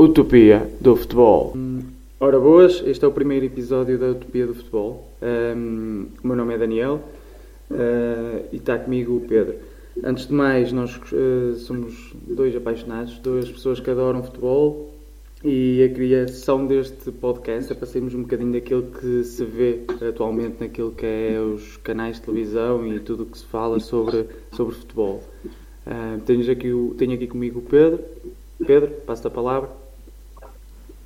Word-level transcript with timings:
Utopia 0.00 0.66
do 0.80 0.96
Futebol. 0.96 1.54
Ora 2.18 2.40
boas, 2.40 2.82
este 2.86 3.04
é 3.04 3.08
o 3.08 3.12
primeiro 3.12 3.44
episódio 3.44 3.98
da 3.98 4.06
Utopia 4.06 4.46
do 4.46 4.54
Futebol. 4.54 5.06
Um, 5.20 6.06
o 6.24 6.26
meu 6.26 6.36
nome 6.36 6.54
é 6.54 6.56
Daniel 6.56 7.02
uh, 7.70 8.46
e 8.50 8.56
está 8.56 8.78
comigo 8.78 9.18
o 9.18 9.20
Pedro. 9.20 9.56
Antes 10.02 10.26
de 10.26 10.32
mais, 10.32 10.72
nós 10.72 10.98
uh, 11.12 11.54
somos 11.56 12.14
dois 12.26 12.56
apaixonados, 12.56 13.18
duas 13.18 13.50
pessoas 13.50 13.78
que 13.78 13.90
adoram 13.90 14.22
futebol 14.22 14.90
e 15.44 15.82
a 15.82 15.94
criação 15.94 16.66
deste 16.66 17.12
podcast 17.12 17.70
é 17.70 17.74
para 17.74 17.86
sairmos 17.86 18.14
um 18.14 18.22
bocadinho 18.22 18.52
daquilo 18.52 18.84
que 18.84 19.22
se 19.22 19.44
vê 19.44 19.80
atualmente 20.08 20.56
naquilo 20.60 20.92
que 20.92 21.04
é 21.04 21.38
os 21.38 21.76
canais 21.76 22.16
de 22.16 22.22
televisão 22.22 22.90
e 22.90 23.00
tudo 23.00 23.24
o 23.24 23.26
que 23.26 23.36
se 23.36 23.44
fala 23.44 23.78
sobre, 23.78 24.24
sobre 24.52 24.74
futebol. 24.76 25.22
Uh, 25.86 26.18
tenho, 26.24 26.50
aqui 26.50 26.72
o, 26.72 26.94
tenho 26.96 27.12
aqui 27.12 27.26
comigo 27.26 27.58
o 27.58 27.62
Pedro. 27.62 28.02
Pedro, 28.66 28.92
passo-te 29.04 29.26
a 29.26 29.30
palavra. 29.30 29.79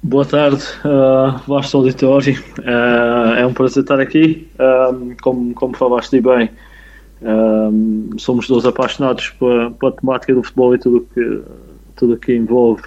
Boa 0.06 0.26
tarde, 0.26 0.62
uh, 0.84 1.40
vasto 1.48 1.78
auditório. 1.78 2.38
Uh, 2.58 3.38
é 3.38 3.46
um 3.46 3.54
prazer 3.54 3.84
estar 3.84 3.98
aqui. 3.98 4.46
Um, 4.60 5.16
como, 5.22 5.54
como 5.54 5.74
falaste 5.74 6.20
bem, 6.20 6.50
um, 7.22 8.10
somos 8.18 8.46
dois 8.46 8.66
apaixonados 8.66 9.30
pela, 9.30 9.92
temática 9.92 10.34
do 10.34 10.42
futebol 10.42 10.74
e 10.74 10.78
tudo 10.78 11.08
que, 11.14 11.42
tudo 11.96 12.18
que 12.18 12.36
envolve, 12.36 12.82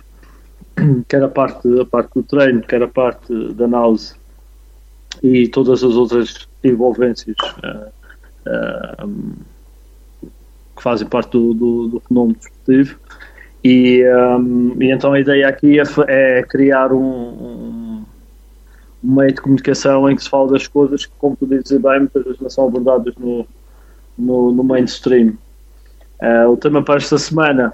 quer 1.09 1.23
a 1.23 1.27
parte, 1.27 1.67
a 1.81 1.85
parte 1.85 2.12
do 2.13 2.21
treino, 2.21 2.62
quer 2.62 2.84
a 2.84 2.88
parte 2.88 3.34
da 3.54 3.65
análise 3.65 4.13
e 5.23 5.48
todas 5.48 5.84
as 5.84 5.95
outras 5.95 6.48
envolvências 6.63 7.35
uh, 8.45 9.09
que 10.76 10.84
fazem 10.84 11.07
parte 11.07 11.31
do, 11.31 11.55
do, 11.55 11.88
do 11.88 11.99
fenómeno 12.02 12.37
desportivo. 12.37 12.96
E, 13.63 14.04
um, 14.08 14.76
e, 14.80 14.91
então 14.91 15.13
a 15.13 15.20
ideia 15.20 15.48
aqui 15.48 15.80
é, 15.80 15.84
é 16.08 16.44
criar 16.44 16.94
um, 16.94 17.02
um, 17.02 18.05
meio 19.04 19.34
de 19.34 19.41
comunicação 19.41 20.10
em 20.10 20.16
que 20.16 20.24
se 20.24 20.30
fala 20.30 20.52
das 20.52 20.68
coisas 20.68 21.05
que, 21.05 21.12
como 21.18 21.36
tu 21.36 21.46
dizes 21.46 21.80
bem, 21.82 21.99
muitas 21.99 22.24
vezes 22.24 22.40
não 22.40 22.49
são 22.49 22.68
abordadas 22.68 23.14
no, 23.18 23.46
no, 24.18 24.52
no 24.52 24.64
mainstream. 24.64 25.34
Uh, 26.22 26.49
o 26.49 26.58
tema 26.58 26.84
para 26.84 26.98
esta 26.98 27.18
semana, 27.18 27.74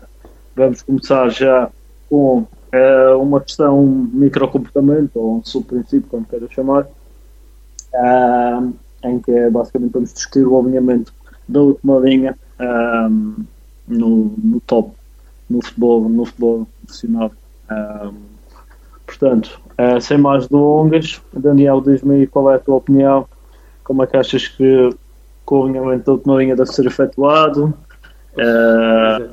vamos 0.56 0.81
começar 0.81 1.30
já 1.30 1.70
com 2.09 2.40
uh, 2.40 3.22
uma 3.22 3.40
questão 3.42 3.86
microcomportamento, 3.86 5.20
ou 5.20 5.38
um 5.38 5.44
subprincípio, 5.44 6.09
como 6.09 6.25
queiras 6.25 6.52
chamar, 6.52 6.86
uh, 7.94 8.73
em 9.03 9.20
que 9.20 9.31
é, 9.31 9.50
basicamente 9.50 9.92
vamos 9.92 10.14
discutir 10.14 10.45
o 10.45 10.59
alinhamento 10.59 11.14
da 11.47 11.59
última 11.59 12.00
linha 12.00 12.38
no, 13.86 14.34
no 14.38 14.62
top 14.62 14.94
no 15.49 15.63
futebol, 15.63 16.09
no 16.09 16.25
futebol 16.25 16.67
profissional. 16.86 17.31
Um, 17.72 18.13
portanto, 19.05 19.59
uh, 19.80 20.02
sem 20.02 20.17
mais 20.17 20.47
delongas, 20.47 21.22
Daniel, 21.33 21.81
diz-me 21.81 22.27
qual 22.27 22.52
é 22.52 22.55
a 22.55 22.59
tua 22.59 22.75
opinião, 22.75 23.27
como 23.83 24.03
é 24.03 24.08
que 24.08 24.17
achas 24.17 24.47
que, 24.47 24.89
o 25.45 25.63
alinhamento 25.63 26.05
da 26.05 26.11
última 26.13 26.55
deve 26.55 26.66
ser 26.66 26.85
efetuado? 26.85 27.73
Uh, 28.35 29.30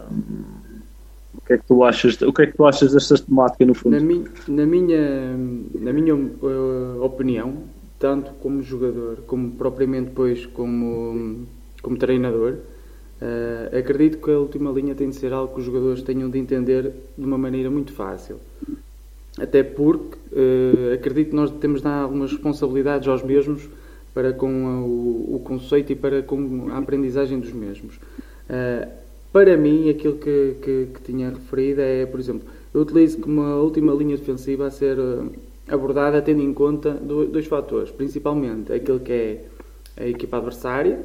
o 1.35 1.41
que 1.47 1.55
é 1.55 1.59
que 1.59 1.65
tu 1.67 1.83
achas, 1.83 2.21
o 2.21 2.33
que 2.33 2.43
é 2.43 2.47
que 2.47 2.57
tu 2.57 2.67
achas 2.67 2.93
desta 2.93 3.17
temática 3.17 3.65
no 3.65 3.75
fundo? 3.75 3.97
Na, 3.97 4.03
mi, 4.03 4.25
na 4.47 4.67
minha, 4.67 5.37
na 5.81 5.93
minha 5.93 6.15
uh, 6.15 7.03
opinião, 7.03 7.55
tanto 7.99 8.33
como 8.35 8.63
jogador, 8.63 9.19
como 9.27 9.53
propriamente 9.53 10.09
depois 10.09 10.47
como, 10.47 11.47
como 11.83 11.97
treinador, 11.97 12.57
Uh, 13.21 13.77
acredito 13.77 14.17
que 14.17 14.31
a 14.31 14.39
última 14.39 14.71
linha 14.71 14.95
tem 14.95 15.11
de 15.11 15.17
ser 15.17 15.31
algo 15.33 15.53
que 15.53 15.61
os 15.61 15.67
jogadores 15.67 16.03
tenham 16.03 16.31
de 16.31 16.39
entender 16.39 16.91
de 17.19 17.25
uma 17.25 17.37
maneira 17.37 17.71
muito 17.71 17.93
fácil. 17.93 18.37
Até 19.39 19.63
porque 19.63 20.17
uh, 20.33 20.95
acredito 20.95 21.31
que 21.31 21.37
nós 21.37 21.51
temos 21.51 21.81
de 21.81 21.85
dar 21.85 22.01
algumas 22.01 22.33
responsabilidades 22.33 23.07
aos 23.09 23.23
mesmos 23.23 23.69
para 24.15 24.33
com 24.33 24.49
o, 24.83 25.37
o 25.37 25.41
conceito 25.41 25.93
e 25.93 25.95
para 25.95 26.23
com 26.23 26.69
a 26.71 26.79
aprendizagem 26.79 27.39
dos 27.39 27.53
mesmos. 27.53 27.97
Uh, 28.49 28.89
para 29.31 29.55
mim, 29.55 29.91
aquilo 29.91 30.15
que, 30.17 30.57
que, 30.63 30.89
que, 30.95 31.03
tinha 31.05 31.29
referido 31.29 31.83
é, 31.83 32.07
por 32.07 32.19
exemplo, 32.19 32.49
eu 32.73 32.81
utilizo 32.81 33.19
como 33.19 33.43
a 33.43 33.63
última 33.63 33.93
linha 33.93 34.17
defensiva 34.17 34.67
a 34.67 34.71
ser 34.71 34.97
abordada 35.69 36.21
tendo 36.21 36.43
em 36.43 36.53
conta 36.53 36.91
dois 36.91 37.47
fatores, 37.47 37.93
principalmente 37.93 38.73
aquele 38.73 38.99
que 38.99 39.13
é 39.13 39.45
a 39.97 40.07
equipa 40.09 40.39
adversária, 40.39 40.99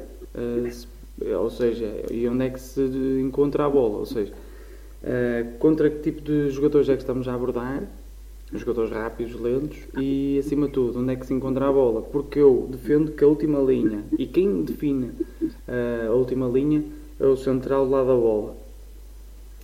ou 1.38 1.50
seja, 1.50 2.04
e 2.10 2.28
onde 2.28 2.44
é 2.44 2.50
que 2.50 2.60
se 2.60 2.82
encontra 3.20 3.64
a 3.64 3.70
bola, 3.70 3.98
ou 3.98 4.06
seja, 4.06 4.32
uh, 5.02 5.58
contra 5.58 5.88
que 5.88 6.00
tipo 6.00 6.20
de 6.20 6.50
jogadores 6.50 6.88
é 6.88 6.94
que 6.94 7.02
estamos 7.02 7.26
a 7.26 7.34
abordar, 7.34 7.82
jogadores 8.52 8.90
rápidos, 8.90 9.34
lentos 9.40 9.78
e 9.98 10.38
acima 10.38 10.66
de 10.66 10.72
tudo, 10.72 11.00
onde 11.00 11.12
é 11.12 11.16
que 11.16 11.26
se 11.26 11.34
encontra 11.34 11.68
a 11.68 11.72
bola, 11.72 12.02
porque 12.02 12.38
eu 12.38 12.68
defendo 12.70 13.12
que 13.12 13.24
a 13.24 13.26
última 13.26 13.58
linha, 13.60 14.04
e 14.18 14.26
quem 14.26 14.62
define 14.62 15.06
uh, 15.42 16.10
a 16.10 16.14
última 16.14 16.46
linha 16.46 16.84
é 17.18 17.26
o 17.26 17.36
central 17.36 17.88
lado 17.88 18.08
da 18.08 18.14
bola, 18.14 18.56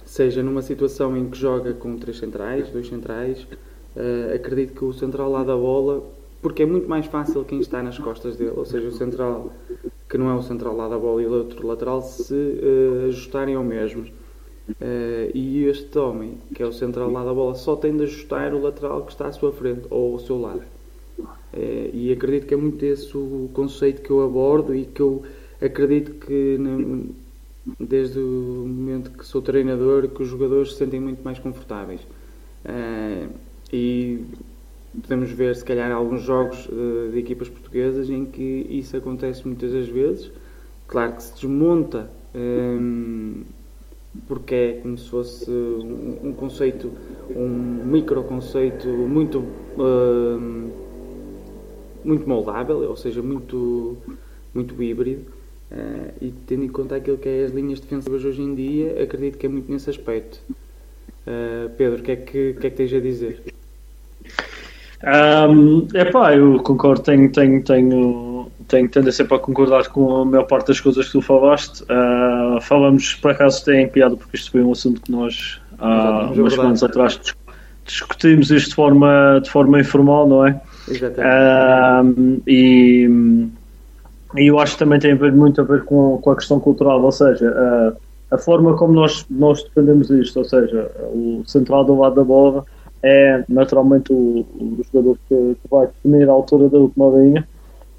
seja 0.05 0.43
numa 0.43 0.62
situação 0.62 1.17
em 1.17 1.29
que 1.29 1.39
joga 1.39 1.75
com 1.75 1.97
três 1.97 2.19
centrais, 2.19 2.71
dois 2.71 2.89
centrais, 2.89 3.47
uh, 3.95 4.35
acredito 4.35 4.75
que 4.75 4.85
o 4.85 4.93
central 4.93 5.31
lá 5.31 5.45
da 5.45 5.57
bola, 5.57 6.03
porque 6.41 6.62
é 6.62 6.67
muito 6.67 6.89
mais 6.89 7.07
fácil 7.07 7.45
quem 7.45 7.61
está 7.61 7.83
nas 7.83 7.99
costas 7.99 8.37
dele, 8.37 8.53
ou 8.57 8.65
seja, 8.65 8.89
o 8.89 8.93
central 8.93 9.53
que 10.12 10.19
não 10.19 10.28
é 10.28 10.34
o 10.34 10.43
central 10.43 10.77
lá 10.77 10.89
da 10.89 10.99
bola 10.99 11.23
e 11.23 11.27
o 11.27 11.33
outro 11.33 11.67
lateral, 11.67 12.03
se 12.03 12.34
uh, 12.34 13.06
ajustarem 13.09 13.55
ao 13.55 13.65
mesmo. 13.65 14.03
Uh, 14.03 15.33
e 15.34 15.65
este 15.65 15.99
homem, 15.99 16.37
que 16.55 16.62
é 16.62 16.67
o 16.67 16.73
central 16.73 17.11
lá 17.11 17.25
da 17.25 17.33
bola, 17.33 17.55
só 17.55 17.77
tem 17.77 17.97
de 17.97 18.03
ajustar 18.03 18.53
o 18.53 18.61
lateral 18.61 19.06
que 19.06 19.12
está 19.12 19.28
à 19.28 19.33
sua 19.33 19.50
frente 19.53 19.87
ou 19.89 20.12
ao 20.12 20.19
seu 20.19 20.39
lado. 20.39 20.61
Uh, 21.19 21.89
e 21.95 22.12
acredito 22.12 22.47
que 22.47 22.53
é 22.53 22.56
muito 22.59 22.84
esse 22.84 23.17
o 23.17 23.49
conceito 23.55 24.03
que 24.03 24.11
eu 24.11 24.23
abordo 24.23 24.75
e 24.75 24.84
que 24.84 25.00
eu 25.00 25.23
acredito 25.62 26.12
que 26.27 26.59
desde 27.81 28.19
o 28.19 28.67
momento 28.69 29.12
que 29.12 29.25
sou 29.25 29.41
treinador 29.41 30.09
que 30.09 30.23
os 30.23 30.29
jogadores 30.29 30.73
se 30.73 30.79
sentem 30.79 31.00
muito 31.00 31.23
mais 31.23 31.39
confortáveis. 31.39 32.03
e 33.73 34.21
podemos 35.01 35.31
ver, 35.31 35.57
se 35.57 35.65
calhar, 35.65 35.91
alguns 35.91 36.23
jogos 36.23 36.67
de, 36.67 37.13
de 37.13 37.19
equipas 37.19 37.49
portuguesas 37.49 38.11
em 38.11 38.25
que 38.25 38.67
isso 38.71 38.97
acontece 38.97 39.47
muitas 39.47 39.73
das 39.73 39.89
vezes. 39.89 40.31
Claro 40.87 41.15
que 41.15 41.23
se 41.23 41.35
desmonta, 41.35 42.11
um, 42.35 43.43
porque 44.27 44.55
é 44.55 44.73
como 44.83 44.99
se 44.99 45.09
fosse 45.09 45.51
um, 45.51 46.35
conceito, 46.37 46.93
um 47.35 47.49
microconceito 47.87 48.89
muito, 48.89 49.43
um, 49.79 50.71
muito 52.05 52.29
moldável, 52.29 52.89
ou 52.89 52.97
seja, 52.97 53.23
muito, 53.23 53.97
muito 54.55 54.81
híbrido. 54.83 55.23
Uh, 55.71 56.13
e 56.21 56.35
tendo 56.47 56.65
em 56.65 56.69
conta 56.69 56.97
aquilo 56.97 57.17
que 57.17 57.27
é 57.27 57.45
as 57.45 57.53
linhas 57.53 57.81
defensivas 57.81 58.23
hoje 58.23 58.43
em 58.43 58.55
dia, 58.55 59.03
acredito 59.03 59.39
que 59.39 59.47
é 59.47 59.49
muito 59.49 59.73
nesse 59.73 59.89
aspecto. 59.89 60.39
Uh, 61.27 61.71
Pedro, 61.79 62.01
o 62.01 62.03
que, 62.03 62.13
é 62.13 62.17
que, 62.17 62.53
que 62.53 62.67
é 62.67 62.71
que 62.71 62.77
tens 62.77 62.93
a 62.93 63.01
dizer? 63.01 63.52
Um, 65.05 65.89
epá, 65.95 66.35
eu 66.35 66.61
concordo, 66.63 67.03
tenho, 67.03 67.31
tenho, 67.33 67.63
tenho, 67.63 68.47
tenho 68.69 68.89
tendência 68.89 69.25
para 69.25 69.39
concordar 69.39 69.89
com 69.89 70.23
a 70.23 70.25
maior 70.25 70.45
parte 70.45 70.69
das 70.69 70.81
coisas 70.81 71.07
que 71.07 71.13
tu 71.13 71.21
falaste. 71.21 71.83
Uh, 71.83 72.61
falamos, 72.61 73.15
por 73.15 73.33
acaso, 73.33 73.65
tem 73.65 73.89
piada, 73.89 74.17
porque 74.17 74.37
isto 74.37 74.53
foi 74.53 74.62
um 74.62 74.71
assunto 74.71 75.01
que 75.01 75.11
nós 75.11 75.61
há 75.79 76.31
uh, 76.31 76.41
umas 76.41 76.53
semanas 76.53 76.83
atrás 76.83 77.19
discutimos 77.85 78.51
isto 78.51 78.71
de 78.71 78.75
forma, 78.77 79.41
de 79.43 79.51
forma 79.51 79.81
informal, 79.81 80.29
não 80.29 80.47
é? 80.47 80.61
Exatamente. 80.89 82.43
e, 82.47 83.09
e 84.37 84.47
eu 84.47 84.59
acho 84.61 84.75
que 84.75 84.79
também 84.79 85.01
tem 85.01 85.12
a 85.12 85.17
ver, 85.17 85.33
muito 85.33 85.61
a 85.61 85.65
ver 85.65 85.85
com, 85.85 86.19
com 86.19 86.31
a 86.31 86.37
questão 86.37 86.61
cultural, 86.61 87.03
ou 87.03 87.11
seja, 87.11 87.50
uh, 87.50 87.97
a 88.31 88.38
forma 88.38 88.76
como 88.76 88.93
nós, 88.93 89.26
nós 89.29 89.65
defendemos 89.65 90.11
isto, 90.11 90.38
ou 90.38 90.44
seja, 90.44 90.91
o 91.12 91.43
central 91.44 91.85
do 91.85 91.99
lado 91.99 92.15
da 92.15 92.25
bola 92.25 92.65
é 93.02 93.44
naturalmente 93.49 94.12
o, 94.12 94.46
o 94.60 94.81
jogador 94.93 95.19
que, 95.28 95.34
que, 95.34 95.69
vai 95.70 95.87
definir 95.87 96.28
a 96.28 96.32
altura 96.32 96.69
da 96.69 96.78
última 96.78 97.06
linha 97.10 97.49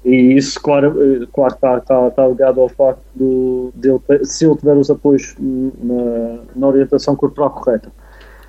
e 0.04 0.36
isso 0.36 0.60
claro, 0.60 0.94
claro 1.32 1.54
está, 1.54 1.78
está, 1.78 2.08
está 2.08 2.26
ligado 2.26 2.60
ao 2.60 2.68
facto 2.68 3.02
do, 3.14 3.72
de 3.74 3.90
ele, 3.90 4.24
se 4.24 4.46
ele 4.46 4.56
tiver 4.56 4.76
os 4.76 4.90
apoios 4.90 5.34
na, 5.38 6.40
na 6.54 6.66
orientação 6.66 7.16
corporal 7.16 7.50
correta. 7.50 7.90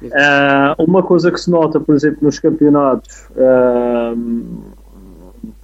Uh, 0.04 0.84
uma 0.84 1.02
coisa 1.02 1.32
que 1.32 1.40
se 1.40 1.50
nota, 1.50 1.80
por 1.80 1.96
exemplo, 1.96 2.20
nos 2.22 2.38
campeonatos 2.40 3.28
uh, 3.32 4.74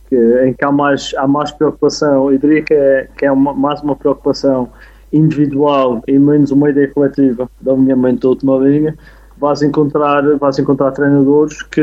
que, 0.08 0.46
em 0.46 0.54
que 0.54 0.64
há 0.64 0.72
mais, 0.72 1.14
há 1.18 1.28
mais 1.28 1.52
preocupação, 1.52 2.32
eu 2.32 2.38
diria 2.38 2.62
que 2.64 2.74
é, 2.74 3.08
que 3.18 3.26
é 3.26 3.32
uma, 3.32 3.54
mais 3.54 3.82
uma 3.82 3.96
preocupação 3.96 4.70
individual 5.12 6.02
e 6.08 6.18
menos 6.18 6.52
uma 6.52 6.70
ideia 6.70 6.88
coletiva 6.88 7.50
do 7.60 7.72
alinhamento 7.72 8.22
da 8.22 8.30
última 8.30 8.58
linha, 8.58 8.98
vais 9.42 9.64
encontrar, 9.64 10.22
vais 10.38 10.60
encontrar 10.60 10.92
treinadores 10.92 11.64
que, 11.64 11.82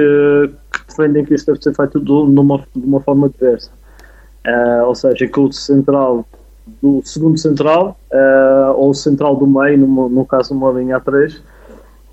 que 0.72 0.86
defendem 0.88 1.24
que 1.24 1.34
isto 1.34 1.46
deve 1.46 1.62
ser 1.62 1.74
feito 1.74 1.98
de 1.98 2.12
uma, 2.12 2.58
de 2.74 2.86
uma 2.86 3.00
forma 3.00 3.28
diversa. 3.28 3.70
Uh, 4.46 4.84
ou 4.86 4.94
seja, 4.94 5.26
que 5.26 5.40
o 5.40 5.52
central 5.52 6.24
do 6.80 7.02
segundo 7.04 7.36
central 7.36 7.98
uh, 8.12 8.72
ou 8.76 8.90
o 8.90 8.94
central 8.94 9.34
do 9.34 9.46
meio, 9.46 9.78
no, 9.78 10.08
no 10.08 10.24
caso 10.24 10.54
uma 10.54 10.70
linha 10.70 11.00
A3, 11.00 11.40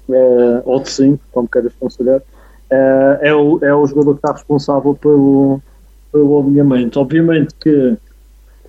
uh, 0.10 0.62
ou 0.66 0.80
de 0.82 0.90
5, 0.90 1.24
como 1.32 1.48
queiras 1.48 1.74
considerar, 1.80 2.22
é, 3.22 3.34
o, 3.34 3.60
é 3.64 3.74
o 3.74 3.86
jogador 3.86 4.14
que 4.14 4.18
está 4.18 4.32
responsável 4.32 4.96
pelo, 4.96 5.62
pelo 6.12 6.40
alinhamento. 6.40 7.00
Obviamente 7.00 7.54
que 7.62 7.96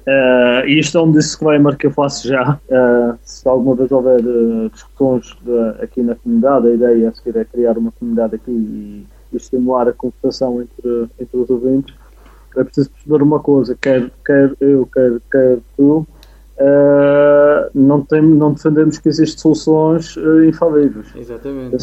Uh, 0.07 0.65
e 0.69 0.79
isto 0.79 0.97
é 0.97 1.03
um 1.03 1.11
disclaimer 1.11 1.77
que 1.77 1.89
eu 1.89 1.91
faço 1.91 2.29
já. 2.29 2.61
Uh, 2.71 3.19
se 3.25 3.47
alguma 3.49 3.75
vez 3.75 3.91
houver 3.91 4.21
uh, 4.21 4.71
discussões 4.71 5.37
de, 5.43 5.83
aqui 5.83 6.01
na 6.01 6.15
comunidade, 6.15 6.69
a 6.69 6.75
ideia 6.75 7.09
a 7.09 7.13
seguir 7.13 7.37
é 7.37 7.45
criar 7.45 7.77
uma 7.77 7.91
comunidade 7.91 8.37
aqui 8.37 8.53
e, 8.53 9.07
e 9.33 9.37
estimular 9.37 9.89
a 9.89 9.93
conversação 9.93 10.63
entre, 10.63 11.09
entre 11.19 11.37
os 11.37 11.51
ouvintes. 11.51 11.93
É 12.57 12.63
preciso 12.63 12.91
perceber 12.91 13.21
uma 13.21 13.41
coisa: 13.41 13.77
quer, 13.81 14.09
quer 14.25 14.53
eu, 14.61 14.87
quer, 14.87 15.21
quer 15.31 15.59
tu, 15.77 16.07
não, 17.75 18.01
tem, 18.03 18.23
não 18.23 18.53
defendemos 18.53 18.99
que 18.99 19.09
existem 19.09 19.39
soluções 19.41 20.17
infalíveis. 20.47 21.09
Exatamente. 21.17 21.75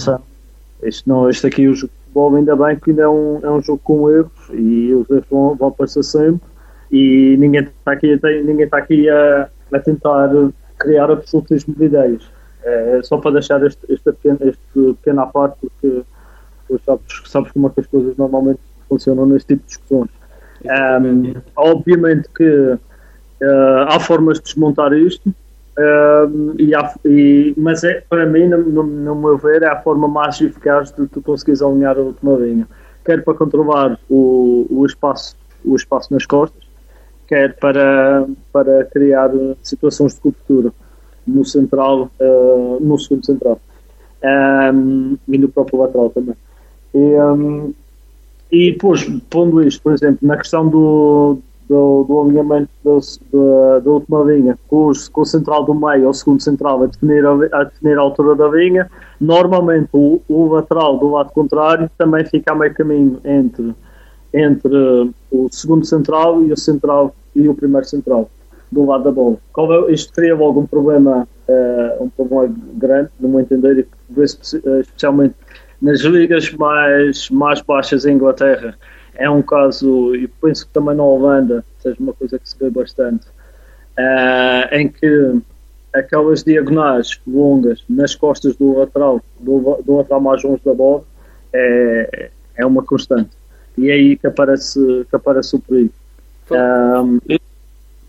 isto, 0.81 1.09
não, 1.09 1.29
isto 1.29 1.45
aqui, 1.45 1.67
o 1.67 1.75
jogo 1.75 1.91
de 1.91 1.99
futebol, 2.05 2.35
ainda 2.35 2.55
bem 2.55 2.79
que 2.79 2.91
ainda 2.91 3.03
é 3.03 3.09
um, 3.09 3.39
é 3.43 3.51
um 3.51 3.61
jogo 3.61 3.81
com 3.83 4.09
erros 4.09 4.49
e 4.53 4.93
os 4.93 5.09
erros 5.09 5.25
vão, 5.29 5.55
vão 5.55 5.67
aparecer 5.67 6.03
sempre 6.03 6.52
e 6.93 7.35
ninguém 7.37 7.63
está 7.63 7.91
aqui, 7.91 8.19
ninguém 8.43 8.65
está 8.65 8.77
aqui 8.77 9.09
a, 9.09 9.49
a 9.73 9.79
tentar 9.79 10.29
criar 10.77 11.09
absolutismo 11.09 11.73
de 11.73 11.85
ideias. 11.85 12.23
É, 12.63 13.01
só 13.03 13.17
para 13.17 13.31
deixar 13.31 13.65
este, 13.65 13.81
este, 13.89 14.11
pequeno, 14.11 14.37
este 14.41 14.93
pequeno 15.01 15.21
à 15.21 15.25
parte, 15.25 15.57
porque 15.59 16.03
sabes, 16.85 17.03
sabes 17.25 17.51
como 17.51 17.67
é 17.67 17.71
que 17.71 17.79
as 17.79 17.87
coisas 17.87 18.15
normalmente 18.15 18.59
funcionam 18.87 19.25
neste 19.25 19.55
tipo 19.55 19.63
de 19.63 19.67
discussões. 19.69 20.09
Um, 20.63 21.33
obviamente 21.55 22.29
que 22.29 22.47
uh, 22.47 22.79
há 23.87 23.99
formas 23.99 24.37
de 24.37 24.43
desmontar 24.43 24.93
isto, 24.93 25.33
um, 25.79 26.53
e, 26.59 26.75
há, 26.75 26.93
e, 27.03 27.55
mas 27.57 27.83
é, 27.83 28.01
para 28.07 28.27
mim, 28.27 28.47
no, 28.47 28.59
no, 28.59 28.83
no, 28.83 29.15
meu 29.15 29.37
ver, 29.37 29.63
é 29.63 29.67
a 29.67 29.81
forma 29.81 30.07
mais 30.07 30.39
eficaz 30.39 30.91
de 30.91 31.07
tu 31.07 31.21
conseguires 31.23 31.63
alinhar 31.63 31.97
a 31.97 32.01
última 32.01 32.33
linha. 32.33 32.67
Quer 33.03 33.23
para 33.23 33.33
controlar 33.33 33.99
o, 34.07 34.67
o, 34.69 34.85
espaço, 34.85 35.35
o 35.65 35.75
espaço 35.75 36.13
nas 36.13 36.25
costas, 36.25 36.62
quer 37.27 37.55
para, 37.57 38.25
para 38.51 38.85
criar 38.85 39.31
situações 39.61 40.13
de 40.15 40.21
cobertura 40.21 40.71
no 41.25 41.45
central, 41.45 42.11
uh, 42.19 42.77
no 42.81 42.99
segundo 42.99 43.25
central 43.25 43.59
um, 44.73 45.17
e 45.27 45.37
no 45.37 45.49
próprio 45.49 45.79
lateral 45.79 46.09
também. 46.09 46.35
E, 46.93 46.97
um, 46.97 47.73
e 48.51 48.71
depois, 48.71 49.03
pondo 49.29 49.61
isto, 49.63 49.81
por 49.81 49.93
exemplo, 49.93 50.19
na 50.21 50.37
questão 50.37 50.67
do, 50.67 51.39
do, 51.67 52.03
do 52.03 52.21
alinhamento 52.21 52.69
da, 52.83 53.79
da 53.79 53.91
última 53.91 54.23
linha, 54.23 54.57
com, 54.67 54.87
os, 54.87 55.07
com 55.07 55.21
o 55.21 55.25
central 55.25 55.65
do 55.65 55.73
meio 55.73 56.07
ou 56.07 56.13
segundo 56.13 56.41
central 56.41 56.83
a 56.83 56.85
definir 56.87 57.25
a, 57.25 57.31
a, 57.31 57.63
definir 57.63 57.97
a 57.97 58.01
altura 58.01 58.35
da 58.35 58.47
linha, 58.47 58.89
normalmente 59.19 59.89
o, 59.91 60.21
o 60.27 60.47
lateral 60.47 60.97
do 60.97 61.11
lado 61.11 61.31
contrário 61.31 61.89
também 61.97 62.25
fica 62.25 62.53
a 62.53 62.55
meio 62.55 62.73
caminho 62.73 63.19
entre 63.25 63.73
entre 64.33 65.12
o 65.31 65.47
segundo 65.51 65.85
central 65.85 66.44
e 66.44 66.51
o 66.51 66.57
central 66.57 67.15
e 67.35 67.47
o 67.47 67.53
primeiro 67.53 67.85
central 67.85 68.30
do 68.71 68.85
lado 68.85 69.03
da 69.03 69.12
bola. 69.12 69.38
É, 69.88 69.91
isto 69.91 70.12
cria 70.13 70.35
logo 70.35 70.62
um 70.62 70.65
problema, 70.65 71.27
uh, 71.47 72.03
um 72.03 72.09
problema 72.09 72.53
grande, 72.74 73.09
no 73.19 73.30
meu 73.30 73.39
entender, 73.39 73.77
e 73.77 74.19
eh, 74.19 74.80
especialmente 74.80 75.35
nas 75.80 76.01
ligas 76.01 76.51
mais, 76.53 77.30
mais 77.30 77.62
baixas 77.62 78.06
em 78.06 78.13
Inglaterra. 78.13 78.75
É 79.15 79.30
um 79.30 79.44
caso, 79.44 80.15
e 80.15 80.27
penso 80.27 80.65
que 80.65 80.74
também 80.74 80.95
na 80.95 81.03
Holanda 81.03 81.63
seja 81.79 81.97
uma 82.00 82.13
coisa 82.13 82.39
que 82.39 82.50
se 82.50 82.57
vê 82.57 82.69
bastante, 82.71 83.27
uh, 84.00 84.74
em 84.74 84.89
que 84.89 85.36
aquelas 85.94 86.44
diagonais 86.44 87.19
longas 87.27 87.83
nas 87.88 88.15
costas 88.15 88.56
do 88.56 88.79
lateral, 88.79 89.21
do, 89.39 89.79
do 89.86 89.97
lateral 89.97 90.21
mais 90.21 90.44
longe 90.44 90.62
da 90.65 90.74
bola, 90.74 91.03
é, 91.53 92.31
é 92.56 92.65
uma 92.65 92.81
constante 92.83 93.29
e 93.77 93.89
é 93.89 93.93
aí 93.93 94.17
que 94.17 94.27
aparece, 94.27 95.05
que 95.09 95.15
aparece 95.15 95.55
o 95.55 95.59
perigo. 95.59 95.93
Um, 96.51 97.19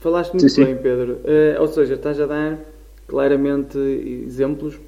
Falaste 0.00 0.34
muito 0.34 0.48
sim, 0.50 0.64
bem, 0.64 0.76
sim. 0.76 0.82
Pedro. 0.82 1.12
Uh, 1.14 1.60
ou 1.60 1.68
seja, 1.68 1.94
estás 1.94 2.20
a 2.20 2.26
dar 2.26 2.58
claramente 3.06 3.78
exemplos 3.78 4.78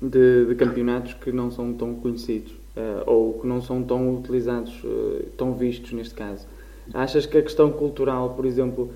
de, 0.00 0.46
de 0.46 0.54
campeonatos 0.54 1.14
que 1.14 1.30
não 1.30 1.50
são 1.50 1.72
tão 1.74 1.94
conhecidos 1.94 2.52
uh, 2.76 3.02
ou 3.04 3.40
que 3.40 3.46
não 3.46 3.60
são 3.60 3.82
tão 3.82 4.14
utilizados, 4.14 4.72
uh, 4.84 5.24
tão 5.36 5.52
vistos 5.54 5.92
neste 5.92 6.14
caso. 6.14 6.46
Achas 6.94 7.26
que 7.26 7.36
a 7.36 7.42
questão 7.42 7.70
cultural, 7.70 8.30
por 8.30 8.46
exemplo, 8.46 8.90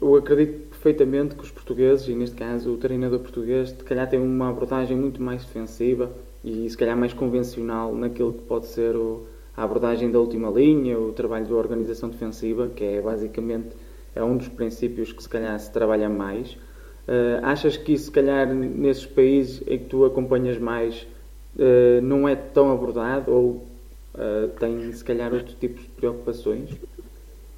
eu 0.00 0.16
acredito 0.16 0.68
perfeitamente 0.68 1.34
que 1.34 1.42
os 1.42 1.50
portugueses, 1.50 2.06
e 2.08 2.14
neste 2.14 2.36
caso 2.36 2.72
o 2.72 2.76
treinador 2.76 3.20
português, 3.20 3.70
se 3.70 3.76
calhar 3.76 4.08
tem 4.08 4.20
uma 4.20 4.50
abordagem 4.50 4.96
muito 4.96 5.22
mais 5.22 5.44
defensiva 5.44 6.10
e 6.44 6.68
se 6.68 6.76
calhar 6.76 6.96
mais 6.96 7.12
convencional 7.12 7.94
naquilo 7.94 8.32
que 8.32 8.42
pode 8.42 8.66
ser 8.66 8.94
o, 8.94 9.26
a 9.56 9.62
abordagem 9.62 10.10
da 10.10 10.18
última 10.18 10.48
linha, 10.50 10.98
o 10.98 11.12
trabalho 11.12 11.46
de 11.46 11.52
organização 11.52 12.08
defensiva, 12.08 12.68
que 12.68 12.84
é 12.84 13.00
basicamente 13.00 13.68
é 14.14 14.22
um 14.22 14.36
dos 14.36 14.48
princípios 14.48 15.12
que 15.12 15.22
se 15.22 15.28
calhar 15.28 15.58
se 15.58 15.72
trabalha 15.72 16.08
mais. 16.08 16.52
Uh, 17.08 17.42
achas 17.42 17.76
que 17.76 17.92
isso, 17.92 18.06
se 18.06 18.10
calhar, 18.10 18.46
nesses 18.52 19.06
países 19.06 19.62
em 19.66 19.78
que 19.78 19.84
tu 19.86 20.04
acompanhas 20.04 20.58
mais, 20.58 21.06
uh, 21.56 22.00
não 22.02 22.28
é 22.28 22.36
tão 22.36 22.72
abordado 22.72 23.32
ou 23.32 23.66
uh, 24.14 24.48
tem, 24.58 24.92
se 24.92 25.04
calhar, 25.04 25.32
outro 25.32 25.54
tipo 25.58 25.80
de 25.80 25.88
preocupações? 25.88 26.70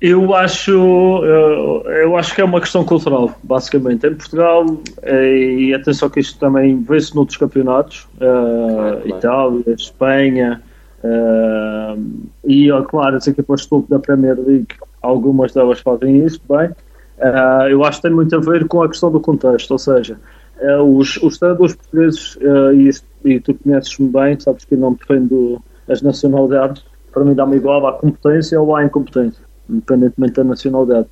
Eu 0.01 0.35
acho, 0.35 0.73
eu, 0.73 1.85
eu 1.87 2.17
acho 2.17 2.35
que 2.35 2.41
é 2.41 2.45
uma 2.45 2.61
questão 2.61 2.85
cultural, 2.85 3.33
basicamente. 3.41 4.05
Em 4.05 4.15
Portugal, 4.15 4.67
e 5.05 5.73
atenção 5.73 6.11
que 6.11 6.19
isto 6.19 6.41
também 6.41 6.83
vê-se 6.83 7.15
noutros 7.15 7.39
campeonatos, 7.39 8.09
claro, 8.19 9.01
claro. 9.03 9.09
Itália, 9.09 9.75
Espanha, 9.77 10.63
Uh, 11.03 11.99
e, 12.45 12.69
claro, 12.89 13.17
as 13.17 13.27
equipas 13.27 13.67
topo 13.67 13.89
da 13.89 13.99
Premier 13.99 14.39
League, 14.39 14.69
algumas 15.03 15.53
delas 15.53 15.81
fazem 15.81 16.25
isso 16.25 16.41
bem. 16.49 16.71
Uh, 17.19 17.69
eu 17.69 17.85
acho 17.85 17.99
que 17.99 18.09
tem 18.09 18.15
muito 18.15 18.35
a 18.37 18.41
ver 18.41 18.67
com 18.69 18.83
a 18.83 18.89
questão 18.89 19.11
do 19.11 19.21
contexto, 19.21 19.71
ou 19.73 19.79
seja, 19.79 20.17
uh, 20.61 20.83
os, 20.83 21.17
os 21.17 21.39
treinadores 21.39 21.75
portugueses, 21.75 22.39
e, 22.75 22.89
isto, 22.89 23.07
e 23.25 23.41
tu 23.41 23.55
conheces-me 23.55 24.09
bem, 24.09 24.39
sabes 24.39 24.65
que 24.65 24.75
eu 24.75 24.79
não 24.79 24.95
defendo 24.95 25.61
as 25.89 26.03
nacionalidades, 26.03 26.85
para 27.13 27.25
mim 27.25 27.35
dá-me 27.35 27.57
igual 27.57 27.87
à 27.87 27.93
competência 27.95 28.61
ou 28.61 28.75
à 28.75 28.85
incompetência, 28.85 29.43
independentemente 29.69 30.35
da 30.35 30.45
nacionalidade. 30.45 31.09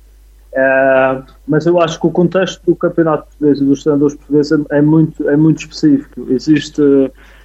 mas 1.47 1.65
eu 1.65 1.79
acho 1.79 1.99
que 1.99 2.07
o 2.07 2.11
contexto 2.11 2.65
do 2.65 2.75
campeonato 2.75 3.27
português 3.27 3.59
e 3.59 3.65
dos 3.65 3.83
treinadores 3.83 4.15
portugueses 4.15 4.65
é 4.69 4.81
muito, 4.81 5.29
é 5.29 5.37
muito 5.37 5.59
específico. 5.59 6.31
Existe 6.31 6.81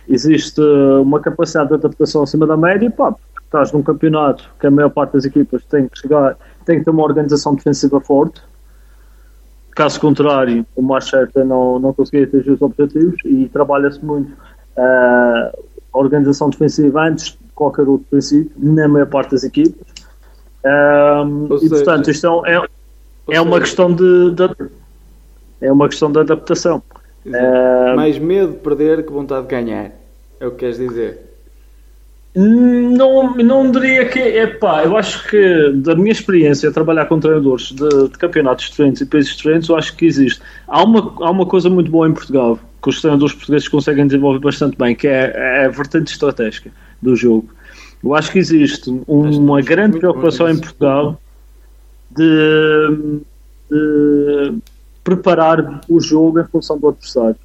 existe 0.08 0.60
uma 0.60 1.20
capacidade 1.20 1.68
de 1.68 1.74
adaptação 1.74 2.22
acima 2.22 2.46
da 2.46 2.56
média, 2.56 2.90
pá, 2.90 3.14
estás 3.44 3.72
num 3.72 3.82
campeonato 3.82 4.48
que 4.60 4.66
a 4.66 4.70
maior 4.70 4.90
parte 4.90 5.12
das 5.12 5.24
equipas 5.24 5.64
tem 5.64 5.88
que 5.88 5.98
chegar, 5.98 6.36
tem 6.64 6.78
que 6.78 6.84
ter 6.84 6.90
uma 6.90 7.02
organização 7.02 7.54
defensiva 7.54 8.00
forte. 8.00 8.40
Caso 9.72 10.00
contrário, 10.00 10.64
o 10.74 10.82
mais 10.82 11.06
certo 11.06 11.38
é 11.38 11.44
não, 11.44 11.78
não 11.78 11.92
conseguir 11.92 12.24
atingir 12.24 12.50
os 12.50 12.62
objetivos 12.62 13.16
e 13.24 13.48
trabalha-se 13.48 14.02
muito 14.04 14.30
uh, 14.32 15.66
a 15.92 15.98
organização 15.98 16.48
defensiva 16.50 17.02
antes 17.02 17.32
de 17.32 17.38
qualquer 17.54 17.86
outro 17.88 18.06
princípio, 18.10 18.50
na 18.56 18.88
maior 18.88 19.06
parte 19.06 19.32
das 19.32 19.44
equipas. 19.44 19.86
Um, 20.64 21.48
e 21.62 21.68
portanto, 21.68 22.10
isto 22.10 22.44
é, 22.46 22.56
é, 22.56 22.66
é 23.30 23.40
uma 23.40 23.60
questão 23.60 23.94
de, 23.94 24.30
de, 24.32 24.70
é 25.60 25.70
uma 25.70 25.88
questão 25.88 26.10
de 26.10 26.20
adaptação. 26.20 26.82
Uh, 27.26 27.96
Mais 27.96 28.18
medo 28.18 28.52
de 28.52 28.58
perder 28.58 29.04
que 29.04 29.12
vontade 29.12 29.46
de 29.46 29.50
ganhar. 29.50 29.90
É 30.38 30.46
o 30.46 30.50
que 30.52 30.58
queres 30.58 30.78
dizer? 30.78 31.26
Não, 32.38 33.34
não 33.34 33.70
diria 33.70 34.04
que 34.06 34.18
é 34.18 34.46
pá, 34.46 34.84
eu 34.84 34.94
acho 34.94 35.26
que 35.26 35.72
da 35.76 35.94
minha 35.94 36.12
experiência 36.12 36.68
a 36.68 36.72
trabalhar 36.72 37.06
com 37.06 37.18
treinadores 37.18 37.72
de, 37.72 37.88
de, 37.88 38.18
campeonatos 38.18 38.68
diferentes 38.68 39.00
e 39.00 39.06
países 39.06 39.34
diferentes, 39.34 39.70
eu 39.70 39.76
acho 39.76 39.96
que 39.96 40.04
existe. 40.04 40.42
Há 40.68 40.84
uma, 40.84 41.14
há 41.20 41.30
uma 41.30 41.46
coisa 41.46 41.70
muito 41.70 41.90
boa 41.90 42.06
em 42.06 42.12
Portugal 42.12 42.58
que 42.82 42.90
os 42.90 43.00
treinadores 43.00 43.34
portugueses 43.34 43.66
conseguem 43.68 44.06
desenvolver 44.06 44.38
bastante 44.38 44.76
bem, 44.76 44.94
que 44.94 45.08
é, 45.08 45.32
é 45.34 45.64
a 45.64 45.68
vertente 45.70 46.12
estratégica 46.12 46.70
do 47.00 47.16
jogo. 47.16 47.48
Eu 48.04 48.14
acho 48.14 48.30
que 48.30 48.38
existe 48.38 48.90
uma 49.08 49.62
grande 49.62 49.98
preocupação 49.98 50.48
em 50.50 50.58
Portugal 50.58 51.18
de, 52.10 53.20
de 53.70 54.54
preparar 55.06 55.82
o 55.88 56.00
jogo 56.00 56.40
em 56.40 56.44
função 56.44 56.76
do 56.76 56.88
adversário. 56.88 57.36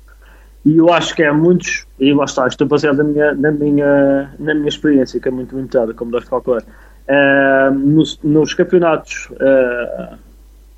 E 0.65 0.77
eu 0.77 0.91
acho 0.91 1.15
que 1.15 1.21
é 1.21 1.31
muitos, 1.31 1.85
e 1.99 2.11
lá 2.11 2.25
está, 2.25 2.47
estou 2.47 2.67
baseado 2.67 2.97
na 2.97 3.03
minha, 3.03 3.35
na 3.35 3.51
minha, 3.51 4.33
na 4.39 4.55
minha 4.55 4.67
experiência, 4.67 5.19
que 5.19 5.27
é 5.27 5.31
muito 5.31 5.55
limitada, 5.55 5.93
como 5.93 6.11
deve 6.11 6.25
calcular. 6.25 6.63
Uh, 6.63 7.71
nos, 7.73 8.19
nos, 8.23 8.55
campeonatos, 8.55 9.29
uh, 9.31 10.17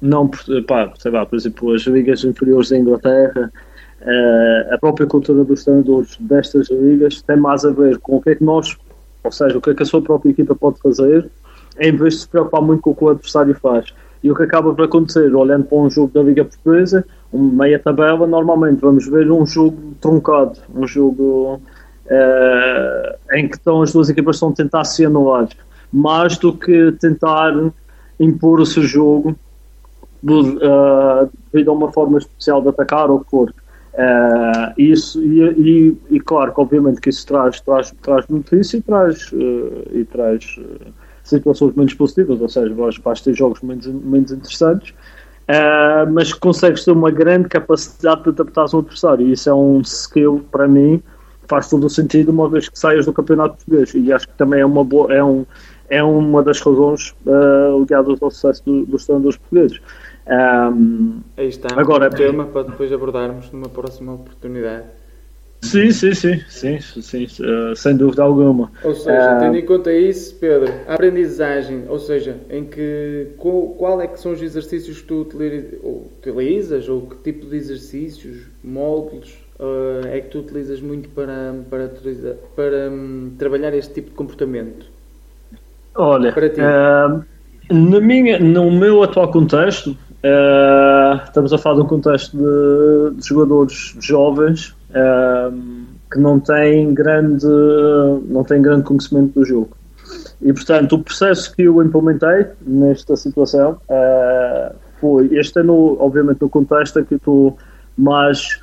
não, 0.02 0.30
pá, 0.68 0.92
sei 1.00 1.12
lá, 1.12 1.26
por 1.26 1.38
exemplo, 1.38 1.74
as 1.74 1.84
ligas 1.84 2.26
inferiores 2.26 2.70
da 2.70 2.78
Inglaterra, 2.78 3.52
uh, 4.02 4.74
a 4.74 4.78
própria 4.78 5.08
cultura 5.08 5.46
dos 5.46 5.64
treinadores 5.64 6.18
destas 6.20 6.70
ligas 6.70 7.22
tem 7.22 7.38
mais 7.38 7.64
a 7.64 7.72
ver 7.72 7.98
com 8.00 8.18
o 8.18 8.22
que 8.22 8.32
é 8.32 8.36
que 8.36 8.44
nós, 8.44 8.78
ou 9.24 9.32
seja, 9.32 9.58
o 9.58 9.62
que 9.62 9.70
é 9.70 9.74
que 9.74 9.84
a 9.84 9.86
sua 9.86 10.02
própria 10.02 10.32
equipa 10.32 10.54
pode 10.54 10.80
fazer, 10.80 11.30
em 11.80 11.96
vez 11.96 12.16
de 12.16 12.20
se 12.22 12.28
preocupar 12.28 12.62
muito 12.62 12.82
com 12.82 12.92
o 12.92 12.96
que 12.96 13.04
o 13.06 13.10
adversário 13.10 13.56
faz. 13.56 13.94
E 14.24 14.32
o 14.32 14.36
que 14.36 14.44
acaba 14.44 14.74
por 14.74 14.86
acontecer, 14.86 15.36
olhando 15.36 15.66
para 15.66 15.78
um 15.78 15.90
jogo 15.90 16.14
da 16.14 16.24
Liga 16.24 16.46
Portuguesa, 16.46 17.06
meia 17.34 17.78
tabela, 17.78 18.26
normalmente 18.26 18.80
vamos 18.80 19.06
ver 19.06 19.30
um 19.30 19.46
jogo 19.46 19.78
truncado, 20.00 20.60
um 20.74 20.88
jogo 20.88 21.60
uh, 22.06 23.36
em 23.36 23.50
que 23.50 23.58
estão, 23.58 23.82
as 23.82 23.92
duas 23.92 24.10
equipas 24.10 24.38
estão 24.38 24.50
a 24.50 24.54
tentar 24.54 24.86
se 24.86 25.06
anular, 25.06 25.50
mais 25.92 26.38
do 26.38 26.54
que 26.54 26.94
tentar 26.94 27.54
impor 28.18 28.62
o 28.62 28.66
seu 28.66 28.84
jogo 28.84 29.36
uh, 30.24 31.30
devido 31.52 31.72
a 31.72 31.74
uma 31.74 31.92
forma 31.92 32.18
especial 32.18 32.62
de 32.62 32.70
atacar 32.70 33.12
ou 33.12 33.26
for. 33.30 33.54
Uh, 33.94 34.74
isso, 34.78 35.22
e, 35.22 35.42
e, 35.42 35.98
e, 36.16 36.20
claro 36.20 36.52
que 36.54 36.62
obviamente 36.62 37.00
que 37.00 37.10
isso 37.10 37.28
traz, 37.28 37.60
traz, 37.62 37.94
traz 38.02 38.26
e 38.74 38.82
traz, 38.82 39.32
e 39.92 40.06
traz 40.06 40.60
situações 41.24 41.74
menos 41.76 41.94
positivas, 41.94 42.42
ou 42.42 42.50
seja, 42.50 42.74
vais, 42.74 42.98
vais 42.98 43.22
ter 43.22 43.34
jogos 43.34 43.62
menos, 43.62 43.86
menos 43.88 44.32
interessantes, 44.32 44.94
mas 46.12 46.34
consegues 46.34 46.84
ter 46.84 46.92
uma 46.92 47.12
grande 47.12 47.48
capacidade 47.50 48.24
de 48.24 48.30
adaptar 48.30 48.66
ao 48.72 48.80
adversário, 48.80 49.28
e 49.28 49.34
isso 49.34 49.50
é 49.50 49.54
um 49.54 49.82
skill 49.82 50.46
para 50.52 50.68
mim 50.68 51.02
faz 51.48 51.70
todo 51.70 51.86
o 51.86 51.90
sentido 51.90 52.30
uma 52.30 52.50
vez 52.50 52.70
que 52.70 52.80
saias 52.80 53.06
do 53.06 53.14
campeonato 53.14 53.58
português 53.58 53.94
e 53.94 54.14
acho 54.14 54.28
que 54.28 54.34
também 54.36 54.62
é 54.62 54.66
uma 54.66 54.84
boa, 54.84 55.14
é, 55.14 55.22
um, 55.22 55.46
é 55.90 56.02
uma 56.02 56.42
das 56.42 56.60
razões 56.62 57.14
ligadas 57.80 58.22
ao 58.22 58.32
sucesso 58.32 58.64
do, 58.66 58.86
dos 58.86 59.06
treinadores 59.06 59.38
portugueses 59.38 59.82
um, 60.26 61.22
Aí 61.36 61.50
está, 61.50 61.68
agora, 61.76 62.08
um 62.08 62.10
tema 62.10 62.46
para 62.46 62.64
depois 62.64 62.92
abordarmos 62.92 63.52
numa 63.52 63.68
próxima 63.68 64.14
oportunidade. 64.14 64.86
Sim, 65.64 65.92
sim, 65.92 66.14
sim, 66.14 66.42
sim, 66.50 66.80
sim, 66.80 67.26
uh, 67.26 67.74
sem 67.74 67.96
dúvida 67.96 68.22
alguma. 68.22 68.70
Ou 68.84 68.94
seja, 68.94 69.38
uh, 69.38 69.40
tendo 69.40 69.58
em 69.58 69.66
conta 69.66 69.94
isso, 69.94 70.36
Pedro, 70.36 70.72
a 70.86 70.94
aprendizagem, 70.96 71.86
ou 71.88 71.98
seja, 71.98 72.36
em 72.50 72.66
que 72.66 73.30
qual, 73.38 73.70
qual 73.70 74.02
é 74.02 74.08
que 74.08 74.20
são 74.20 74.34
os 74.34 74.42
exercícios 74.42 75.00
que 75.00 75.08
tu 75.08 75.22
utilizas, 75.22 76.90
ou 76.90 77.02
que 77.02 77.16
tipo 77.32 77.46
de 77.46 77.56
exercícios, 77.56 78.42
módulos, 78.62 79.34
uh, 79.58 80.06
é 80.06 80.20
que 80.20 80.30
tu 80.32 80.40
utilizas 80.40 80.82
muito 80.82 81.08
para, 81.10 81.56
para, 81.70 81.90
para 82.56 82.90
um, 82.92 83.32
trabalhar 83.40 83.74
este 83.74 83.94
tipo 83.94 84.10
de 84.10 84.16
comportamento? 84.16 84.86
Olha, 85.96 86.34
na 87.72 88.02
minha, 88.02 88.38
no 88.38 88.70
meu 88.70 89.02
atual 89.02 89.32
contexto, 89.32 89.96
Uh, 90.24 91.22
estamos 91.26 91.52
a 91.52 91.58
falar 91.58 91.76
de 91.76 91.82
um 91.82 91.86
contexto 91.86 92.38
de, 92.38 93.18
de 93.18 93.28
jogadores 93.28 93.94
jovens 94.00 94.74
uh, 94.94 95.86
que 96.12 96.20
não 96.20 96.40
têm 96.40 96.94
grande 96.94 97.48
não 98.28 98.44
têm 98.44 98.62
grande 98.62 98.84
conhecimento 98.84 99.40
do 99.40 99.46
jogo. 99.46 99.70
E 100.42 100.52
portanto 100.54 100.94
o 100.94 101.04
processo 101.04 101.56
que 101.56 101.64
eu 101.64 101.82
implementei 101.82 102.48
nesta 102.62 103.16
situação 103.16 103.78
uh, 103.90 104.76
foi 105.00 105.28
este 105.34 105.60
é 105.60 105.64
no, 105.64 105.98
obviamente 106.00 106.42
no 106.42 106.50
contexto 106.50 107.00
em 107.00 107.06
que 107.06 107.16
estou 107.16 107.58
mais 107.96 108.60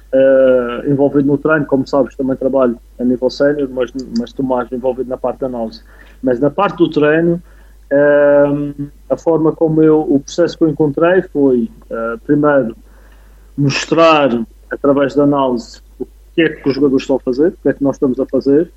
envolvido 0.88 1.28
no 1.28 1.38
treino 1.38 1.64
como 1.64 1.86
sabes 1.86 2.16
também 2.16 2.34
trabalho 2.36 2.76
a 2.98 3.04
nível 3.04 3.30
sénior 3.30 3.68
mas, 3.70 3.92
mas 4.18 4.30
estou 4.30 4.44
mais 4.44 4.70
envolvido 4.72 5.08
na 5.08 5.16
parte 5.16 5.40
da 5.40 5.46
análise. 5.46 5.82
Mas 6.22 6.40
na 6.40 6.50
parte 6.50 6.78
do 6.78 6.90
treino 6.90 7.40
a 9.08 9.16
forma 9.16 9.52
como 9.52 9.82
eu, 9.82 10.00
o 10.00 10.20
processo 10.20 10.56
que 10.56 10.64
eu 10.64 10.68
encontrei 10.68 11.22
foi, 11.22 11.70
uh, 11.90 12.18
primeiro, 12.24 12.76
mostrar 13.56 14.30
através 14.70 15.14
da 15.14 15.24
análise 15.24 15.82
que 16.34 16.42
é 16.42 16.48
que 16.48 16.68
os 16.68 16.74
jogadores 16.74 17.02
estão 17.02 17.16
a 17.16 17.20
fazer, 17.20 17.48
o 17.48 17.56
que 17.62 17.68
é 17.68 17.72
que 17.72 17.82
nós 17.82 17.96
estamos 17.96 18.18
a 18.20 18.26
fazer, 18.26 18.70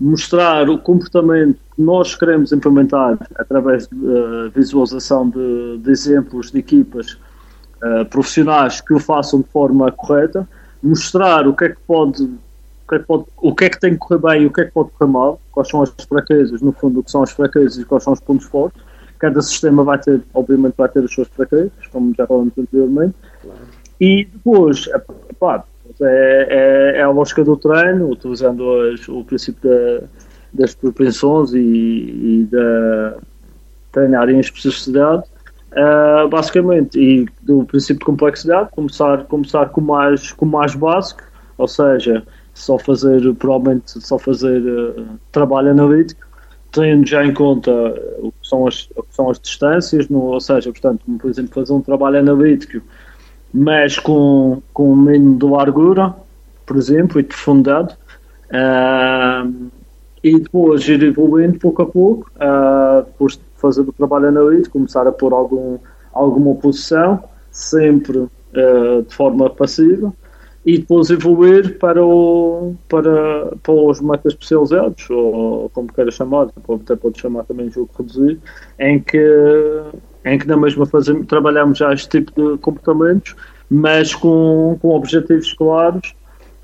mostrar 0.00 0.68
o 0.68 0.78
comportamento 0.78 1.58
que 1.74 1.82
nós 1.82 2.14
queremos 2.14 2.52
implementar 2.52 3.18
através 3.36 3.86
de 3.86 3.94
uh, 3.94 4.50
visualização 4.54 5.28
de, 5.28 5.78
de, 5.78 5.90
exemplos 5.90 6.50
de 6.50 6.58
equipas 6.58 7.12
uh, 7.12 8.04
profissionais 8.10 8.80
que 8.80 8.92
o 8.92 8.98
façam 8.98 9.40
de 9.40 9.48
forma 9.48 9.90
correta, 9.92 10.48
mostrar 10.82 11.46
o 11.46 11.54
que 11.54 11.66
é 11.66 11.68
que 11.70 11.80
pode 11.86 12.28
que 12.92 12.96
é 12.96 12.98
que 12.98 13.06
pode, 13.06 13.24
o 13.38 13.54
que 13.54 13.64
é 13.64 13.70
que 13.70 13.80
tem 13.80 13.92
que 13.92 13.98
correr 13.98 14.18
bem 14.18 14.42
e 14.42 14.46
o 14.46 14.52
que 14.52 14.60
é 14.60 14.64
que 14.66 14.72
pode 14.72 14.90
correr 14.90 15.10
mal, 15.10 15.40
quais 15.50 15.68
são 15.68 15.82
as 15.82 15.90
fraquezas, 16.08 16.60
no 16.60 16.72
fundo, 16.72 17.00
o 17.00 17.02
que 17.02 17.10
são 17.10 17.22
as 17.22 17.30
fraquezas 17.30 17.78
e 17.78 17.84
quais 17.84 18.04
são 18.04 18.12
os 18.12 18.20
pontos 18.20 18.46
fortes. 18.46 18.82
Cada 19.18 19.40
sistema 19.40 19.84
vai 19.84 19.98
ter, 19.98 20.20
obviamente, 20.34 20.74
vai 20.76 20.88
ter 20.88 21.04
as 21.04 21.12
suas 21.12 21.28
fraquezas, 21.28 21.70
como 21.90 22.12
já 22.14 22.26
falamos 22.26 22.52
anteriormente. 22.58 23.14
Claro. 23.40 23.58
E 24.00 24.24
depois, 24.24 24.88
pá, 25.38 25.64
é, 26.00 26.46
é, 26.48 26.98
é, 26.98 27.02
a 27.02 27.10
lógica 27.10 27.44
do 27.44 27.56
treino, 27.56 28.10
utilizando 28.10 28.80
as, 28.80 29.08
o 29.08 29.24
princípio 29.24 29.68
da, 29.68 30.06
das 30.52 30.74
propensões 30.74 31.52
e, 31.52 31.58
e 31.58 32.48
da 32.50 33.16
treinar 33.92 34.28
em 34.30 34.40
especificidade, 34.40 35.22
uh, 35.72 36.28
basicamente, 36.28 36.98
e 36.98 37.26
do 37.42 37.64
princípio 37.64 38.00
de 38.00 38.06
complexidade, 38.06 38.70
começar, 38.70 39.24
começar 39.24 39.68
com 39.68 39.80
mais, 39.80 40.32
com 40.32 40.46
mais 40.46 40.74
básico, 40.74 41.22
ou 41.58 41.68
seja, 41.68 42.22
só 42.54 42.78
fazer, 42.78 43.34
provavelmente, 43.34 44.00
só 44.00 44.18
fazer 44.18 44.60
uh, 44.62 45.06
trabalho 45.30 45.70
analítico, 45.70 46.26
tendo 46.70 47.06
já 47.06 47.24
em 47.24 47.34
conta 47.34 47.70
o 48.18 48.32
que 48.32 48.48
são 48.48 48.66
as, 48.66 48.88
o 48.96 49.02
que 49.02 49.14
são 49.14 49.30
as 49.30 49.38
distâncias, 49.38 50.08
no, 50.08 50.20
ou 50.20 50.40
seja, 50.40 50.72
portanto, 50.72 51.02
por 51.20 51.30
exemplo, 51.30 51.52
fazer 51.52 51.72
um 51.74 51.82
trabalho 51.82 52.18
analítico, 52.18 52.82
mas 53.52 53.98
com, 53.98 54.62
com 54.72 54.92
um 54.92 54.96
mínimo 54.96 55.38
de 55.38 55.46
largura, 55.46 56.14
por 56.64 56.76
exemplo, 56.76 57.20
e 57.20 57.22
de 57.22 57.28
profundidade, 57.28 57.94
uh, 58.50 59.70
e 60.22 60.38
depois 60.38 60.88
ir 60.88 61.02
evoluindo 61.02 61.58
pouco 61.58 61.82
a 61.82 61.86
pouco, 61.86 62.30
uh, 62.36 63.04
depois 63.04 63.34
de 63.34 63.42
fazer 63.56 63.82
o 63.82 63.92
trabalho 63.92 64.28
analítico, 64.28 64.78
começar 64.78 65.06
a 65.06 65.12
pôr 65.12 65.32
algum, 65.32 65.78
alguma 66.12 66.52
oposição, 66.52 67.22
sempre 67.50 68.18
uh, 68.18 69.02
de 69.06 69.14
forma 69.14 69.50
passiva, 69.50 70.12
e 70.64 70.78
depois 70.78 71.10
evoluir 71.10 71.76
para, 71.78 72.04
o, 72.04 72.74
para, 72.88 73.56
para 73.62 73.72
os 73.72 74.00
metas 74.00 74.32
especializados, 74.32 75.10
ou 75.10 75.68
como 75.70 75.92
queira 75.92 76.10
chamar, 76.10 76.48
até 76.82 76.94
pode 76.94 77.20
chamar 77.20 77.44
também 77.44 77.68
jogo 77.68 77.90
reduzido, 77.98 78.40
em 78.78 79.00
que, 79.00 79.18
em 80.24 80.38
que 80.38 80.46
na 80.46 80.56
mesma 80.56 80.86
fazemos, 80.86 81.26
trabalhamos 81.26 81.78
já 81.78 81.92
este 81.92 82.08
tipo 82.08 82.32
de 82.32 82.58
comportamentos, 82.58 83.34
mas 83.70 84.14
com, 84.14 84.78
com 84.80 84.90
objetivos 84.90 85.52
claros, 85.54 86.14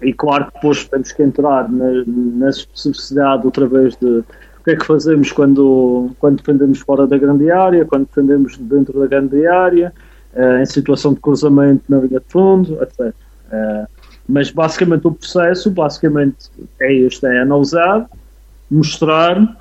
e 0.01 0.13
claro 0.13 0.47
que 0.47 0.55
depois 0.55 0.85
temos 0.85 1.13
que 1.13 1.23
entrar 1.23 1.71
na, 1.71 2.05
na 2.07 2.49
especificidade 2.51 3.45
outra 3.45 3.67
vez 3.67 3.97
de 3.97 4.07
o 4.07 4.65
que 4.65 4.71
é 4.73 4.77
que 4.77 4.85
fazemos 4.85 5.33
quando, 5.33 6.11
quando 6.19 6.37
defendemos 6.37 6.81
fora 6.81 7.07
da 7.07 7.17
grande 7.17 7.51
área, 7.51 7.85
quando 7.85 8.07
defendemos 8.07 8.57
dentro 8.59 9.01
da 9.01 9.07
grande 9.07 9.47
área, 9.47 9.93
eh, 10.35 10.63
em 10.63 10.67
situação 10.67 11.15
de 11.15 11.21
cruzamento 11.21 11.85
na 11.89 11.99
linha 11.99 12.21
de 12.21 12.27
fundo, 12.29 12.79
etc. 12.83 13.15
Uh, 13.51 13.89
mas 14.29 14.51
basicamente 14.51 15.07
o 15.07 15.13
processo 15.13 15.71
basicamente 15.71 16.51
é 16.79 16.93
este, 16.93 17.25
é 17.25 17.41
analisar, 17.41 18.07
mostrar, 18.71 19.57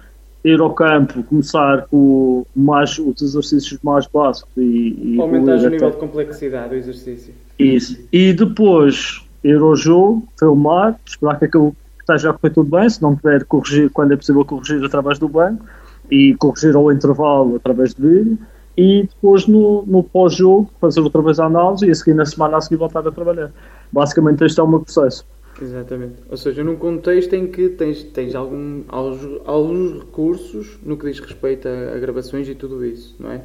ir 0.48 0.60
ao 0.62 0.74
campo, 0.74 1.24
começar 1.24 1.88
com 1.88 2.46
mais, 2.56 2.98
os 2.98 3.22
exercícios 3.22 3.80
mais 3.84 4.08
básicos 4.08 4.52
e, 4.56 5.16
e 5.16 5.22
aumentar 5.22 5.58
o 5.58 5.70
nível 5.70 5.92
de 5.92 5.98
complexidade 5.98 6.70
do 6.70 6.76
exercício. 6.76 7.34
Isso. 7.60 7.98
E 8.12 8.34
depois 8.34 9.24
ir 9.44 9.58
ao 9.58 9.76
jogo, 9.76 10.28
filmar, 10.40 11.00
esperar 11.06 11.38
que 11.40 11.46
aquilo 11.46 11.76
esteja 12.00 12.30
a 12.30 12.34
correr 12.34 12.54
tudo 12.54 12.70
bem, 12.70 12.90
se 12.90 13.02
não 13.02 13.16
puder 13.16 13.44
corrigir, 13.46 13.90
quando 13.90 14.14
é 14.14 14.18
possível 14.18 14.46
corrigir 14.46 14.84
através 14.86 15.20
do 15.20 15.28
banco 15.28 15.66
e 16.10 16.34
corrigir 16.36 16.76
ao 16.76 16.92
intervalo 16.92 17.58
através 17.58 17.94
de 17.94 18.02
vídeo 18.02 18.38
e 18.78 19.04
depois 19.04 19.48
no, 19.48 19.84
no 19.86 20.04
pós-jogo 20.04 20.70
fazer 20.80 21.02
outra 21.02 21.22
vez 21.22 21.40
a 21.40 21.46
análise 21.46 21.86
e 21.86 21.92
a 21.92 21.96
seguir 21.96 22.14
na 22.14 22.26
semana 22.26 22.58
a 22.58 22.62
seguir 22.62 22.78
voltar 22.78 23.06
a 23.06 23.12
trabalhar. 23.12 23.52
Basicamente 23.92 24.46
este 24.46 24.60
é 24.60 24.64
o 24.64 24.68
meu 24.68 24.80
processo. 24.80 25.26
Exatamente. 25.62 26.16
Ou 26.30 26.38
seja, 26.38 26.64
num 26.64 26.76
contexto 26.76 27.34
em 27.34 27.48
que 27.48 27.70
tens, 27.70 28.04
tens 28.04 28.36
algum, 28.36 28.84
alguns, 28.88 29.42
alguns 29.46 30.00
recursos 30.00 30.78
no 30.84 30.98
que 30.98 31.06
diz 31.06 31.20
respeito 31.20 31.68
a, 31.68 31.96
a 31.96 32.00
gravações 32.00 32.48
e 32.48 32.56
tudo 32.56 32.86
isso, 32.86 33.16
não 33.20 33.32
é? 33.32 33.44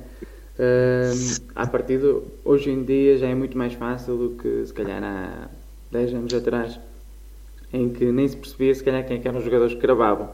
Uh, 0.52 1.42
a 1.54 1.66
partir 1.66 1.99
de 1.99 2.21
hoje 2.45 2.71
em 2.71 2.85
dia 2.85 3.16
já 3.16 3.26
é 3.26 3.35
muito 3.35 3.57
mais 3.57 3.73
fácil 3.73 4.16
do 4.19 4.31
que 4.37 4.66
se 4.66 4.73
calhar 4.73 5.02
há 5.02 5.49
10 5.90 6.14
anos 6.14 6.35
atrás, 6.35 6.78
em 7.73 7.88
que 7.88 8.04
nem 8.04 8.28
se 8.28 8.37
percebia 8.37 8.75
se 8.75 8.85
calhar 8.85 9.07
quem 9.07 9.16
é 9.16 9.23
eram 9.25 9.38
os 9.38 9.45
jogadores 9.45 9.75
que 9.75 9.81
gravavam. 9.81 10.31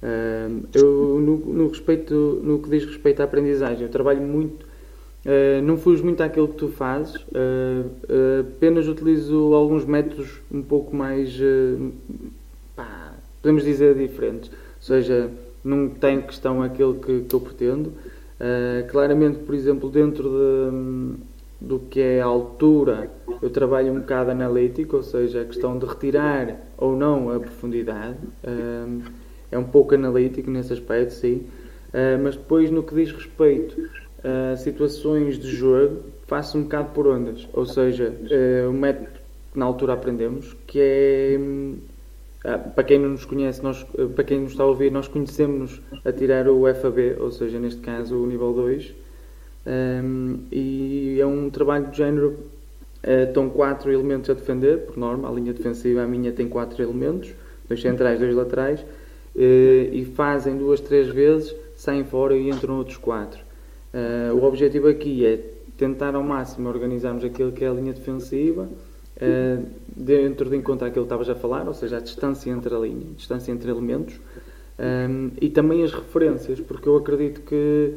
Uh, 0.00 0.66
eu, 0.72 1.20
no, 1.20 1.38
no, 1.38 1.68
respeito, 1.68 2.14
no 2.42 2.60
que 2.60 2.70
diz 2.70 2.84
respeito 2.84 3.20
à 3.20 3.24
aprendizagem, 3.24 3.82
eu 3.82 3.88
trabalho 3.88 4.22
muito 4.22 4.64
Uh, 5.24 5.62
não 5.62 5.76
fujo 5.76 6.02
muito 6.02 6.20
àquilo 6.20 6.48
que 6.48 6.56
tu 6.56 6.68
fazes, 6.68 7.14
uh, 7.14 7.26
uh, 7.28 8.40
apenas 8.40 8.88
utilizo 8.88 9.54
alguns 9.54 9.84
métodos 9.84 10.40
um 10.52 10.62
pouco 10.62 10.96
mais, 10.96 11.38
pá, 12.74 13.14
podemos 13.40 13.62
dizer, 13.62 13.94
diferentes. 13.94 14.50
Ou 14.50 14.82
seja, 14.82 15.30
não 15.64 15.88
tem 15.88 16.20
questão 16.20 16.60
aquilo 16.60 16.94
que, 16.94 17.20
que 17.20 17.34
eu 17.34 17.40
pretendo. 17.40 17.92
claramente, 18.90 19.38
por 19.38 19.54
exemplo, 19.54 19.88
dentro 19.88 20.28
de, 20.28 21.16
do 21.60 21.78
que 21.78 22.00
é 22.00 22.20
a 22.20 22.24
altura, 22.24 23.08
eu 23.40 23.48
trabalho 23.48 23.92
um 23.92 24.00
bocado 24.00 24.32
analítico, 24.32 24.96
ou 24.96 25.04
seja, 25.04 25.42
a 25.42 25.44
questão 25.44 25.78
de 25.78 25.86
retirar 25.86 26.56
ou 26.76 26.96
não 26.96 27.30
a 27.30 27.38
profundidade. 27.38 28.18
é 29.52 29.56
um 29.56 29.62
pouco 29.62 29.94
analítico 29.94 30.50
nesse 30.50 30.72
aspecto, 30.72 31.12
sim. 31.12 31.46
mas 32.24 32.34
depois, 32.34 32.72
no 32.72 32.82
que 32.82 32.92
diz 32.92 33.12
respeito 33.12 33.76
uh, 34.24 34.56
situações 34.56 35.38
de 35.38 35.48
jogo 35.48 36.02
faço 36.26 36.56
um 36.56 36.62
bocado 36.62 36.90
por 36.90 37.06
ondas. 37.06 37.48
Ou 37.52 37.66
seja, 37.66 38.10
uh, 38.10 38.70
o 38.70 38.72
método 38.72 39.20
que 39.52 39.58
na 39.58 39.64
altura 39.64 39.92
aprendemos, 39.94 40.56
que 40.66 40.78
é. 40.80 41.38
Uh, 41.38 42.70
para 42.74 42.82
quem 42.82 42.98
não 42.98 43.10
nos 43.10 43.24
conhece, 43.24 43.62
nós, 43.62 43.86
para 44.14 44.24
quem 44.24 44.40
nos 44.40 44.52
está 44.52 44.64
a 44.64 44.66
ouvir, 44.66 44.90
nós 44.90 45.06
conhecemos 45.06 45.80
a 46.04 46.10
tirar 46.10 46.48
o 46.48 46.62
FAB, 46.74 47.16
ou 47.20 47.30
seja, 47.30 47.58
neste 47.58 47.80
caso 47.80 48.16
o 48.16 48.26
nível 48.26 48.52
2, 48.52 48.92
um, 49.64 50.40
e 50.50 51.18
é 51.20 51.26
um 51.26 51.48
trabalho 51.50 51.88
de 51.88 51.96
género. 51.96 52.38
Uh, 53.04 53.28
estão 53.28 53.50
quatro 53.50 53.92
elementos 53.92 54.30
a 54.30 54.34
defender, 54.34 54.86
por 54.86 54.96
norma, 54.96 55.28
a 55.28 55.32
linha 55.32 55.52
defensiva, 55.52 56.02
a 56.02 56.06
minha 56.06 56.32
tem 56.32 56.48
quatro 56.48 56.80
elementos, 56.82 57.32
dois 57.68 57.80
centrais, 57.80 58.18
dois 58.18 58.34
laterais, 58.34 58.80
uh, 58.80 58.84
e 59.36 60.04
fazem 60.14 60.56
duas, 60.56 60.80
três 60.80 61.08
vezes, 61.08 61.54
saem 61.74 62.04
fora 62.04 62.36
e 62.36 62.48
entram 62.48 62.78
outros 62.78 62.96
quatro. 62.96 63.41
Uh, 63.92 64.34
o 64.34 64.44
objetivo 64.44 64.88
aqui 64.88 65.26
é 65.26 65.38
tentar 65.76 66.14
ao 66.14 66.22
máximo 66.22 66.68
organizarmos 66.68 67.24
aquilo 67.24 67.52
que 67.52 67.64
é 67.64 67.68
a 67.68 67.72
linha 67.72 67.92
defensiva, 67.92 68.68
dentro 69.96 70.50
de 70.50 70.56
encontro 70.56 70.86
àquilo 70.86 71.04
que 71.04 71.14
estavas 71.14 71.28
a 71.28 71.34
falar, 71.34 71.68
ou 71.68 71.74
seja, 71.74 71.98
a 71.98 72.00
distância 72.00 72.50
entre 72.50 72.74
a 72.74 72.78
linha, 72.78 73.06
a 73.12 73.16
distância 73.16 73.52
entre 73.52 73.70
elementos, 73.70 74.18
um, 74.78 75.30
e 75.40 75.48
também 75.48 75.82
as 75.84 75.92
referências, 75.92 76.58
porque 76.60 76.88
eu 76.88 76.96
acredito 76.96 77.42
que 77.42 77.94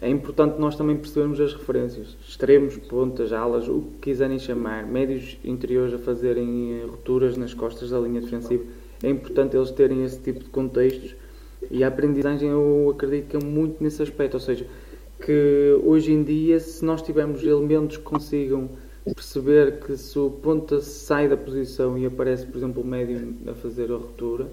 é 0.00 0.08
importante 0.08 0.58
nós 0.60 0.76
também 0.76 0.96
percebermos 0.96 1.40
as 1.40 1.52
referências. 1.52 2.16
Extremos, 2.26 2.76
pontas, 2.76 3.32
alas, 3.32 3.68
o 3.68 3.80
que 3.80 4.10
quiserem 4.10 4.38
chamar, 4.38 4.86
médios 4.86 5.36
interiores 5.44 5.92
a 5.92 5.98
fazerem 5.98 6.80
rupturas 6.86 7.36
nas 7.36 7.52
costas 7.52 7.90
da 7.90 7.98
linha 7.98 8.20
defensiva. 8.20 8.62
É 9.02 9.10
importante 9.10 9.56
eles 9.56 9.70
terem 9.72 10.04
esse 10.04 10.20
tipo 10.20 10.38
de 10.38 10.50
contextos 10.50 11.16
e 11.68 11.82
a 11.82 11.88
aprendizagem 11.88 12.48
eu 12.48 12.92
acredito 12.94 13.28
que 13.28 13.36
é 13.36 13.44
muito 13.44 13.82
nesse 13.82 14.00
aspecto. 14.00 14.34
Ou 14.34 14.40
seja, 14.40 14.66
que 15.20 15.80
hoje 15.82 16.12
em 16.12 16.22
dia, 16.22 16.60
se 16.60 16.84
nós 16.84 17.02
tivermos 17.02 17.42
elementos 17.42 17.96
que 17.96 18.02
consigam 18.02 18.70
perceber 19.14 19.80
que 19.80 19.96
se 19.96 20.18
o 20.18 20.30
ponta 20.30 20.80
sai 20.80 21.28
da 21.28 21.36
posição 21.36 21.96
e 21.98 22.06
aparece, 22.06 22.46
por 22.46 22.58
exemplo, 22.58 22.82
o 22.82 22.86
médio 22.86 23.34
a 23.50 23.54
fazer 23.54 23.90
a 23.90 23.96
ruptura, 23.96 24.48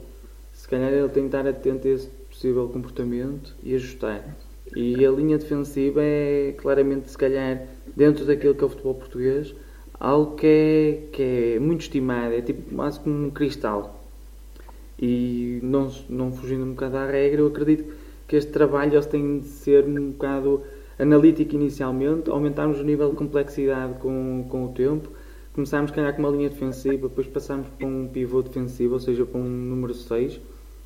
se 0.54 0.68
calhar 0.68 0.92
ele 0.92 1.10
tem 1.10 1.24
que 1.24 1.36
estar 1.36 1.48
atento 1.48 1.88
a 1.88 1.92
esse 1.92 2.08
possível 2.30 2.68
comportamento 2.70 3.56
e 3.64 3.76
ajustar. 3.76 4.36
E 4.76 5.06
a 5.06 5.12
linha 5.12 5.38
defensiva 5.38 6.02
é 6.02 6.54
claramente, 6.58 7.10
se 7.10 7.18
calhar, 7.18 7.68
dentro 7.96 8.26
daquilo 8.26 8.56
que 8.56 8.64
é 8.64 8.66
o 8.66 8.70
futebol 8.70 8.96
português, 8.96 9.54
algo 10.00 10.36
que 10.36 10.48
é, 10.48 11.08
que 11.12 11.22
é 11.56 11.60
muito 11.60 11.82
estimado, 11.82 12.34
é 12.34 12.42
tipo 12.42 12.74
quase 12.74 13.00
como 13.00 13.28
um 13.28 13.30
cristal. 13.30 14.04
E 15.00 15.60
não, 15.62 15.92
não 16.10 16.32
fugindo 16.32 16.64
um 16.64 16.72
bocado 16.72 16.98
à 16.98 17.06
regra, 17.06 17.42
eu 17.42 17.48
acredito 17.48 17.84
que 17.84 17.95
este 18.32 18.52
trabalho 18.52 18.94
eles 18.94 19.06
tem 19.06 19.40
de 19.40 19.48
ser 19.48 19.86
um 19.86 20.12
bocado 20.12 20.62
analítico 20.98 21.56
inicialmente, 21.56 22.30
aumentarmos 22.30 22.80
o 22.80 22.84
nível 22.84 23.10
de 23.10 23.16
complexidade 23.16 24.00
com, 24.00 24.46
com 24.50 24.66
o 24.66 24.70
tempo, 24.70 25.10
começarmos, 25.54 25.92
calhar, 25.92 26.14
com 26.16 26.22
uma 26.22 26.32
linha 26.32 26.50
defensiva, 26.50 27.08
depois 27.10 27.28
passarmos 27.28 27.68
para 27.68 27.88
um 27.88 28.08
pivô 28.08 28.42
defensivo, 28.42 28.94
ou 28.94 29.00
seja, 29.00 29.26
para 29.26 29.40
um 29.40 29.44
número 29.44 29.94
6, 29.94 30.36
uh, 30.36 30.42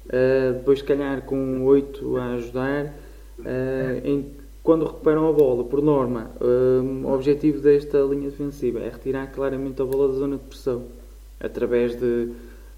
eh, 0.10 0.53
depois, 0.53 0.79
se 0.79 0.86
calhar, 0.86 1.22
com 1.22 1.38
um 1.38 1.65
8 1.65 2.17
a 2.17 2.34
ajudar 2.34 2.96
Uh, 3.39 4.01
em, 4.03 4.31
quando 4.62 4.86
recuperam 4.86 5.29
a 5.29 5.31
bola, 5.31 5.63
por 5.63 5.81
norma, 5.81 6.31
uh, 6.41 7.08
o 7.08 7.13
objetivo 7.13 7.62
desta 7.62 8.00
linha 8.00 8.29
defensiva 8.29 8.79
é 8.79 8.89
retirar 8.89 9.27
claramente 9.27 9.81
a 9.81 9.86
bola 9.86 10.10
da 10.10 10.13
zona 10.15 10.38
de 10.38 10.43
pressão 10.43 10.84
através 11.39 11.96
de 11.98 12.34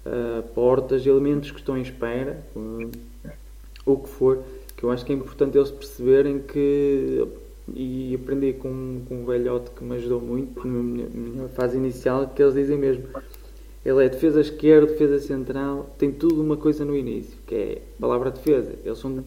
uh, 0.06 0.42
portas, 0.54 1.04
elementos 1.04 1.50
que 1.50 1.58
estão 1.58 1.76
em 1.76 1.82
espera, 1.82 2.44
o 3.84 3.96
que 3.96 4.08
for, 4.08 4.42
que 4.76 4.84
eu 4.84 4.90
acho 4.90 5.04
que 5.04 5.12
é 5.12 5.14
importante 5.14 5.56
eles 5.56 5.70
perceberem 5.70 6.40
que 6.40 7.26
e 7.74 8.14
aprendi 8.20 8.54
com, 8.54 9.02
com 9.08 9.22
um 9.22 9.24
velhote 9.24 9.70
que 9.70 9.84
me 9.84 9.94
ajudou 9.94 10.20
muito 10.20 10.66
na 10.66 10.82
minha, 10.82 11.06
minha 11.08 11.48
fase 11.48 11.76
inicial 11.76 12.28
que 12.28 12.42
eles 12.42 12.54
dizem 12.54 12.76
mesmo 12.76 13.04
ele 13.84 14.04
é 14.04 14.08
defesa 14.08 14.40
esquerda, 14.40 14.86
defesa 14.86 15.18
central, 15.18 15.90
tem 15.98 16.12
tudo 16.12 16.40
uma 16.40 16.56
coisa 16.56 16.84
no 16.84 16.96
início, 16.96 17.36
que 17.46 17.54
é 17.54 17.82
a 17.98 18.00
palavra 18.00 18.30
defesa. 18.30 18.74
Eles 18.84 18.98
são 18.98 19.24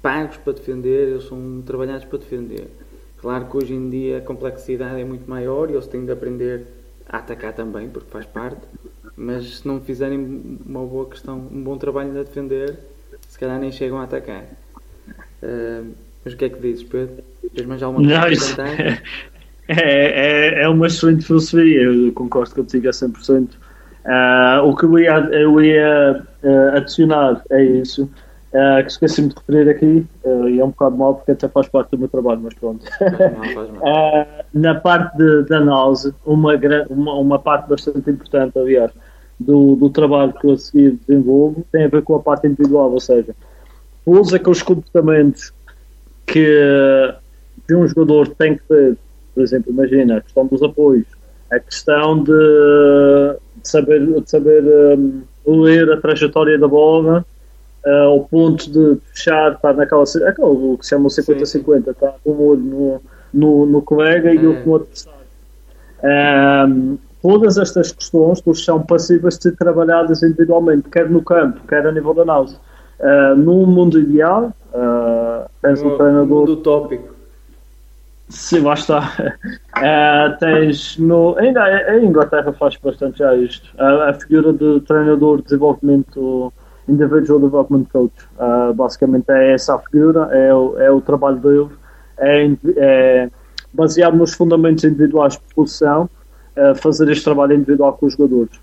pagos 0.00 0.38
para 0.38 0.54
defender, 0.54 1.08
eles 1.08 1.24
são 1.24 1.62
trabalhados 1.66 2.06
para 2.06 2.18
defender. 2.18 2.68
Claro 3.18 3.46
que 3.46 3.56
hoje 3.58 3.74
em 3.74 3.90
dia 3.90 4.18
a 4.18 4.20
complexidade 4.22 4.98
é 4.98 5.04
muito 5.04 5.28
maior 5.28 5.68
e 5.68 5.74
eles 5.74 5.86
têm 5.86 6.06
de 6.06 6.12
aprender 6.12 6.66
a 7.06 7.18
atacar 7.18 7.52
também, 7.52 7.90
porque 7.90 8.10
faz 8.10 8.24
parte, 8.24 8.62
mas 9.14 9.58
se 9.58 9.68
não 9.68 9.78
fizerem 9.82 10.58
uma 10.64 10.82
boa 10.86 11.04
questão, 11.04 11.36
um 11.36 11.62
bom 11.62 11.76
trabalho 11.76 12.18
a 12.18 12.22
defender, 12.22 12.78
calhar 13.40 13.58
nem 13.58 13.72
chegam 13.72 13.98
a 13.98 14.04
atacar. 14.04 14.44
Uh, 15.42 15.92
mas 16.24 16.34
o 16.34 16.36
que 16.36 16.44
é 16.44 16.48
que 16.48 16.60
dizes, 16.60 16.84
Pedro? 16.84 17.24
Tens 17.54 17.66
mais 17.66 17.82
alguma 17.82 18.06
coisa 18.06 18.52
a 18.52 18.66
comentar? 18.66 19.02
É, 19.72 20.56
é, 20.58 20.62
é 20.64 20.68
uma 20.68 20.88
excelente 20.88 21.24
filosofia, 21.24 21.82
eu 21.82 22.12
concordo 22.12 22.52
contigo 22.56 22.88
a 22.88 22.90
100%. 22.90 23.50
Uh, 24.04 24.66
o 24.66 24.74
que 24.74 24.84
eu 24.84 24.98
ia, 24.98 25.12
eu 25.30 25.60
ia 25.60 26.26
uh, 26.42 26.76
adicionar 26.76 27.40
é 27.50 27.62
isso 27.62 28.10
Uh, 28.50 28.82
que 28.82 28.90
esqueci-me 28.90 29.28
de 29.28 29.36
referir 29.36 29.70
aqui, 29.70 30.06
e 30.48 30.58
é 30.58 30.64
um 30.64 30.70
bocado 30.70 30.96
mal 30.96 31.14
porque 31.14 31.30
até 31.30 31.46
faz 31.46 31.68
parte 31.68 31.92
do 31.92 31.98
meu 31.98 32.08
trabalho, 32.08 32.40
mas 32.42 32.52
pronto. 32.54 32.84
uh, 32.84 34.26
na 34.52 34.74
parte 34.74 35.16
de, 35.16 35.44
de 35.44 35.54
análise, 35.54 36.12
uma, 36.26 36.54
uma, 36.88 37.14
uma 37.14 37.38
parte 37.38 37.68
bastante 37.68 38.10
importante, 38.10 38.58
aliás, 38.58 38.90
do, 39.40 39.74
do 39.74 39.88
trabalho 39.88 40.34
que 40.34 40.46
eu 40.46 40.52
a 40.52 40.58
seguir 40.58 40.98
desenvolvo 41.06 41.64
tem 41.72 41.84
a 41.84 41.88
ver 41.88 42.02
com 42.02 42.14
a 42.14 42.20
parte 42.20 42.46
individual, 42.46 42.92
ou 42.92 43.00
seja, 43.00 43.34
todos 44.04 44.34
aqueles 44.34 44.62
comportamentos 44.62 45.52
que, 46.26 47.14
que 47.66 47.74
um 47.74 47.88
jogador 47.88 48.28
tem 48.28 48.56
que 48.56 48.62
ter, 48.64 48.98
por 49.34 49.42
exemplo, 49.42 49.72
imagina 49.72 50.18
a 50.18 50.20
questão 50.20 50.46
dos 50.46 50.62
apoios, 50.62 51.06
a 51.50 51.58
questão 51.58 52.22
de, 52.22 52.30
de 53.62 53.68
saber, 53.68 54.20
de 54.20 54.30
saber 54.30 54.62
um, 54.98 55.22
ler 55.46 55.90
a 55.90 55.96
trajetória 55.96 56.58
da 56.58 56.68
bola 56.68 57.24
uh, 57.84 57.90
ao 57.90 58.20
ponto 58.24 58.70
de 58.70 59.00
fechar, 59.12 59.54
estar 59.54 59.74
naquela. 59.74 60.04
Aquele 60.04 60.76
que 60.76 60.84
se 60.84 60.90
chama 60.90 61.08
50-50, 61.08 61.88
está 61.88 62.14
com 62.22 62.30
um 62.30 62.42
olho 62.42 62.60
no, 62.60 63.02
no, 63.32 63.66
no 63.66 63.82
colega 63.82 64.32
e 64.32 64.38
é. 64.38 64.48
outro 64.48 64.68
no 64.68 64.76
adversário. 64.76 65.20
Um, 66.02 66.98
todas 67.22 67.58
estas 67.58 67.92
questões 67.92 68.40
todas 68.40 68.64
são 68.64 68.82
passíveis 68.82 69.36
de 69.36 69.44
ser 69.44 69.56
trabalhadas 69.56 70.22
individualmente, 70.22 70.88
quer 70.88 71.08
no 71.08 71.22
campo, 71.22 71.60
quer 71.68 71.86
a 71.86 71.92
nível 71.92 72.14
da 72.14 72.22
análise. 72.22 72.56
Uh, 72.98 73.34
num 73.36 73.66
mundo 73.66 73.98
ideal, 73.98 74.52
uh, 74.74 75.48
tens 75.62 75.82
um 75.82 75.96
treinador. 75.96 76.40
Mundo 76.40 76.52
utópico. 76.52 77.14
Sim, 78.28 78.60
lá 78.60 78.74
está. 78.74 79.12
Uh, 79.76 80.36
tens 80.38 80.98
no, 80.98 81.36
ainda 81.38 81.62
a 81.64 81.98
Inglaterra 81.98 82.52
faz 82.52 82.76
bastante 82.76 83.18
já 83.18 83.34
isto. 83.34 83.68
a 83.78 84.12
figura 84.14 84.52
de 84.52 84.80
treinador 84.82 85.38
de 85.38 85.44
desenvolvimento 85.44 86.52
Individual 86.90 87.40
Development 87.40 87.84
Coach. 87.92 88.14
Uh, 88.38 88.74
basicamente 88.74 89.30
é 89.30 89.54
essa 89.54 89.74
a 89.74 89.78
figura, 89.78 90.28
é 90.32 90.54
o, 90.54 90.78
é 90.78 90.90
o 90.90 91.00
trabalho 91.00 91.36
dele, 91.36 91.68
é, 92.18 92.50
é 92.76 93.30
baseado 93.72 94.16
nos 94.16 94.34
fundamentos 94.34 94.84
individuais 94.84 95.34
de 95.34 95.54
posição, 95.54 96.10
uh, 96.60 96.74
fazer 96.76 97.10
este 97.10 97.24
trabalho 97.24 97.54
individual 97.54 97.94
com 97.94 98.06
os 98.06 98.12
jogadores. 98.12 98.60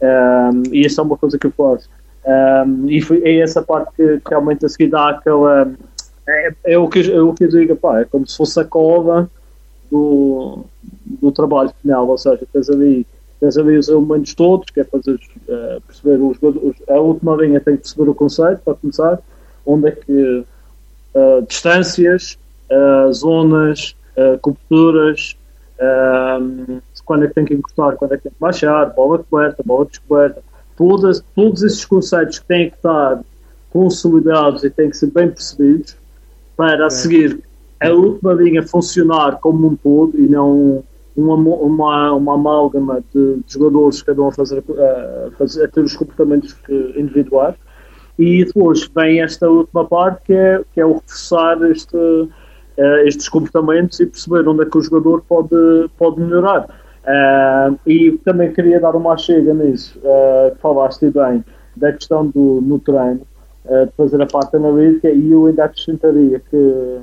Um, 0.00 0.62
e 0.72 0.84
isso 0.84 1.00
é 1.00 1.04
uma 1.04 1.16
coisa 1.16 1.38
que 1.38 1.46
eu 1.46 1.52
faço. 1.52 1.88
Um, 2.26 2.88
e 2.88 3.00
foi, 3.00 3.22
é 3.22 3.40
essa 3.40 3.62
parte 3.62 3.92
que, 3.96 4.20
realmente 4.26 4.64
a 4.64 4.68
seguir 4.68 4.88
dá 4.88 5.10
aquela. 5.10 5.70
É, 6.26 6.54
é, 6.64 6.78
o, 6.78 6.88
que, 6.88 7.12
é 7.12 7.20
o 7.20 7.34
que 7.34 7.44
eu 7.44 7.48
digo, 7.48 7.76
pá, 7.76 8.00
é 8.00 8.04
como 8.04 8.26
se 8.26 8.36
fosse 8.36 8.58
a 8.58 8.64
cova 8.64 9.30
do, 9.90 10.64
do 11.20 11.30
trabalho 11.30 11.70
final, 11.82 12.08
ou 12.08 12.16
seja, 12.16 12.40
tens 12.52 12.70
ali 12.70 13.06
tens 13.40 13.58
ali 13.58 13.76
os 13.76 13.88
elementos 13.88 14.32
todos, 14.34 14.70
que 14.70 14.80
é 14.80 14.84
fazer 14.84 15.14
uh, 15.14 15.80
perceber 15.82 16.16
os, 16.22 16.38
os, 16.40 16.76
a 16.88 16.98
última 16.98 17.36
linha 17.36 17.60
tem 17.60 17.76
que 17.76 17.82
perceber 17.82 18.08
o 18.08 18.14
conceito 18.14 18.60
para 18.64 18.74
começar, 18.74 19.18
onde 19.66 19.88
é 19.88 19.90
que 19.90 20.44
uh, 21.14 21.42
distâncias, 21.46 22.38
uh, 22.70 23.12
zonas, 23.12 23.94
coberturas, 24.40 25.36
quando 27.04 27.24
é 27.24 27.28
que 27.28 27.34
tem 27.34 27.44
que 27.44 27.54
encostar, 27.54 27.96
quando 27.96 28.12
é 28.12 28.16
que 28.16 28.24
tem 28.24 28.32
que 28.32 28.40
baixar, 28.40 28.86
bola 28.94 29.18
coberta, 29.18 29.62
bola 29.64 29.86
descoberta, 29.86 30.42
todas, 30.76 31.24
todos 31.34 31.62
esses 31.62 31.84
conceitos 31.84 32.38
que 32.38 32.46
têm 32.46 32.70
que 32.70 32.76
estar 32.76 33.20
consolidados 33.70 34.64
e 34.64 34.70
têm 34.70 34.90
que 34.90 34.96
ser 34.96 35.10
bem 35.10 35.28
percebidos 35.28 35.96
para 36.56 36.86
a 36.86 36.90
seguir 36.90 37.42
a 37.80 37.90
última 37.90 38.32
linha 38.32 38.62
funcionar 38.62 39.38
como 39.40 39.66
um 39.68 39.76
todo 39.76 40.18
e 40.18 40.28
não 40.28 40.82
uma, 41.16 41.34
uma, 41.34 42.12
uma 42.12 42.34
amálgama 42.34 43.02
de, 43.14 43.36
de 43.36 43.52
jogadores 43.52 44.02
que 44.02 44.10
andam 44.10 44.28
a 44.28 44.32
fazer, 44.32 44.58
a, 44.58 45.30
fazer, 45.36 45.64
a 45.64 45.68
ter 45.68 45.80
os 45.80 45.96
comportamentos 45.96 46.56
individuais. 46.96 47.54
E 48.18 48.44
depois 48.44 48.88
vem 48.94 49.20
esta 49.20 49.48
última 49.48 49.84
parte 49.84 50.22
que 50.24 50.32
é, 50.32 50.62
que 50.72 50.80
é 50.80 50.86
o 50.86 50.94
reforçar 50.94 51.60
este, 51.70 51.96
uh, 51.96 52.28
estes 53.04 53.28
comportamentos 53.28 53.98
e 54.00 54.06
perceber 54.06 54.48
onde 54.48 54.62
é 54.62 54.66
que 54.66 54.78
o 54.78 54.82
jogador 54.82 55.22
pode, 55.28 55.88
pode 55.98 56.20
melhorar. 56.20 56.66
Uh, 57.04 57.78
e 57.86 58.12
também 58.24 58.50
queria 58.50 58.80
dar 58.80 58.96
uma 58.96 59.16
chega 59.18 59.52
nisso, 59.52 59.98
uh, 59.98 60.56
falaste 60.56 61.10
bem 61.10 61.44
da 61.76 61.92
questão 61.92 62.26
do 62.26 62.62
no 62.62 62.78
treino, 62.78 63.20
uh, 63.66 63.84
de 63.84 63.92
fazer 63.92 64.22
a 64.22 64.26
parte 64.26 64.56
analítica 64.56 65.10
e 65.10 65.30
eu 65.30 65.46
ainda 65.46 65.64
acrescentaria 65.64 66.40
que 66.40 67.00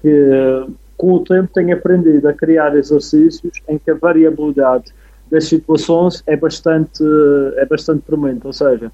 que 0.00 0.66
com 0.96 1.14
o 1.14 1.24
tempo 1.24 1.50
tenho 1.52 1.74
aprendido 1.76 2.28
a 2.28 2.32
criar 2.32 2.74
exercícios 2.76 3.60
em 3.68 3.78
que 3.78 3.90
a 3.90 3.94
variabilidade 3.94 4.94
das 5.30 5.44
situações 5.44 6.22
é 6.26 6.36
bastante, 6.36 7.02
é 7.56 7.66
bastante 7.66 8.02
premente, 8.02 8.46
ou 8.46 8.52
seja, 8.52 8.90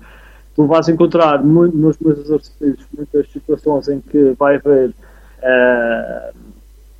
tu 0.56 0.66
vais 0.66 0.88
encontrar 0.88 1.44
muito, 1.44 1.76
nos 1.76 1.98
meus 1.98 2.18
exercícios 2.18 2.86
muitas 2.96 3.30
situações 3.30 3.88
em 3.88 4.00
que 4.00 4.34
vai 4.38 4.56
haver 4.56 4.88
uh, 4.90 6.34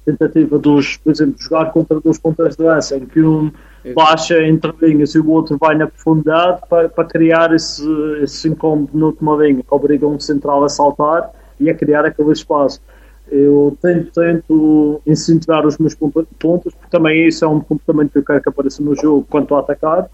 tentativa 0.04 0.58
dos, 0.58 0.96
por 0.98 1.12
exemplo, 1.12 1.36
jogar 1.38 1.72
contra 1.72 2.00
dois 2.00 2.18
pontas 2.18 2.56
de 2.56 2.62
lança, 2.62 2.96
em 2.96 3.06
que 3.06 3.22
um 3.22 3.50
baixa 3.94 4.42
entre 4.42 4.72
linhas 4.80 5.14
e 5.14 5.18
o 5.18 5.30
outro 5.30 5.58
vai 5.58 5.76
na 5.76 5.86
profundidade 5.86 6.62
para, 6.68 6.88
para 6.88 7.04
criar 7.04 7.54
esse, 7.54 7.86
esse 8.22 8.48
incômodo 8.48 8.90
na 8.96 9.06
última 9.06 9.36
linha, 9.36 9.62
que 9.62 9.74
obriga 9.74 10.06
um 10.06 10.18
central 10.18 10.64
a 10.64 10.68
saltar 10.68 11.30
e 11.60 11.68
a 11.68 11.74
criar 11.74 12.04
aquele 12.04 12.32
espaço. 12.32 12.80
Eu 13.30 13.76
tento, 13.80 14.12
tento 14.12 15.02
incentivar 15.06 15.66
os 15.66 15.78
meus 15.78 15.94
pontos, 15.94 16.74
porque 16.74 16.90
também 16.90 17.26
isso 17.26 17.44
é 17.44 17.48
um 17.48 17.60
comportamento 17.60 18.12
que 18.12 18.18
eu 18.18 18.24
quero 18.24 18.42
que 18.42 18.48
apareça 18.48 18.82
no 18.82 18.94
jogo 18.94 19.26
quanto 19.28 19.54
a 19.54 19.60
atacar, 19.60 20.08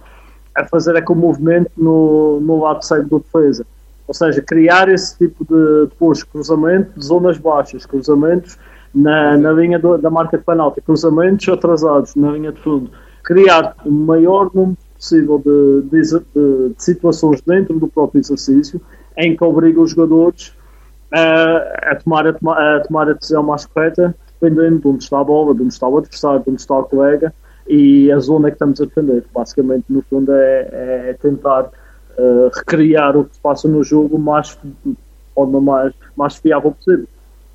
a 0.56 0.64
fazer 0.64 0.96
aquele 0.96 1.18
movimento 1.18 1.70
no, 1.76 2.40
no 2.40 2.62
lado 2.62 2.84
saído 2.84 3.08
da 3.08 3.18
defesa. 3.18 3.66
Ou 4.06 4.14
seja, 4.14 4.42
criar 4.42 4.88
esse 4.88 5.16
tipo 5.18 5.44
de 5.44 5.86
depois, 5.88 6.22
cruzamento 6.22 6.98
de 6.98 7.04
zonas 7.04 7.38
baixas, 7.38 7.86
cruzamentos 7.86 8.58
na, 8.94 9.36
na 9.36 9.52
linha 9.52 9.78
do, 9.78 9.96
da 9.98 10.10
marca 10.10 10.38
de 10.38 10.44
penalti, 10.44 10.80
cruzamentos 10.80 11.48
atrasados 11.48 12.14
na 12.14 12.32
linha 12.32 12.52
de 12.52 12.60
fundo. 12.60 12.90
Criar 13.22 13.76
o 13.84 13.90
maior 13.90 14.50
número 14.54 14.78
possível 14.94 15.38
de, 15.38 15.82
de, 15.88 16.02
de, 16.10 16.74
de 16.74 16.82
situações 16.82 17.40
dentro 17.42 17.78
do 17.78 17.88
próprio 17.88 18.20
exercício 18.20 18.80
em 19.16 19.36
que 19.36 19.44
obriga 19.44 19.80
os 19.80 19.90
jogadores 19.90 20.54
a, 21.12 21.92
a, 21.92 21.96
tomar, 21.96 22.26
a, 22.26 22.32
tomar, 22.32 22.76
a 22.76 22.80
tomar 22.80 23.08
a 23.08 23.12
decisão 23.12 23.42
mais 23.42 23.66
correta, 23.66 24.14
dependendo 24.40 24.80
de 24.80 24.88
onde 24.88 25.04
está 25.04 25.20
a 25.20 25.24
bola, 25.24 25.54
de 25.54 25.62
onde 25.62 25.72
está 25.72 25.88
o 25.88 25.98
adversário, 25.98 26.42
de 26.42 26.50
onde 26.50 26.60
está 26.60 26.78
o 26.78 26.84
colega 26.84 27.34
e 27.68 28.10
a 28.10 28.18
zona 28.18 28.50
que 28.50 28.54
estamos 28.54 28.80
a 28.80 28.84
defender. 28.84 29.24
Basicamente, 29.34 29.84
no 29.88 30.02
fundo, 30.02 30.32
é, 30.32 30.68
é 31.10 31.16
tentar 31.20 31.70
uh, 32.18 32.50
recriar 32.54 33.16
o 33.16 33.24
que 33.24 33.34
se 33.36 33.40
passa 33.40 33.68
no 33.68 33.82
jogo 33.82 34.18
mais, 34.18 34.58
forma 35.34 35.60
mais, 35.60 35.92
mais 36.16 36.36
fiável 36.36 36.72
possível. 36.72 37.06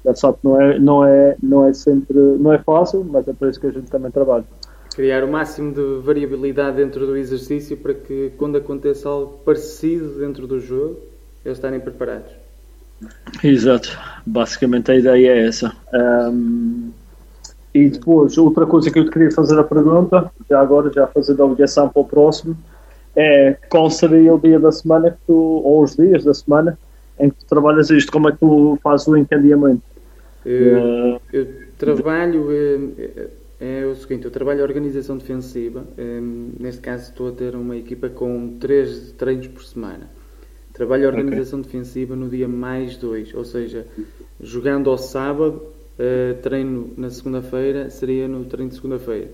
Já 0.06 0.16
sabe 0.16 0.38
que 0.38 0.48
não 0.48 0.62
é, 0.62 0.80
não, 0.80 1.06
é, 1.06 1.36
não 1.42 1.66
é 1.66 1.74
sempre 1.74 2.16
não 2.16 2.54
é 2.54 2.60
fácil, 2.60 3.04
mas 3.04 3.28
é 3.28 3.34
por 3.34 3.50
isso 3.50 3.60
que 3.60 3.68
a 3.68 3.72
gente 3.72 3.90
também 3.90 4.12
trabalha. 4.12 4.46
Criar 4.94 5.24
o 5.24 5.32
máximo 5.32 5.74
de 5.74 6.00
variabilidade 6.06 6.78
dentro 6.78 7.06
do 7.06 7.18
exercício 7.18 7.76
para 7.76 7.94
que 7.94 8.32
quando 8.38 8.58
aconteça 8.58 9.10
algo 9.10 9.40
parecido 9.44 10.20
dentro 10.20 10.48
do 10.48 10.60
jogo, 10.60 10.98
eles 11.44 11.58
estarem 11.58 11.80
preparados. 11.80 12.32
Exato, 13.44 13.98
basicamente 14.26 14.92
a 14.92 14.96
ideia 14.96 15.32
é 15.32 15.48
essa. 15.48 15.76
Um, 15.94 16.92
e 17.74 17.90
depois, 17.90 18.38
outra 18.38 18.66
coisa 18.66 18.90
que 18.90 18.98
eu 18.98 19.06
te 19.06 19.12
queria 19.12 19.32
fazer 19.32 19.60
a 19.60 19.64
pergunta, 19.64 20.32
já 20.50 20.62
agora, 20.62 20.90
já 20.94 21.06
fazendo 21.08 21.44
a 21.44 21.48
ligação 21.48 21.90
para 21.90 22.02
o 22.02 22.06
próximo, 22.06 22.56
é 23.16 23.58
qual 23.70 23.90
seria 23.90 24.34
o 24.34 24.40
dia 24.40 24.60
da 24.60 24.72
semana 24.72 25.12
que 25.12 25.18
tu, 25.28 25.34
ou 25.34 25.84
os 25.84 25.96
dias 25.96 26.24
da 26.24 26.34
semana 26.34 26.78
em 27.20 27.30
que 27.30 27.38
tu 27.38 27.46
trabalhas 27.48 27.90
isto? 27.90 28.12
Como 28.12 28.30
é 28.30 28.32
que 28.32 28.38
tu 28.38 28.80
fazes 28.82 29.08
o 29.08 29.18
encadeamento? 29.18 29.82
Eu, 30.46 31.16
uh, 31.16 31.22
eu 31.34 31.48
trabalho, 31.78 32.48
é, 32.52 33.28
é, 33.60 33.86
o 33.86 33.96
seguinte, 33.96 34.26
eu 34.26 34.32
trabalho 34.32 34.62
a 34.62 34.64
organização 34.64 35.18
defensiva, 35.18 35.86
neste 36.60 36.82
caso 36.82 37.10
estou 37.10 37.30
a 37.30 37.32
ter 37.32 37.56
uma 37.56 37.76
equipa 37.76 38.10
com 38.10 38.58
três 38.60 39.12
treinos 39.18 39.48
por 39.48 39.64
semana. 39.64 40.10
Trabalho 40.72 41.06
a 41.06 41.08
organização 41.08 41.60
okay. 41.60 41.72
defensiva 41.72 42.16
no 42.16 42.30
dia 42.30 42.48
mais 42.48 42.98
dois, 42.98 43.34
ou 43.34 43.44
seja, 43.44 43.88
jogando 44.40 44.90
ao 44.90 44.98
sábado, 44.98 45.64
treino 46.44 46.94
na 46.98 47.10
segunda-feira, 47.10 47.90
seria 47.90 48.28
no 48.28 48.46
treino 48.46 48.70
de 48.70 48.76
segunda-feira. 48.76 49.30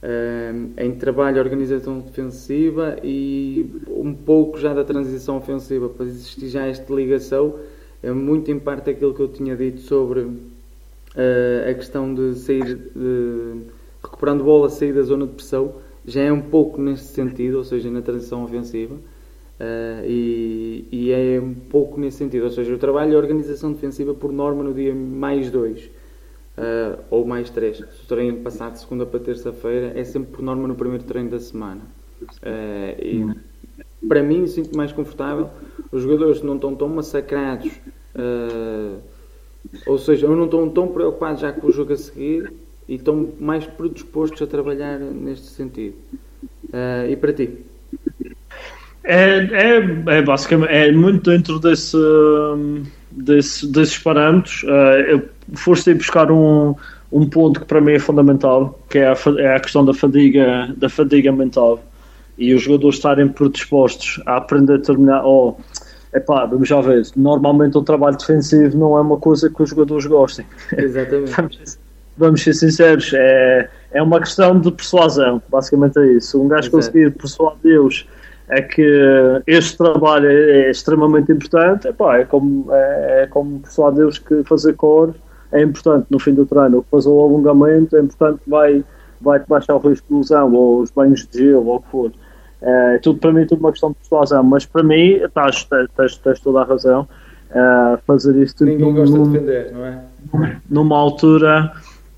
Uh, 0.00 0.80
em 0.80 0.94
trabalho 0.94 1.40
organização 1.40 1.98
defensiva 1.98 2.98
e 3.02 3.68
um 3.88 4.14
pouco 4.14 4.56
já 4.56 4.72
da 4.72 4.84
transição 4.84 5.36
ofensiva, 5.36 5.88
para 5.88 6.06
existir 6.06 6.46
já 6.46 6.66
esta 6.66 6.94
ligação, 6.94 7.58
muito 8.02 8.50
em 8.50 8.58
parte 8.58 8.90
aquilo 8.90 9.14
que 9.14 9.20
eu 9.20 9.28
tinha 9.28 9.56
dito 9.56 9.80
sobre 9.80 10.20
uh, 10.20 11.70
a 11.70 11.74
questão 11.74 12.14
de 12.14 12.34
sair, 12.36 12.76
de, 12.76 13.62
recuperando 14.02 14.44
bola, 14.44 14.68
sair 14.68 14.92
da 14.92 15.02
zona 15.02 15.26
de 15.26 15.32
pressão, 15.32 15.74
já 16.06 16.22
é 16.22 16.32
um 16.32 16.40
pouco 16.40 16.80
neste 16.80 17.06
sentido, 17.06 17.58
ou 17.58 17.64
seja, 17.64 17.90
na 17.90 18.00
transição 18.00 18.44
ofensiva. 18.44 18.94
Uh, 18.94 20.06
e, 20.06 20.88
e, 20.92 21.10
é 21.10 21.40
um 21.40 21.52
pouco 21.52 21.98
nesse 21.98 22.18
sentido, 22.18 22.44
ou 22.44 22.50
seja, 22.50 22.70
eu 22.70 22.78
trabalho 22.78 23.16
a 23.16 23.18
organização 23.18 23.72
defensiva 23.72 24.14
por 24.14 24.32
norma 24.32 24.62
no 24.62 24.72
dia 24.72 24.94
mais 24.94 25.50
dois 25.50 25.90
uh, 26.56 27.02
ou 27.10 27.26
mais 27.26 27.50
três. 27.50 27.78
Se 27.78 28.04
o 28.04 28.06
treino 28.06 28.38
passar 28.38 28.70
de 28.70 28.78
segunda 28.78 29.04
para 29.04 29.18
terça-feira, 29.18 29.92
é 29.96 30.04
sempre 30.04 30.30
por 30.30 30.42
norma 30.42 30.68
no 30.68 30.76
primeiro 30.76 31.02
treino 31.02 31.30
da 31.30 31.40
semana. 31.40 31.80
E 33.02 33.26
para 34.06 34.22
mim, 34.22 34.46
sinto 34.46 34.76
mais 34.76 34.92
confortável. 34.92 35.50
Os 35.90 36.02
jogadores 36.02 36.42
não 36.42 36.56
estão 36.56 36.74
tão 36.74 36.88
massacrados, 36.88 37.72
ou 39.86 39.98
seja, 39.98 40.28
não 40.28 40.44
estão 40.44 40.68
tão 40.68 40.88
preocupados 40.88 41.40
já 41.40 41.52
com 41.52 41.66
o 41.66 41.72
jogo 41.72 41.92
a 41.92 41.96
seguir 41.96 42.52
e 42.88 42.94
estão 42.94 43.28
mais 43.40 43.64
predispostos 43.64 44.40
a 44.42 44.46
trabalhar 44.46 44.98
neste 44.98 45.46
sentido. 45.46 45.96
e 47.08 47.16
para 47.16 47.32
ti? 47.32 47.50
É, 49.04 49.38
é, 49.38 50.18
é 50.18 50.22
basicamente 50.22 50.70
é 50.70 50.92
muito 50.92 51.30
dentro 51.30 51.58
desse, 51.58 51.96
desse 53.10 53.66
desses 53.66 53.96
parâmetros. 53.98 54.62
Uh, 54.64 55.00
eu 55.08 55.28
forcei 55.54 55.94
buscar 55.94 56.30
um, 56.30 56.74
um 57.10 57.26
ponto 57.26 57.60
que 57.60 57.66
para 57.66 57.80
mim 57.80 57.92
é 57.92 57.98
fundamental, 57.98 58.78
que 58.90 58.98
é 58.98 59.08
a, 59.08 59.16
é 59.38 59.56
a 59.56 59.60
questão 59.60 59.82
da 59.82 59.94
fadiga, 59.94 60.74
da 60.76 60.90
fadiga 60.90 61.32
mental 61.32 61.82
e 62.38 62.54
os 62.54 62.62
jogadores 62.62 62.96
estarem 62.96 63.28
predispostos 63.28 64.22
a 64.24 64.36
aprender 64.36 64.74
a 64.74 64.78
terminar. 64.78 65.24
Oh, 65.26 65.56
epá, 66.14 66.46
vamos 66.46 66.68
já 66.68 66.80
ver. 66.80 67.02
Normalmente 67.16 67.76
o 67.76 67.82
trabalho 67.82 68.16
defensivo 68.16 68.78
não 68.78 68.96
é 68.96 69.00
uma 69.00 69.18
coisa 69.18 69.50
que 69.50 69.62
os 69.62 69.70
jogadores 69.70 70.06
gostem. 70.06 70.46
Exatamente. 70.76 71.32
vamos, 71.36 71.78
vamos 72.16 72.42
ser 72.42 72.54
sinceros, 72.54 73.12
é, 73.12 73.68
é 73.90 74.02
uma 74.02 74.20
questão 74.20 74.58
de 74.60 74.70
persuasão. 74.70 75.42
Basicamente 75.50 75.98
é 75.98 76.12
isso. 76.12 76.40
Um 76.40 76.48
gajo 76.48 76.68
Exato. 76.68 76.76
conseguir 76.76 77.10
persuadir-os 77.12 78.06
é 78.48 78.62
que 78.62 79.42
este 79.46 79.76
trabalho 79.76 80.26
é, 80.26 80.66
é 80.66 80.70
extremamente 80.70 81.32
importante. 81.32 81.88
Epá, 81.88 82.18
é, 82.18 82.24
como, 82.24 82.72
é, 82.72 83.22
é 83.22 83.26
como 83.26 83.62
Deus 83.94 84.18
que 84.18 84.42
fazer 84.44 84.74
cor 84.74 85.14
é 85.52 85.62
importante 85.62 86.06
no 86.10 86.18
fim 86.18 86.34
do 86.34 86.46
treino. 86.46 86.84
Fazer 86.90 87.08
o 87.08 87.20
alongamento 87.20 87.96
é 87.96 88.00
importante, 88.00 88.40
vai, 88.46 88.84
vai 89.20 89.42
baixar 89.46 89.76
o 89.76 89.78
risco 89.78 90.06
de 90.08 90.14
lesão, 90.14 90.52
ou 90.52 90.80
os 90.80 90.90
banhos 90.90 91.26
de 91.26 91.38
gelo, 91.38 91.66
ou 91.66 91.76
o 91.76 91.80
que 91.80 91.90
for. 91.90 92.12
É, 92.60 92.98
tudo 92.98 93.18
para 93.20 93.32
mim 93.32 93.42
é 93.42 93.44
tudo 93.46 93.60
uma 93.60 93.70
questão 93.70 93.90
de 93.90 93.96
persuasão, 93.96 94.42
mas 94.42 94.66
para 94.66 94.82
mim 94.82 95.12
estás, 95.14 95.66
tens, 95.96 96.16
tens 96.18 96.40
toda 96.40 96.60
a 96.60 96.64
razão. 96.64 97.08
É, 97.50 97.98
fazer 98.06 98.36
isto 98.42 98.64
Ninguém 98.64 98.92
num, 98.92 98.94
gosta 98.94 99.18
de 99.18 99.28
defender, 99.30 99.72
não 99.72 99.84
é? 99.84 100.04
Numa 100.68 100.96
altura. 100.96 101.72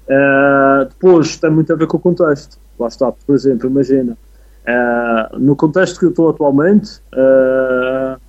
É, 0.08 0.86
depois 0.88 1.36
tem 1.36 1.50
muito 1.50 1.72
a 1.72 1.76
ver 1.76 1.86
com 1.86 1.96
o 1.96 2.00
contexto. 2.00 2.58
Lá 2.78 2.88
está, 2.88 3.12
por 3.12 3.34
exemplo, 3.34 3.68
imagina 3.68 4.16
Uh, 4.60 5.38
no 5.38 5.56
contexto 5.56 5.98
que 5.98 6.04
eu 6.04 6.10
estou 6.10 6.28
atualmente, 6.28 7.00
uh, 7.14 8.20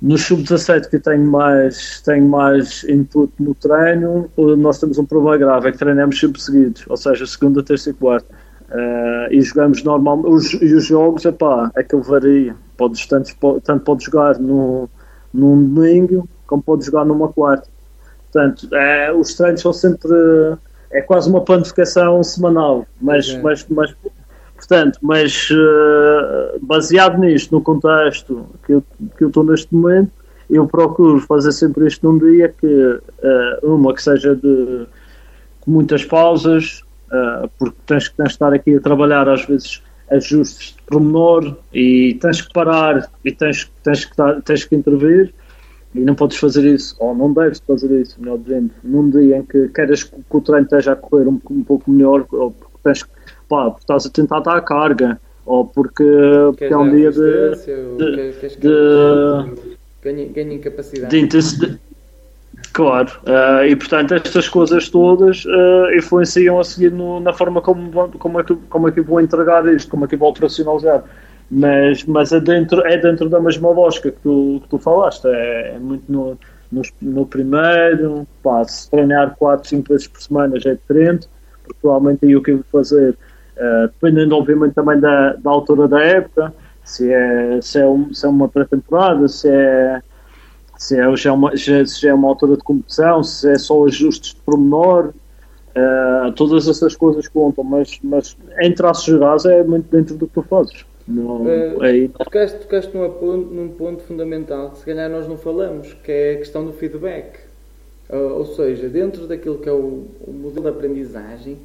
no 0.00 0.18
sub-17 0.18 0.88
que 0.88 0.98
tenho 0.98 1.24
mais, 1.26 2.00
tenho 2.02 2.28
mais 2.28 2.84
input 2.84 3.32
no 3.40 3.54
treino, 3.54 4.30
nós 4.36 4.78
temos 4.78 4.98
um 4.98 5.04
problema 5.04 5.38
grave, 5.38 5.68
é 5.68 5.72
que 5.72 5.78
treinamos 5.78 6.20
sempre 6.20 6.40
seguidos, 6.40 6.84
ou 6.88 6.96
seja, 6.96 7.26
segunda, 7.26 7.62
terça 7.62 7.90
e 7.90 7.94
quarta. 7.94 8.32
Uh, 8.70 9.32
e 9.32 9.40
jogamos 9.40 9.82
normalmente, 9.82 10.28
os, 10.28 10.52
e 10.54 10.74
os 10.74 10.84
jogos, 10.84 11.24
epá, 11.24 11.70
é 11.74 11.82
que 11.82 11.94
ele 11.94 12.04
varia. 12.04 12.56
Podes, 12.76 13.06
tanto, 13.06 13.34
tanto 13.64 13.84
pode 13.84 14.04
jogar 14.04 14.38
no, 14.38 14.88
num 15.32 15.62
domingo, 15.62 16.28
como 16.46 16.62
pode 16.62 16.84
jogar 16.84 17.04
numa 17.04 17.28
quarta. 17.28 17.68
Portanto, 18.30 18.68
é, 18.74 19.12
os 19.12 19.34
treinos 19.34 19.62
são 19.62 19.72
sempre, 19.72 20.10
é 20.90 21.00
quase 21.00 21.30
uma 21.30 21.40
planificação 21.40 22.22
semanal, 22.22 22.86
mas, 23.00 23.30
é. 23.30 23.40
mas, 23.40 23.66
mas 23.70 23.94
Portanto, 24.58 24.98
mas 25.00 25.48
uh, 25.50 26.58
baseado 26.60 27.18
nisto, 27.20 27.54
no 27.54 27.62
contexto 27.62 28.44
que 28.66 28.72
eu, 28.74 28.82
que 29.16 29.22
eu 29.22 29.28
estou 29.28 29.44
neste 29.44 29.72
momento, 29.72 30.10
eu 30.50 30.66
procuro 30.66 31.20
fazer 31.20 31.52
sempre 31.52 31.86
isto 31.86 32.04
num 32.04 32.18
dia 32.18 32.48
que, 32.48 32.66
uh, 32.66 33.00
uma, 33.62 33.94
que 33.94 34.02
seja 34.02 34.34
de 34.34 34.84
muitas 35.64 36.04
pausas, 36.04 36.82
uh, 37.12 37.48
porque 37.58 37.76
tens, 37.86 38.08
tens 38.10 38.28
de 38.28 38.32
estar 38.32 38.52
aqui 38.52 38.76
a 38.76 38.80
trabalhar 38.80 39.28
às 39.28 39.44
vezes 39.44 39.82
ajustes 40.10 40.74
de 40.76 40.82
pormenor 40.86 41.56
e 41.72 42.14
tens 42.20 42.40
que 42.40 42.52
parar 42.52 43.10
e 43.24 43.32
tens, 43.32 43.70
tens, 43.82 44.04
que, 44.04 44.14
tens 44.44 44.64
que 44.64 44.74
intervir 44.74 45.34
e 45.94 46.00
não 46.00 46.14
podes 46.14 46.36
fazer 46.36 46.64
isso, 46.64 46.94
ou 46.98 47.14
não 47.14 47.32
deves 47.32 47.62
fazer 47.66 47.90
isso, 48.00 48.20
melhor 48.20 48.38
dizendo, 48.38 48.70
num 48.84 49.10
dia 49.10 49.38
em 49.38 49.42
que 49.42 49.68
queres 49.68 50.04
que 50.04 50.16
o 50.30 50.40
treino 50.40 50.64
esteja 50.64 50.92
a 50.92 50.96
correr 50.96 51.26
um, 51.26 51.40
um 51.50 51.64
pouco 51.64 51.90
melhor, 51.90 52.26
ou 52.30 52.50
porque 52.50 52.78
tens 52.82 53.02
que 53.02 53.10
pá, 53.48 53.70
porque 53.70 53.82
estás 53.82 54.06
a 54.06 54.10
tentar 54.10 54.40
dar 54.40 54.56
a 54.56 54.60
carga, 54.60 55.20
ou 55.46 55.64
porque, 55.64 56.04
porque 56.50 56.64
é 56.64 56.76
um 56.76 56.90
dia 56.90 57.10
de. 57.10 57.18
de, 57.18 57.96
de, 57.96 58.56
de. 58.56 58.66
De. 61.58 61.78
Claro, 62.72 63.10
uh, 63.24 63.64
e 63.64 63.74
portanto 63.74 64.14
estas 64.14 64.48
coisas 64.48 64.88
todas 64.88 65.44
uh, 65.44 65.96
influenciam 65.96 66.60
a 66.60 66.64
seguir 66.64 66.92
no, 66.92 67.18
na 67.18 67.32
forma 67.32 67.60
como, 67.60 68.10
como, 68.10 68.40
é 68.40 68.44
que, 68.44 68.54
como 68.54 68.88
é 68.88 68.92
que 68.92 69.00
vou 69.00 69.20
entregar 69.20 69.66
isto, 69.66 69.90
como 69.90 70.04
é 70.04 70.08
que 70.08 70.16
vou 70.16 70.30
operacionalizar. 70.30 71.02
Mas, 71.50 72.04
mas 72.04 72.30
é, 72.30 72.40
dentro, 72.40 72.86
é 72.86 72.98
dentro 72.98 73.28
da 73.28 73.40
mesma 73.40 73.70
lógica 73.70 74.10
que 74.10 74.20
tu, 74.20 74.60
que 74.62 74.68
tu 74.68 74.78
falaste, 74.78 75.26
é, 75.26 75.74
é 75.76 75.78
muito 75.78 76.04
no, 76.10 76.38
no, 76.70 76.82
no, 77.00 77.26
primeiro, 77.26 78.26
pá, 78.42 78.62
se 78.64 78.90
treinar 78.90 79.34
4, 79.36 79.68
5 79.68 79.88
vezes 79.88 80.08
por 80.08 80.20
semana 80.20 80.60
já 80.60 80.70
é 80.70 80.74
diferente, 80.74 81.26
provavelmente 81.80 82.26
aí 82.26 82.36
o 82.36 82.42
que 82.42 82.50
eu 82.50 82.56
vou 82.56 82.64
fazer, 82.70 83.16
uh, 83.56 83.88
dependendo 83.88 84.36
obviamente 84.36 84.74
também 84.74 85.00
da, 85.00 85.32
da 85.34 85.50
altura 85.50 85.88
da 85.88 86.02
época, 86.02 86.52
se 86.84 87.10
é, 87.10 87.60
se 87.62 87.78
é, 87.80 87.86
um, 87.86 88.12
se 88.12 88.26
é 88.26 88.28
uma 88.28 88.48
pré-temporada, 88.48 89.26
se 89.26 89.48
é 89.48 90.02
se 90.78 90.98
é, 90.98 91.16
já, 91.16 91.30
é 91.30 91.32
uma, 91.32 91.56
já, 91.56 91.84
se 91.84 92.06
é 92.06 92.14
uma 92.14 92.28
altura 92.28 92.56
de 92.56 92.62
competição, 92.62 93.22
se 93.22 93.50
é 93.50 93.58
só 93.58 93.84
ajustes 93.84 94.34
de 94.34 94.40
pormenor, 94.40 95.08
uh, 95.08 96.32
todas 96.32 96.68
essas 96.68 96.94
coisas 96.94 97.26
contam, 97.26 97.64
mas, 97.64 97.98
mas 98.02 98.36
em 98.60 98.72
traços 98.72 99.04
gerais 99.04 99.44
é 99.44 99.62
muito 99.64 99.90
dentro 99.90 100.16
do 100.16 100.28
que 100.28 100.34
tu 100.34 100.42
fazes. 100.42 100.86
Não, 101.06 101.42
uh, 101.42 101.84
é 101.84 102.08
tocaste, 102.08 102.58
tocaste 102.58 102.96
num, 102.96 103.10
ponto, 103.10 103.52
num 103.52 103.68
ponto 103.70 104.02
fundamental 104.04 104.70
que 104.70 104.78
se 104.78 104.84
calhar 104.84 105.10
nós 105.10 105.26
não 105.26 105.36
falamos, 105.36 105.94
que 106.04 106.12
é 106.12 106.32
a 106.34 106.36
questão 106.36 106.64
do 106.64 106.72
feedback. 106.72 107.40
Uh, 108.08 108.38
ou 108.38 108.46
seja, 108.46 108.88
dentro 108.88 109.26
daquilo 109.26 109.58
que 109.58 109.68
é 109.68 109.72
o, 109.72 110.06
o 110.20 110.32
modelo 110.32 110.62
de 110.62 110.68
aprendizagem, 110.68 111.58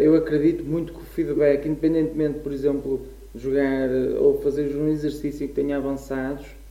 eu 0.00 0.16
acredito 0.16 0.64
muito 0.64 0.92
que 0.92 0.98
o 0.98 1.04
feedback, 1.04 1.64
independentemente, 1.66 2.40
por 2.40 2.52
exemplo, 2.52 3.02
jogar 3.34 3.88
ou 4.20 4.40
fazer 4.40 4.76
um 4.76 4.88
exercício 4.88 5.46
que 5.46 5.54
tenha 5.54 5.76
avançados, 5.76 6.44
eh, 6.44 6.61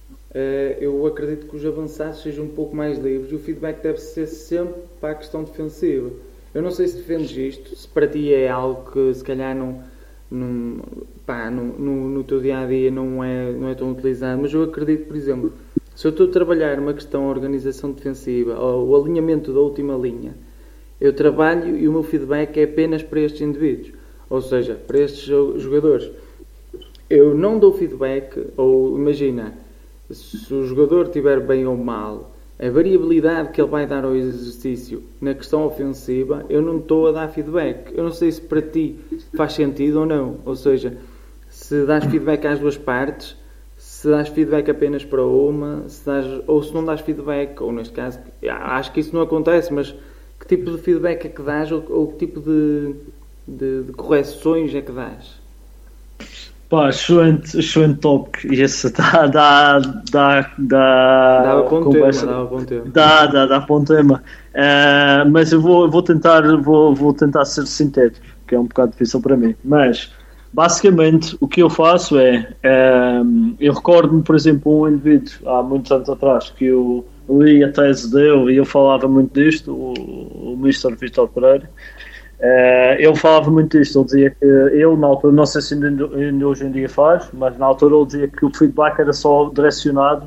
eu 0.80 1.06
acredito 1.06 1.48
que 1.48 1.56
os 1.56 1.66
avançados 1.66 2.22
sejam 2.22 2.46
um 2.46 2.50
pouco 2.50 2.76
mais 2.76 2.98
livres 2.98 3.32
e 3.32 3.36
o 3.36 3.40
feedback 3.40 3.82
deve 3.82 4.00
ser 4.00 4.28
sempre 4.28 4.82
para 5.00 5.12
a 5.12 5.16
questão 5.16 5.44
defensiva. 5.44 6.10
Eu 6.54 6.62
não 6.62 6.72
sei 6.72 6.88
se 6.88 6.98
defendes 6.98 7.36
isto, 7.36 7.76
se 7.76 7.88
para 7.88 8.08
ti 8.08 8.34
é 8.34 8.50
algo 8.50 8.92
que 8.92 9.14
se 9.14 9.24
calhar 9.24 9.56
não, 9.56 9.82
não 10.30 10.82
pá, 11.26 11.50
no, 11.50 11.64
no, 11.64 12.10
no, 12.10 12.24
teu 12.24 12.42
dia 12.42 12.60
a 12.60 12.66
dia 12.66 12.92
não 12.92 13.24
é, 13.24 13.52
não 13.52 13.70
é 13.70 13.76
tão 13.76 13.92
utilizado, 13.92 14.42
mas 14.42 14.54
eu 14.54 14.64
acredito, 14.64 15.08
por 15.08 15.16
exemplo, 15.16 15.54
se 15.96 16.08
eu 16.08 16.12
estou 16.12 16.28
a 16.28 16.32
trabalhar 16.32 16.80
uma 16.80 16.94
questão 16.94 17.24
de 17.24 17.30
organização 17.30 17.92
defensiva 17.92 18.60
ou 18.60 18.90
o 18.90 18.96
alinhamento 18.96 19.54
da 19.54 19.60
última 19.60 19.96
linha, 19.96 20.36
eu 21.00 21.14
trabalho 21.14 21.78
e 21.78 21.88
o 21.88 21.92
meu 21.92 22.04
feedback 22.04 22.58
é 22.58 22.64
apenas 22.64 23.02
para 23.02 23.22
estes 23.22 23.42
indivíduos, 23.42 23.94
ou 24.30 24.42
seja, 24.42 24.76
para 24.76 25.00
estes 25.00 25.24
jogadores. 25.24 26.10
Eu 27.10 27.36
não 27.36 27.60
dou 27.60 27.74
feedback, 27.74 28.48
ou 28.56 28.98
imagina, 28.98 29.54
se 30.14 30.54
o 30.54 30.64
jogador 30.66 31.08
estiver 31.08 31.40
bem 31.40 31.66
ou 31.66 31.78
mal, 31.78 32.32
a 32.62 32.70
variabilidade 32.70 33.50
que 33.50 33.60
ele 33.60 33.70
vai 33.70 33.88
dar 33.88 34.06
ao 34.06 34.16
exercício 34.16 35.02
na 35.20 35.34
questão 35.34 35.66
ofensiva, 35.66 36.46
eu 36.48 36.62
não 36.62 36.78
estou 36.78 37.08
a 37.08 37.12
dar 37.12 37.28
feedback. 37.30 37.92
Eu 37.96 38.04
não 38.04 38.12
sei 38.12 38.32
se 38.32 38.40
para 38.40 38.62
ti 38.62 39.00
faz 39.36 39.54
sentido 39.54 40.02
ou 40.02 40.06
não. 40.06 40.38
Ou 40.46 40.56
seja, 40.56 40.96
se 41.50 41.86
dás 41.86 42.06
feedback 42.06 42.46
às 42.46 42.60
duas 42.60 42.78
partes, 42.78 43.36
se 43.78 44.08
dás 44.08 44.30
feedback 44.30 44.70
apenas 44.70 45.04
para 45.04 45.26
uma, 45.26 45.90
se 45.90 46.06
dás, 46.06 46.26
ou 46.46 46.62
se 46.62 46.72
não 46.72 46.86
dás 46.86 47.02
feedback, 47.02 47.60
ou 47.62 47.72
neste 47.72 47.94
caso, 47.94 48.20
acho 48.48 48.92
que 48.94 49.00
isso 49.00 49.16
não 49.16 49.24
acontece, 49.24 49.74
mas 49.74 49.96
que 50.40 50.48
tipo 50.48 50.70
de 50.70 50.78
feedback 50.78 51.26
é 51.26 51.30
que 51.30 51.42
dás 51.42 51.72
ou, 51.72 51.84
ou 51.90 52.08
que 52.10 52.28
tipo 52.28 52.40
de, 52.42 52.96
de, 53.48 53.84
de 53.84 53.94
correções 53.94 54.74
é 54.76 54.82
que 54.82 54.92
dás? 54.92 55.41
Pá, 56.72 56.88
excelente, 56.88 57.60
excelente 57.60 58.00
tópico. 58.00 58.48
E 58.54 58.62
esse 58.62 58.90
dá, 58.94 59.28
dá, 59.28 59.80
dá, 60.10 60.52
dá. 60.58 61.44
Dava 61.44 61.64
bom 61.64 61.84
conversa, 61.84 62.22
tema, 62.22 62.32
dava 62.32 62.46
bom 62.46 62.64
tema. 62.64 62.84
Dá, 62.86 63.26
dá, 63.26 63.46
dá 63.46 63.60
bom 63.60 63.84
tema. 63.84 64.24
Uh, 64.56 65.30
mas 65.30 65.52
eu 65.52 65.60
vou, 65.60 65.92
vou, 65.92 66.02
tentar, 66.02 66.42
vou, 66.62 66.96
vou 66.96 67.14
tentar 67.14 67.44
ser 67.44 67.68
sintético, 67.68 68.26
que 68.48 68.56
é 68.56 68.60
um 68.60 68.64
bocado 68.64 68.94
difícil 68.94 69.20
para 69.20 69.36
mim. 69.36 69.54
Mas, 69.66 70.14
basicamente, 70.54 71.36
o 71.42 71.48
que 71.48 71.62
eu 71.62 71.70
faço 71.70 72.18
é. 72.18 72.54
Uh, 72.64 73.54
eu 73.60 73.74
recordo-me, 73.74 74.24
por 74.24 74.38
exemplo, 74.38 74.84
um 74.84 74.88
indivíduo 74.88 75.50
há 75.50 75.62
muitos 75.62 75.92
anos 75.92 76.10
atrás 76.10 76.52
que 76.52 76.68
eu 76.68 77.06
li 77.30 77.66
a 77.66 77.70
tese 77.70 78.10
dele 78.10 78.54
e 78.54 78.56
eu 78.56 78.66
falava 78.66 79.10
muito 79.10 79.38
disto, 79.38 79.74
o, 79.74 80.54
o 80.54 80.58
Mr. 80.58 80.96
Vitor 80.96 81.28
Pereira. 81.28 81.70
Uh, 82.42 82.98
ele 82.98 83.16
falava 83.16 83.52
muito 83.52 83.78
disto, 83.78 84.00
ele 84.00 84.06
dizia 84.06 84.30
que 84.32 84.44
ele 84.44 84.98
na 84.98 85.06
altura, 85.06 85.32
não 85.32 85.46
sei 85.46 85.62
se 85.62 85.76
ainda, 85.76 85.88
ainda, 86.16 86.48
hoje 86.48 86.66
em 86.66 86.72
dia 86.72 86.90
faz, 86.90 87.30
mas 87.32 87.56
na 87.60 87.68
altura 87.68 87.96
ele 87.96 88.06
dizia 88.08 88.28
que 88.28 88.44
o 88.44 88.52
feedback 88.52 89.00
era 89.00 89.14
só 89.14 89.52
direcionado 89.54 90.26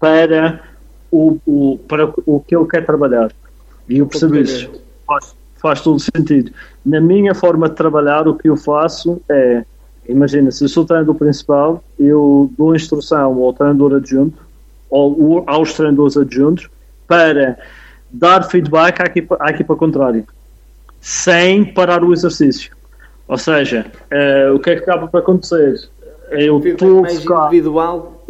para 0.00 0.62
o, 1.10 1.38
o, 1.46 1.78
para 1.86 2.10
o 2.24 2.40
que 2.40 2.56
ele 2.56 2.66
quer 2.66 2.86
trabalhar. 2.86 3.30
E 3.86 3.98
eu 3.98 4.06
percebi 4.06 4.40
isso. 4.40 4.70
Faz, 5.06 5.36
faz 5.56 5.80
todo 5.82 6.00
sentido. 6.00 6.52
Na 6.86 7.02
minha 7.02 7.34
forma 7.34 7.68
de 7.68 7.74
trabalhar, 7.74 8.26
o 8.26 8.34
que 8.34 8.48
eu 8.48 8.56
faço 8.56 9.20
é, 9.28 9.62
imagina, 10.08 10.50
se 10.50 10.64
eu 10.64 10.70
sou 10.70 10.86
treinador 10.86 11.16
principal, 11.16 11.84
eu 11.98 12.50
dou 12.56 12.74
instrução 12.74 13.42
ao 13.42 13.52
treinador 13.52 13.96
adjunto, 13.96 14.38
ou 14.88 15.44
aos 15.46 15.74
treinadores 15.74 16.16
adjuntos, 16.16 16.70
para 17.06 17.58
dar 18.10 18.42
feedback 18.44 19.02
à 19.02 19.04
equipa, 19.04 19.36
à 19.38 19.50
equipa 19.50 19.76
contrária 19.76 20.24
sem 21.02 21.64
parar 21.64 22.04
o 22.04 22.12
exercício. 22.12 22.74
Ou 23.26 23.36
seja, 23.36 23.84
uh, 24.12 24.54
o 24.54 24.60
que 24.60 24.70
é 24.70 24.76
que 24.76 24.82
acaba 24.82 25.08
para 25.08 25.20
acontecer? 25.20 25.88
Eu 26.30 26.64
estou 26.64 27.02
mais 27.02 27.20
ficar... 27.20 27.48
individual. 27.48 28.24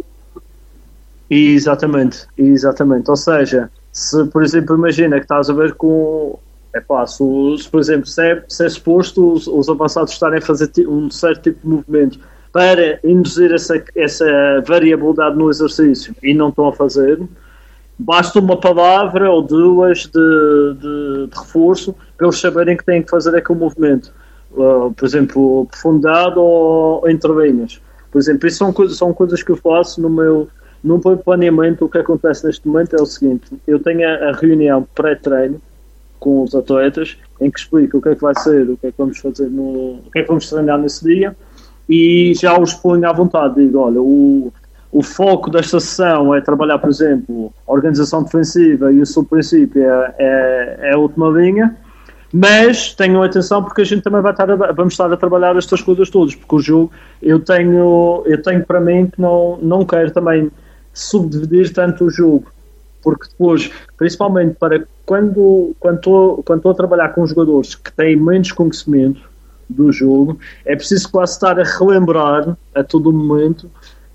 Exatamente, 1.29 2.25
exatamente. 2.37 3.09
Ou 3.09 3.15
seja, 3.15 3.69
se 3.91 4.25
por 4.25 4.43
exemplo 4.43 4.75
imagina 4.75 5.17
que 5.17 5.25
estás 5.25 5.49
a 5.49 5.53
ver 5.53 5.73
com 5.75 6.37
Epá, 6.75 7.05
se, 7.05 7.23
se, 7.59 7.69
por 7.69 7.79
exemplo, 7.79 8.07
se 8.07 8.21
é, 8.21 8.43
se 8.47 8.65
é 8.65 8.69
suposto 8.69 9.33
os, 9.33 9.45
os, 9.45 9.69
avançados 9.69 10.11
estarem 10.11 10.39
a 10.39 10.41
fazer 10.41 10.71
um 10.87 11.09
certo 11.11 11.43
tipo 11.43 11.59
de 11.61 11.67
movimento 11.67 12.19
para 12.51 12.99
induzir 13.03 13.53
essa, 13.53 13.83
essa 13.95 14.25
variabilidade 14.65 15.37
no 15.37 15.51
exercício 15.51 16.15
e 16.23 16.33
não 16.33 16.49
estão 16.49 16.67
a 16.67 16.73
fazer, 16.73 17.19
basta 17.97 18.39
uma 18.39 18.59
palavra 18.59 19.29
ou 19.31 19.41
duas 19.41 20.05
de, 20.05 20.73
de, 20.79 21.27
de 21.27 21.39
reforço 21.39 21.95
para 22.17 22.27
eles 22.27 22.39
saberem 22.39 22.77
que 22.77 22.85
têm 22.85 23.01
que 23.01 23.09
fazer 23.09 23.35
aquele 23.35 23.59
movimento. 23.59 24.11
Uh, 24.51 24.93
por 24.93 25.05
exemplo, 25.05 25.67
profundidade 25.71 26.37
ou 26.37 27.09
entrelinhas. 27.09 27.81
Por 28.11 28.19
exemplo, 28.19 28.47
isso 28.47 28.57
são 28.57 28.71
coisas, 28.71 28.97
são 28.97 29.11
coisas 29.11 29.41
que 29.41 29.51
eu 29.51 29.57
faço 29.57 29.99
no 29.99 30.09
meu, 30.09 30.47
no 30.83 31.01
meu 31.03 31.17
planeamento. 31.17 31.85
O 31.85 31.89
que 31.89 31.97
acontece 31.97 32.45
neste 32.45 32.67
momento 32.67 32.95
é 32.95 33.01
o 33.01 33.05
seguinte: 33.05 33.59
eu 33.65 33.79
tenho 33.79 34.07
a, 34.07 34.29
a 34.29 34.31
reunião 34.33 34.87
pré-treino 34.93 35.59
com 36.19 36.43
os 36.43 36.53
atletas 36.53 37.17
em 37.41 37.49
que 37.49 37.59
explico 37.59 37.97
o 37.97 38.01
que 38.01 38.09
é 38.09 38.15
que 38.15 38.21
vai 38.21 38.35
ser, 38.35 38.69
o 38.69 38.77
que 38.77 38.87
é 38.87 38.91
que 38.91 38.97
vamos 38.97 39.17
fazer, 39.17 39.49
no, 39.49 39.95
o 39.95 40.11
que 40.11 40.19
é 40.19 40.21
que 40.21 40.27
vamos 40.27 40.47
treinar 40.47 40.77
nesse 40.77 41.03
dia 41.03 41.35
e 41.89 42.33
já 42.35 42.57
os 42.59 42.73
ponho 42.73 43.07
à 43.07 43.11
vontade. 43.11 43.55
Digo: 43.55 43.79
olha, 43.79 44.01
o, 44.01 44.53
o 44.93 45.01
foco 45.01 45.49
desta 45.49 45.79
sessão 45.79 46.33
é 46.33 46.39
trabalhar, 46.39 46.77
por 46.77 46.89
exemplo, 46.89 47.51
a 47.67 47.73
organização 47.73 48.23
defensiva 48.23 48.93
e 48.93 49.01
o 49.01 49.05
seu 49.05 49.23
princípio 49.23 49.83
é, 49.83 50.15
é, 50.19 50.79
é 50.81 50.93
a 50.93 50.97
última 50.97 51.29
linha 51.29 51.75
mas 52.35 52.95
tenham 52.95 53.21
atenção 53.21 53.63
porque 53.63 53.83
a 53.83 53.85
gente 53.85 54.01
também 54.01 54.19
vai 54.19 54.31
estar 54.31 54.49
a, 54.49 54.71
vamos 54.71 54.95
estar 54.95 55.13
a 55.13 55.15
trabalhar 55.15 55.55
estas 55.55 55.83
coisas 55.83 56.09
todas, 56.09 56.33
porque 56.33 56.55
o 56.55 56.59
jogo 56.59 56.91
eu 57.21 57.39
tenho, 57.39 58.23
eu 58.25 58.41
tenho 58.41 58.65
para 58.65 58.81
mim 58.81 59.05
que 59.05 59.21
não, 59.21 59.59
não 59.61 59.85
quero 59.85 60.09
também 60.09 60.51
subdividir 60.91 61.71
tanto 61.71 62.05
o 62.05 62.09
jogo, 62.09 62.51
porque 63.03 63.29
depois, 63.29 63.71
principalmente 63.97 64.55
para 64.55 64.83
quando, 65.05 65.75
quando, 65.79 65.97
estou, 65.97 66.43
quando 66.43 66.57
estou 66.57 66.71
a 66.71 66.75
trabalhar 66.75 67.09
com 67.09 67.23
jogadores 67.27 67.75
que 67.75 67.91
têm 67.91 68.15
menos 68.15 68.51
conhecimento 68.51 69.21
do 69.69 69.91
jogo, 69.91 70.39
é 70.65 70.75
preciso 70.75 71.11
quase 71.11 71.33
estar 71.33 71.59
a 71.59 71.63
relembrar 71.63 72.57
a 72.73 72.83
todo 72.83 73.13
momento 73.13 73.69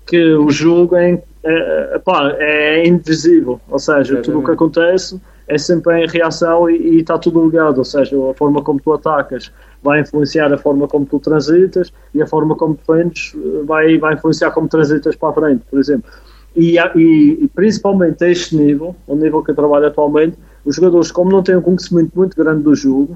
que 0.09 0.33
o 0.33 0.49
jogo 0.49 0.95
é, 0.95 1.21
é, 1.43 1.99
pá, 1.99 2.35
é 2.39 2.87
invisível, 2.87 3.61
ou 3.69 3.77
seja, 3.77 4.19
tudo 4.23 4.39
o 4.39 4.43
que 4.43 4.49
acontece 4.49 5.21
é 5.47 5.55
sempre 5.55 6.03
em 6.03 6.07
reação 6.07 6.67
e, 6.67 6.75
e 6.75 6.99
está 7.01 7.15
tudo 7.19 7.45
ligado, 7.45 7.77
ou 7.77 7.85
seja, 7.85 8.17
a 8.27 8.33
forma 8.33 8.63
como 8.63 8.79
tu 8.79 8.91
atacas 8.91 9.51
vai 9.83 10.01
influenciar 10.01 10.51
a 10.51 10.57
forma 10.57 10.87
como 10.87 11.05
tu 11.05 11.19
transitas 11.19 11.93
e 12.13 12.23
a 12.23 12.25
forma 12.25 12.55
como 12.55 12.75
defendes 12.75 13.35
eh, 13.35 13.63
vai, 13.65 13.99
vai 13.99 14.15
influenciar 14.15 14.49
como 14.49 14.67
transitas 14.67 15.15
para 15.15 15.29
a 15.29 15.33
frente, 15.33 15.63
por 15.69 15.79
exemplo. 15.79 16.11
E, 16.55 16.77
e, 16.95 17.43
e, 17.43 17.47
principalmente 17.53 18.23
a 18.23 18.29
este 18.29 18.55
nível, 18.55 18.95
o 19.05 19.15
nível 19.15 19.43
que 19.43 19.51
eu 19.51 19.55
trabalho 19.55 19.85
atualmente, 19.85 20.37
os 20.65 20.75
jogadores, 20.75 21.11
como 21.11 21.31
não 21.31 21.43
têm 21.43 21.55
um 21.55 21.61
conhecimento 21.61 22.11
muito 22.15 22.35
grande 22.35 22.63
do 22.63 22.73
jogo, 22.73 23.15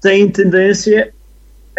têm 0.00 0.30
tendência 0.30 1.12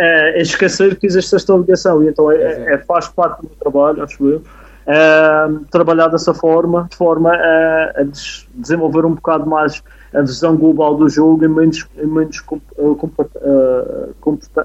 a, 0.02 0.38
esquecer 0.38 0.96
que 0.98 1.08
existe 1.08 1.36
esta 1.36 1.54
ligação, 1.54 2.04
e 2.04 2.08
então 2.08 2.32
é, 2.32 2.74
é, 2.74 2.78
faz 2.80 3.08
parte 3.08 3.42
do 3.42 3.48
meu 3.48 3.58
trabalho, 3.58 4.04
acho 4.04 4.28
eu, 4.28 4.38
uh, 4.40 5.66
trabalhar 5.72 6.08
dessa 6.08 6.34
forma, 6.34 6.88
de 6.90 6.98
forma 6.98 7.32
a, 7.34 7.94
a 7.98 8.04
des 8.04 8.48
desenvolver 8.56 9.06
um 9.06 9.14
bocado 9.14 9.46
mais 9.48 9.84
a 10.14 10.22
visão 10.22 10.58
global 10.58 10.96
do 10.96 11.08
jogo 11.08 11.46
em 11.46 11.48
menos, 11.48 11.88
em 11.98 12.06
menos 12.06 12.40
comp, 12.42 12.62
uh, 12.78 12.92
uh, 12.92 14.16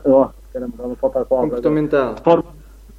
oh, 0.05 0.29
caramba, 0.53 0.97
falta 1.01 1.21
a 1.21 1.25
palavra 1.25 1.51
comportamental. 1.51 2.15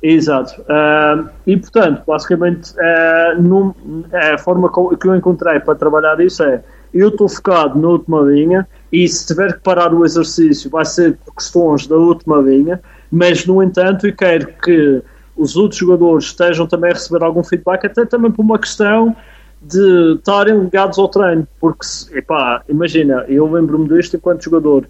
Exato. 0.02 0.62
Uh, 0.62 1.28
e 1.46 1.58
portanto, 1.58 2.04
basicamente, 2.06 2.74
uh, 2.74 3.42
num, 3.42 3.74
a 4.14 4.38
forma 4.38 4.72
que 4.72 5.08
eu 5.08 5.16
encontrei 5.16 5.60
para 5.60 5.76
trabalhar 5.76 6.20
isso 6.22 6.44
é 6.44 6.64
eu 6.94 7.10
estou 7.10 7.28
focado 7.28 7.80
na 7.80 7.88
última 7.88 8.22
linha 8.22 8.68
e 8.92 9.08
se 9.08 9.28
tiver 9.28 9.54
que 9.54 9.60
parar 9.60 9.94
o 9.94 10.06
exercício 10.06 10.70
vai 10.70 10.86
ser 10.86 11.18
por 11.18 11.36
questões 11.36 11.88
da 11.88 11.96
última 11.96 12.38
linha, 12.38 12.82
mas 13.12 13.46
no 13.46 13.62
entanto 13.62 14.08
eu 14.08 14.16
quero 14.16 14.48
que 14.64 15.02
os 15.36 15.56
outros 15.56 15.80
jogadores 15.80 16.26
estejam 16.26 16.66
também 16.66 16.92
a 16.92 16.94
receber 16.94 17.24
algum 17.24 17.44
feedback, 17.44 17.86
até 17.86 18.06
também 18.06 18.32
por 18.32 18.42
uma 18.42 18.58
questão 18.58 19.16
de 19.62 20.16
estarem 20.16 20.60
ligados 20.60 20.98
ao 20.98 21.08
treino, 21.08 21.48
porque 21.60 21.86
epá, 22.14 22.64
imagina, 22.68 23.26
eu 23.28 23.52
lembro-me 23.52 23.88
disto 23.90 24.16
enquanto 24.16 24.44
jogador, 24.44 24.88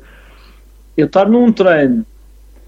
eu 0.95 1.05
estar 1.05 1.27
num 1.29 1.51
treino 1.51 2.05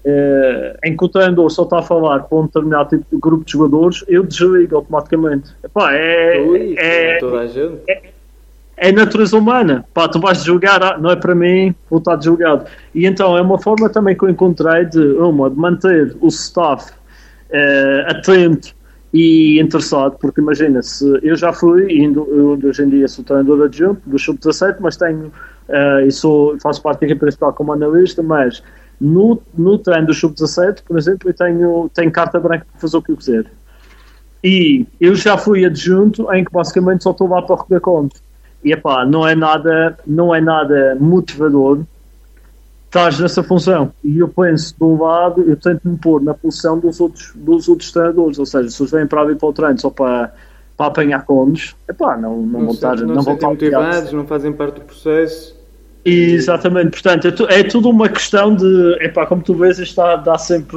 eh, 0.04 0.76
em 0.84 0.96
que 0.96 1.04
o 1.04 1.08
treinador 1.08 1.50
só 1.50 1.64
está 1.64 1.80
a 1.80 1.82
falar 1.82 2.20
com 2.20 2.40
um 2.40 2.46
determinado 2.46 2.88
tipo 2.90 3.04
de 3.10 3.20
grupo 3.20 3.44
de 3.44 3.52
jogadores, 3.52 4.04
eu 4.08 4.22
desligo 4.22 4.76
automaticamente. 4.76 5.50
Epá, 5.62 5.92
é, 5.94 6.40
Ui, 6.40 6.74
é, 6.78 7.18
toda 7.18 7.40
a 7.40 7.46
gente. 7.46 7.80
é, 7.88 8.10
é 8.80 8.90
natureza 8.90 9.36
humana. 9.36 9.84
Pá, 9.92 10.08
tu 10.08 10.18
vais 10.18 10.42
julgar, 10.42 10.82
ah, 10.82 10.98
não 10.98 11.10
é 11.10 11.16
para 11.16 11.34
mim, 11.34 11.74
vou 11.88 11.98
estar 11.98 12.16
desjulgado. 12.16 12.64
E 12.94 13.06
então 13.06 13.36
é 13.36 13.42
uma 13.42 13.58
forma 13.60 13.90
também 13.90 14.16
que 14.16 14.24
eu 14.24 14.30
encontrei 14.30 14.86
de, 14.86 14.98
uma, 14.98 15.50
de 15.50 15.56
manter 15.56 16.16
o 16.20 16.28
staff 16.28 16.90
eh, 17.50 18.06
atento 18.08 18.74
e 19.12 19.60
interessado, 19.60 20.16
porque 20.18 20.40
imagina, 20.40 20.82
se 20.82 21.04
eu 21.22 21.36
já 21.36 21.52
fui, 21.52 21.90
ainda- 21.90 22.20
eu 22.20 22.58
hoje 22.64 22.82
em 22.82 22.88
dia 22.88 23.06
sou 23.06 23.22
treinador 23.24 23.64
adjunto 23.64 24.00
do 24.06 24.18
Sub-17, 24.18 24.76
mas 24.80 24.96
tenho, 24.96 25.30
eh, 25.68 26.06
e 26.06 26.10
sou, 26.10 26.58
faço 26.60 26.80
parte 26.82 27.06
da 27.06 27.14
principal 27.16 27.52
como 27.52 27.72
analista, 27.72 28.22
mas 28.22 28.62
no, 29.00 29.42
no 29.58 29.76
treino 29.78 30.06
do 30.06 30.14
Sub-17, 30.14 30.82
por 30.86 30.96
exemplo, 30.96 31.28
eu 31.28 31.34
tenho, 31.34 31.90
tenho 31.92 32.10
carta 32.10 32.40
branca 32.40 32.64
para 32.72 32.80
fazer 32.80 32.96
o 32.96 33.02
que 33.02 33.12
eu 33.12 33.16
quiser. 33.16 33.44
E 34.42 34.86
eu 34.98 35.14
já 35.14 35.36
fui 35.36 35.66
adjunto 35.66 36.32
em 36.32 36.44
que 36.44 36.50
basicamente 36.52 37.02
só 37.02 37.10
estou 37.10 37.28
lá 37.28 37.42
para 37.42 37.56
recolher 37.56 37.80
contas. 37.80 38.29
E 38.64 38.72
epá, 38.72 39.04
não 39.06 39.26
é 39.26 39.34
nada, 39.34 39.98
não 40.06 40.34
é 40.34 40.40
nada 40.40 40.96
motivador 41.00 41.80
estás 42.86 43.20
nessa 43.20 43.42
função. 43.42 43.92
E 44.02 44.18
eu 44.18 44.28
penso, 44.28 44.74
de 44.76 44.84
um 44.84 45.00
lado, 45.00 45.42
eu 45.42 45.56
tento 45.56 45.88
me 45.88 45.96
pôr 45.96 46.20
na 46.20 46.34
posição 46.34 46.78
dos 46.78 47.00
outros, 47.00 47.32
dos 47.36 47.68
outros 47.68 47.92
treinadores, 47.92 48.38
ou 48.38 48.44
seja, 48.44 48.68
se 48.68 48.82
eles 48.82 48.90
vêm 48.90 49.06
para 49.06 49.20
ali 49.22 49.36
para 49.36 49.48
o 49.48 49.52
treino 49.52 49.80
só 49.80 49.90
para, 49.90 50.32
para 50.76 50.86
apanhar 50.86 51.24
contos, 51.24 51.76
epá, 51.88 52.16
não, 52.16 52.38
não, 52.42 52.60
vão 52.60 52.68
se- 52.70 52.74
estar, 52.74 52.96
não 52.96 53.14
não 53.14 53.22
vão 53.22 53.34
estar 53.34 53.48
motivados, 53.48 54.12
não 54.12 54.26
fazem 54.26 54.52
parte 54.52 54.74
do 54.76 54.80
processo. 54.80 55.54
Exatamente, 56.04 56.90
portanto, 56.90 57.28
é, 57.28 57.30
tu- 57.30 57.46
é 57.46 57.62
tudo 57.62 57.88
uma 57.90 58.08
questão 58.08 58.54
de, 58.56 58.96
epá, 59.00 59.24
como 59.24 59.40
tu 59.42 59.54
vês, 59.54 59.78
isto 59.78 59.96
dá, 59.96 60.16
dá 60.16 60.36
sempre, 60.38 60.76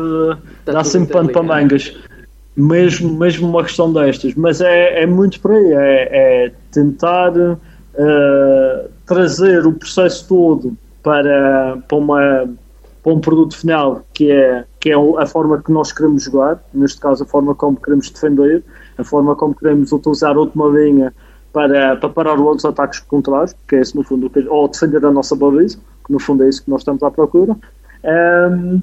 dá 0.65 0.73
tudo 0.73 0.85
sempre 0.85 1.13
pano 1.13 1.29
para 1.31 1.41
interligado. 1.41 1.61
mangas, 1.63 1.97
mesmo, 2.55 3.17
mesmo 3.17 3.49
uma 3.49 3.63
questão 3.63 3.91
destas, 3.91 4.35
mas 4.35 4.61
é, 4.61 5.01
é 5.01 5.05
muito 5.07 5.39
por 5.39 5.51
aí, 5.51 5.73
é, 5.73 6.45
é 6.45 6.51
tentar 6.71 7.31
eh, 7.95 8.87
trazer 9.05 9.65
o 9.65 9.73
processo 9.73 10.27
todo 10.27 10.77
para, 11.01 11.77
para, 11.87 11.97
uma, 11.97 12.49
para 13.03 13.13
um 13.13 13.19
produto 13.19 13.57
final 13.57 14.01
que 14.13 14.31
é, 14.31 14.65
que 14.79 14.91
é 14.91 14.95
a 14.95 15.25
forma 15.25 15.61
que 15.61 15.71
nós 15.71 15.91
queremos 15.91 16.23
jogar, 16.23 16.63
neste 16.73 16.99
caso 16.99 17.23
a 17.23 17.25
forma 17.25 17.53
como 17.55 17.77
queremos 17.77 18.09
defender, 18.09 18.63
a 18.97 19.03
forma 19.03 19.35
como 19.35 19.53
queremos 19.55 19.91
utilizar 19.91 20.35
a 20.35 20.39
última 20.39 20.67
linha 20.67 21.13
para, 21.51 21.95
para 21.97 22.09
parar 22.09 22.35
os 22.35 22.41
outros 22.41 22.65
ataques 22.65 22.99
contrários, 22.99 23.55
que 23.67 23.75
é 23.75 23.81
esse 23.81 23.95
no 23.95 24.03
fundo, 24.03 24.31
ou 24.49 24.67
defender 24.67 25.05
a 25.05 25.11
nossa 25.11 25.35
baliza, 25.35 25.77
que 26.05 26.11
no 26.11 26.19
fundo 26.19 26.43
é 26.43 26.49
isso 26.49 26.63
que 26.63 26.69
nós 26.69 26.81
estamos 26.81 27.03
à 27.03 27.11
procura, 27.11 27.55
Ahm, 28.03 28.81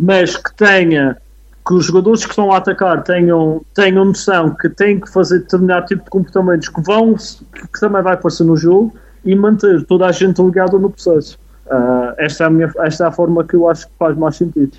mas 0.00 0.36
que 0.36 0.54
tenha, 0.56 1.18
que 1.66 1.74
os 1.74 1.84
jogadores 1.84 2.24
que 2.24 2.30
estão 2.30 2.50
a 2.52 2.56
atacar 2.56 3.04
tenham, 3.04 3.64
tenham 3.74 4.04
noção 4.04 4.50
que 4.54 4.68
têm 4.68 4.98
que 4.98 5.10
fazer 5.10 5.40
determinado 5.40 5.86
tipo 5.86 6.04
de 6.04 6.10
comportamentos 6.10 6.68
que 6.68 6.80
vão, 6.80 7.14
que 7.14 7.80
também 7.80 8.02
vai 8.02 8.14
aparecer 8.14 8.44
no 8.44 8.56
jogo 8.56 8.94
e 9.24 9.34
manter 9.34 9.84
toda 9.84 10.06
a 10.06 10.12
gente 10.12 10.42
ligada 10.42 10.76
no 10.78 10.90
processo. 10.90 11.38
Ah, 11.70 12.14
esta, 12.18 12.44
é 12.44 12.46
a 12.46 12.50
minha, 12.50 12.72
esta 12.78 13.04
é 13.04 13.06
a 13.06 13.12
forma 13.12 13.44
que 13.44 13.54
eu 13.54 13.68
acho 13.68 13.86
que 13.86 13.92
faz 13.98 14.16
mais 14.16 14.36
sentido. 14.36 14.76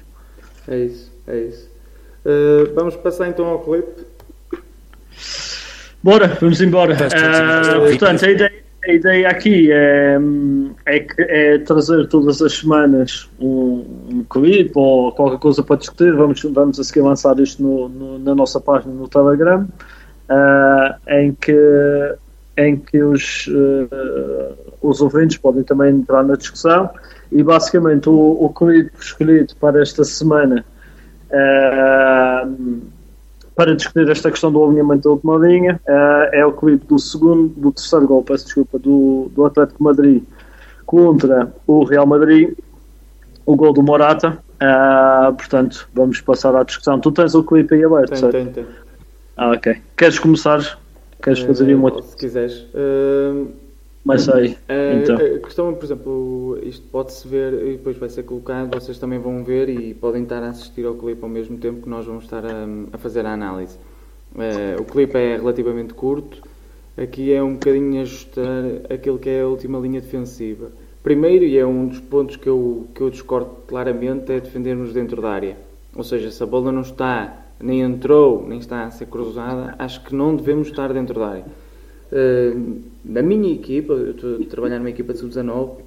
É 0.68 0.78
isso, 0.78 1.12
é 1.28 1.40
isso. 1.40 1.70
Uh, 2.26 2.74
vamos 2.74 2.96
passar 2.98 3.28
então 3.30 3.46
ao 3.46 3.60
clipe. 3.60 4.06
Bora, 6.02 6.28
vamos 6.40 6.62
embora. 6.62 6.96
Sentido. 6.98 7.90
portanto, 7.90 8.26
a 8.26 8.30
ideia, 8.30 8.63
a 8.88 8.92
ideia 8.94 9.30
aqui 9.30 9.72
é, 9.72 10.18
é, 10.86 11.06
é 11.18 11.58
trazer 11.60 12.08
todas 12.08 12.42
as 12.42 12.54
semanas 12.54 13.30
um, 13.40 13.86
um 14.10 14.26
clipe 14.30 14.72
ou 14.76 15.12
qualquer 15.14 15.40
coisa 15.40 15.64
para 15.64 15.78
discutir. 15.78 16.14
Vamos, 16.16 16.42
vamos 16.44 16.80
a 16.80 16.84
seguir 16.84 17.02
lançar 17.02 17.40
isto 17.40 17.62
no, 17.64 17.88
no- 17.90 18.20
na 18.20 18.36
nossa 18.36 18.60
página 18.60 18.94
no 18.94 19.08
Telegram, 19.08 19.68
ah, 20.30 20.98
em 21.08 21.34
que, 21.34 22.16
em 22.58 22.76
que 22.78 23.02
os, 23.04 23.50
ah, 23.92 24.54
os 24.82 25.02
ouvintes 25.02 25.38
podem 25.38 25.64
também 25.64 25.96
entrar 25.96 26.24
na 26.24 26.36
discussão. 26.36 26.90
E 27.32 27.42
basicamente 27.42 28.10
o, 28.10 28.38
o 28.46 28.50
clipe 28.54 28.92
escolhido 29.00 29.56
para 29.60 29.82
esta 29.82 30.04
semana. 30.04 30.64
ah, 31.32 32.48
para 33.56 33.76
discutir 33.76 34.10
esta 34.10 34.32
questão 34.32 34.52
do 34.52 34.64
alinhamento 34.64 35.04
da 35.04 35.10
última 35.12 35.38
linha. 35.38 35.80
eh, 35.88 36.30
é 36.40 36.46
o 36.46 36.52
clipe 36.54 36.86
do 36.88 36.98
segundo, 37.00 37.50
do 37.56 37.72
terceiro 37.72 38.08
gol, 38.08 38.24
peço 38.24 38.46
desculpa, 38.46 38.80
do, 38.80 39.30
do 39.36 39.46
Atlético 39.46 39.84
Madrid 39.84 40.24
contra 40.86 41.54
o 41.68 41.84
Real 41.84 42.06
Madrid, 42.06 42.54
o 43.46 43.56
gol 43.56 43.74
do 43.74 43.84
Morata. 43.84 44.40
Eh, 44.60 45.32
portanto, 45.38 45.88
vamos 45.94 46.20
passar 46.22 46.56
à 46.56 46.64
discussão. 46.64 47.00
Tu 47.00 47.12
tens 47.12 47.36
o 47.36 47.44
clipe 47.44 47.76
aí 47.76 47.84
aberto, 47.84 48.10
Tem, 48.10 48.18
certo? 48.20 48.34
tem, 48.34 48.46
tem. 48.48 48.66
Ah, 49.38 49.52
ok. 49.52 49.78
Queres 49.98 50.20
começar? 50.20 50.80
Queres 51.22 51.40
fazer 51.40 51.66
aí 51.66 51.76
Uh, 51.76 51.80
uma. 51.80 52.02
Se 52.02 52.16
quiseres. 52.18 52.66
Uh, 52.74 53.48
Mas 54.04 54.28
aí. 54.28 54.52
Uh, 54.52 55.02
Então. 55.04 55.16
A 55.16 55.40
questão, 55.40 55.74
por 55.74 55.86
exemplo, 55.86 56.60
isto 56.64 56.86
pode-se 56.92 57.28
ver 57.28 57.54
e 57.54 57.72
depois 57.74 57.98
vai 57.98 58.10
ser 58.10 58.24
colocado, 58.24 58.74
vocês 58.74 59.00
também 59.00 59.20
vão 59.20 59.44
ver 59.44 59.70
e 59.70 59.94
podem 59.94 60.24
estar 60.24 60.44
a 60.44 60.50
assistir 60.50 60.86
ao 60.86 60.96
clipe 60.96 61.24
ao 61.24 61.30
mesmo 61.30 61.58
tempo 61.58 61.82
que 61.84 61.90
nós 61.90 62.06
vamos 62.06 62.26
estar 62.26 62.46
a, 62.46 62.66
a 62.92 62.98
fazer 62.98 63.26
a 63.26 63.34
análise. 63.34 63.78
Uh, 64.36 64.82
o 64.82 64.86
clipe 64.86 65.18
é 65.18 65.38
relativamente 65.38 65.94
curto, 65.94 66.42
aqui 66.98 67.32
é 67.32 67.42
um 67.42 67.54
bocadinho 67.54 68.02
ajustar 68.02 68.64
aquilo 68.90 69.18
que 69.20 69.30
é 69.30 69.42
a 69.42 69.48
última 69.48 69.80
linha 69.80 70.02
defensiva. 70.02 70.72
Primeiro, 71.02 71.46
e 71.46 71.58
é 71.58 71.66
um 71.66 71.88
dos 71.88 72.00
pontos 72.00 72.36
que 72.38 72.48
eu, 72.48 72.88
que 72.96 73.02
eu 73.02 73.10
discordo 73.10 73.52
claramente, 73.68 74.32
é 74.32 74.40
defendermos 74.40 74.94
dentro 74.94 75.22
da 75.22 75.30
área. 75.30 75.58
Ou 75.96 76.04
seja, 76.04 76.32
se 76.32 76.42
a 76.42 76.46
bola 76.46 76.72
não 76.72 76.82
está, 76.82 77.46
nem 77.60 77.82
entrou, 77.82 78.46
nem 78.48 78.58
está 78.58 78.86
a 78.86 78.92
ser 78.92 79.06
cruzada, 79.06 79.76
acho 79.78 80.04
que 80.04 80.16
não 80.16 80.36
devemos 80.36 80.70
estar 80.70 80.92
dentro 80.92 81.20
da 81.20 81.28
área. 81.28 81.46
Na 83.04 83.22
minha 83.22 83.54
equipa, 83.54 83.94
eu 83.94 84.12
estou 84.12 84.36
a 84.36 84.46
trabalhar 84.46 84.78
numa 84.78 84.90
equipa 84.90 85.14
de 85.14 85.20
sub-19, 85.20 85.70
uh, 85.72 85.82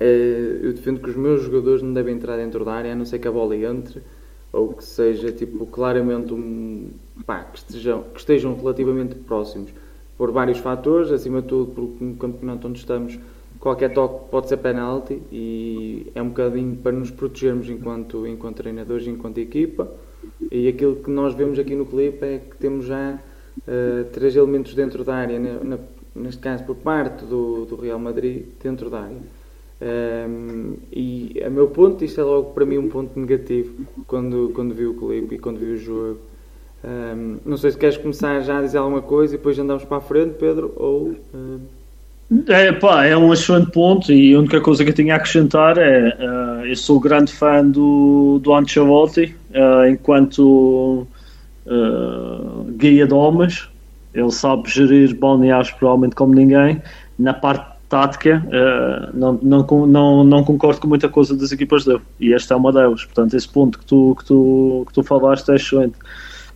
eu 0.00 0.72
defendo 0.72 1.00
que 1.00 1.08
os 1.08 1.16
meus 1.16 1.42
jogadores 1.42 1.82
não 1.82 1.92
devem 1.92 2.14
entrar 2.14 2.36
dentro 2.36 2.64
da 2.64 2.72
área, 2.72 2.92
a 2.92 2.94
não 2.94 3.04
ser 3.04 3.18
que 3.18 3.26
a 3.26 3.32
bola 3.32 3.56
entre, 3.56 4.02
ou 4.52 4.74
que 4.74 4.84
seja 4.84 5.32
tipo, 5.32 5.66
claramente 5.66 6.32
um, 6.32 6.90
pá, 7.24 7.44
que, 7.44 7.58
estejam, 7.58 8.02
que 8.02 8.20
estejam 8.20 8.54
relativamente 8.54 9.14
próximos, 9.14 9.70
por 10.16 10.30
vários 10.30 10.58
fatores, 10.58 11.10
acima 11.10 11.42
de 11.42 11.48
tudo, 11.48 11.72
porque 11.72 12.04
no 12.04 12.16
campeonato 12.16 12.68
onde 12.68 12.78
estamos, 12.78 13.18
qualquer 13.58 13.92
toque 13.92 14.30
pode 14.30 14.48
ser 14.48 14.58
penalti 14.58 15.20
e 15.32 16.06
é 16.14 16.22
um 16.22 16.28
bocadinho 16.28 16.76
para 16.76 16.92
nos 16.92 17.10
protegermos 17.10 17.68
enquanto, 17.68 18.26
enquanto 18.26 18.56
treinadores, 18.56 19.06
enquanto 19.06 19.38
equipa. 19.38 19.90
E 20.50 20.68
aquilo 20.68 20.96
que 20.96 21.10
nós 21.10 21.34
vemos 21.34 21.58
aqui 21.58 21.74
no 21.74 21.84
clipe 21.84 22.24
é 22.24 22.38
que 22.38 22.56
temos 22.56 22.86
já 22.86 23.18
uh, 23.58 24.04
três 24.12 24.36
elementos 24.36 24.74
dentro 24.74 25.04
da 25.04 25.14
área, 25.14 25.38
na, 25.38 25.78
neste 26.14 26.40
caso 26.40 26.64
por 26.64 26.76
parte 26.76 27.24
do, 27.24 27.66
do 27.66 27.76
Real 27.76 27.98
Madrid, 27.98 28.44
dentro 28.62 28.90
da 28.90 29.00
área. 29.00 29.36
Um, 29.78 30.74
e 30.90 31.42
a 31.44 31.50
meu 31.50 31.68
ponto, 31.68 32.02
isto 32.02 32.20
é 32.20 32.24
logo 32.24 32.52
para 32.52 32.64
mim 32.64 32.78
um 32.78 32.88
ponto 32.88 33.18
negativo 33.18 33.74
quando, 34.06 34.50
quando 34.54 34.74
vi 34.74 34.86
o 34.86 34.94
clipe 34.94 35.34
e 35.34 35.38
quando 35.38 35.58
vi 35.58 35.66
o 35.66 35.76
jogo. 35.76 36.18
Um, 36.82 37.36
não 37.44 37.56
sei 37.56 37.72
se 37.72 37.78
queres 37.78 37.96
começar 37.96 38.40
já 38.40 38.58
a 38.58 38.62
dizer 38.62 38.78
alguma 38.78 39.02
coisa 39.02 39.34
e 39.34 39.38
depois 39.38 39.58
andamos 39.58 39.84
para 39.84 39.98
a 39.98 40.00
frente, 40.00 40.34
Pedro, 40.38 40.72
ou. 40.76 41.14
Uh... 41.34 41.60
É, 42.48 42.72
pá, 42.72 43.04
é 43.04 43.16
um 43.16 43.32
excelente 43.32 43.70
ponto 43.70 44.10
e 44.10 44.34
a 44.34 44.38
única 44.38 44.60
coisa 44.60 44.82
que 44.82 44.90
eu 44.90 44.94
tinha 44.94 45.14
a 45.14 45.16
acrescentar 45.16 45.78
é 45.78 46.08
uh, 46.08 46.66
eu 46.66 46.74
sou 46.74 46.98
grande 46.98 47.32
fã 47.32 47.64
do, 47.64 48.40
do 48.42 48.52
Ancelotti 48.52 49.36
uh, 49.50 49.86
enquanto 49.88 51.06
uh, 51.66 52.64
guia 52.76 53.06
de 53.06 53.14
homens. 53.14 53.68
Ele 54.14 54.30
sabe 54.30 54.70
gerir 54.70 55.14
balneários 55.14 55.70
provavelmente 55.72 56.14
como 56.14 56.34
ninguém. 56.34 56.80
Na 57.18 57.34
parte 57.34 57.76
tática 57.88 58.44
não, 59.14 59.38
não, 59.42 59.86
não, 59.86 60.24
não 60.24 60.44
concordo 60.44 60.80
com 60.80 60.88
muita 60.88 61.08
coisa 61.08 61.36
das 61.36 61.52
equipas 61.52 61.84
dele. 61.84 62.00
E 62.18 62.32
esta 62.32 62.54
é 62.54 62.56
uma 62.56 62.72
delas, 62.72 63.04
portanto 63.04 63.34
esse 63.34 63.48
ponto 63.48 63.78
que 63.78 63.86
tu, 63.86 64.16
que 64.18 64.24
tu, 64.24 64.84
que 64.88 64.92
tu 64.92 65.02
falaste 65.02 65.50
é 65.50 65.56
excelente. 65.56 65.94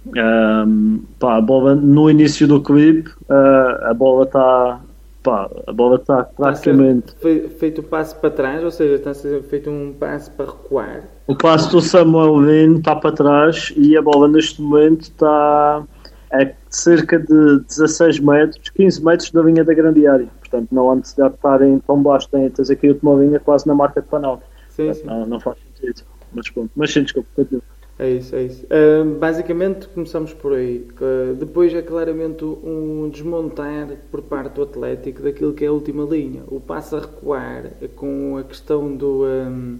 Um, 0.07 1.03
pá, 1.19 1.37
a 1.37 1.41
bola 1.43 1.75
no 1.75 2.11
início 2.11 2.49
do 2.49 2.63
clipe 2.63 3.11
a 3.29 3.93
bola 3.93 4.25
está 4.25 4.81
Pá, 5.23 5.51
a 5.67 5.73
bola 5.73 5.97
está 5.97 6.25
praticamente. 6.25 7.15
Está 7.23 7.59
feito 7.59 7.81
o 7.81 7.85
passo 7.85 8.17
para 8.17 8.31
trás, 8.31 8.65
ou 8.65 8.71
seja, 8.71 8.95
está 8.95 9.13
ser 9.13 9.43
feito 9.43 9.69
um 9.69 9.93
passo 9.93 10.31
para 10.33 10.47
recuar. 10.47 11.05
O 11.27 11.37
passo 11.37 11.71
do 11.71 11.81
Samuel 11.81 12.41
Lino 12.41 12.79
está 12.79 12.97
para 12.97 13.13
trás 13.13 13.73
e 13.77 13.97
a 13.97 14.03
bola 14.03 14.29
neste 14.29 14.63
momento 14.63 15.03
está 15.03 15.85
a 16.33 16.51
cerca 16.71 17.19
de 17.19 17.61
16 17.67 18.21
metros, 18.21 18.71
15 18.71 19.05
metros 19.05 19.31
da 19.31 19.43
linha 19.43 19.63
da 19.63 19.75
grande 19.75 20.07
área. 20.07 20.29
Portanto, 20.41 20.69
não 20.73 20.91
há 20.91 20.97
necessidade 20.97 21.31
de 21.31 21.37
estarem 21.37 21.79
tão 21.81 22.03
baixo. 22.03 22.29
Tens 22.29 22.71
aqui 22.71 22.89
outra 22.89 23.11
linha 23.15 23.39
quase 23.41 23.67
na 23.67 23.75
marca 23.75 24.01
de 24.01 24.09
panel. 24.09 24.41
Sim, 24.71 24.93
sim. 24.95 25.05
Não, 25.05 25.27
não 25.27 25.41
faz 25.41 25.59
sentido. 25.59 26.03
Mas 26.33 26.49
pronto. 26.49 26.71
Mas 26.75 26.93
sim, 26.93 27.03
desculpa, 27.03 27.29
continua. 27.37 27.63
É 28.01 28.09
isso, 28.09 28.35
é 28.35 28.45
isso. 28.45 28.65
Uh, 28.65 29.19
basicamente 29.19 29.87
começamos 29.89 30.33
por 30.33 30.55
aí. 30.55 30.89
Uh, 30.99 31.35
depois 31.35 31.75
é 31.75 31.83
claramente 31.83 32.43
um 32.43 33.11
desmontar 33.13 33.89
por 34.11 34.23
parte 34.23 34.55
do 34.55 34.63
Atlético 34.63 35.21
daquilo 35.21 35.53
que 35.53 35.67
é 35.67 35.69
a 35.69 35.73
última 35.73 36.05
linha. 36.05 36.43
O 36.49 36.59
passo 36.59 36.97
a 36.97 37.01
recuar 37.01 37.65
com 37.95 38.39
a 38.39 38.43
questão 38.43 38.97
do, 38.97 39.27
um, 39.27 39.79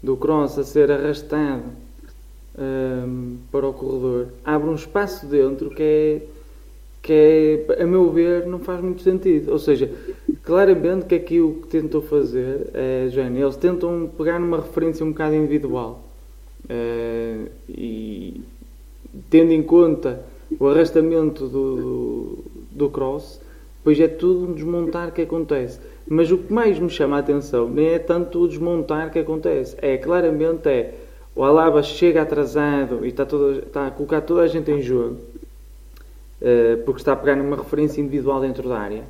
do 0.00 0.16
Cross 0.16 0.56
a 0.60 0.62
ser 0.62 0.88
arrastado 0.88 1.64
um, 2.56 3.38
para 3.50 3.66
o 3.66 3.72
corredor. 3.72 4.28
Abre 4.44 4.70
um 4.70 4.76
espaço 4.76 5.26
dentro 5.26 5.70
que 5.70 5.82
é, 5.82 6.22
que 7.02 7.66
é, 7.68 7.82
a 7.82 7.86
meu 7.88 8.08
ver, 8.12 8.46
não 8.46 8.60
faz 8.60 8.80
muito 8.80 9.02
sentido. 9.02 9.50
Ou 9.50 9.58
seja, 9.58 9.90
claramente 10.44 11.06
que 11.06 11.16
aqui 11.16 11.40
o 11.40 11.54
que 11.54 11.66
tentou 11.66 12.02
fazer 12.02 12.70
é, 12.72 13.08
Jane, 13.10 13.40
eles 13.40 13.56
tentam 13.56 14.08
pegar 14.16 14.38
numa 14.38 14.58
referência 14.58 15.04
um 15.04 15.10
bocado 15.10 15.34
individual 15.34 16.04
Uh, 16.68 17.48
e 17.68 18.42
tendo 19.30 19.52
em 19.52 19.62
conta 19.62 20.22
o 20.58 20.66
arrastamento 20.66 21.46
do, 21.46 22.44
do, 22.70 22.90
cross, 22.90 23.40
pois 23.82 23.98
é 24.00 24.08
tudo 24.08 24.50
um 24.50 24.54
desmontar 24.54 25.12
que 25.12 25.22
acontece. 25.22 25.80
Mas 26.06 26.30
o 26.30 26.38
que 26.38 26.52
mais 26.52 26.78
me 26.78 26.90
chama 26.90 27.16
a 27.16 27.20
atenção 27.20 27.68
nem 27.68 27.88
é 27.88 27.98
tanto 27.98 28.40
o 28.40 28.48
desmontar 28.48 29.10
que 29.10 29.18
acontece, 29.18 29.76
é 29.80 29.96
claramente 29.96 30.68
é 30.68 30.94
o 31.34 31.44
Alaba 31.44 31.84
chega 31.84 32.22
atrasado 32.22 33.06
e 33.06 33.10
está, 33.10 33.22
está 33.64 33.86
a 33.86 33.90
colocar 33.92 34.20
toda 34.22 34.40
a 34.42 34.48
gente 34.48 34.70
em 34.72 34.82
jogo 34.82 35.18
uh, 36.42 36.82
porque 36.84 37.00
está 37.00 37.12
a 37.12 37.16
pegar 37.16 37.36
numa 37.36 37.56
referência 37.56 38.00
individual 38.00 38.40
dentro 38.40 38.68
da 38.68 38.76
área 38.76 39.04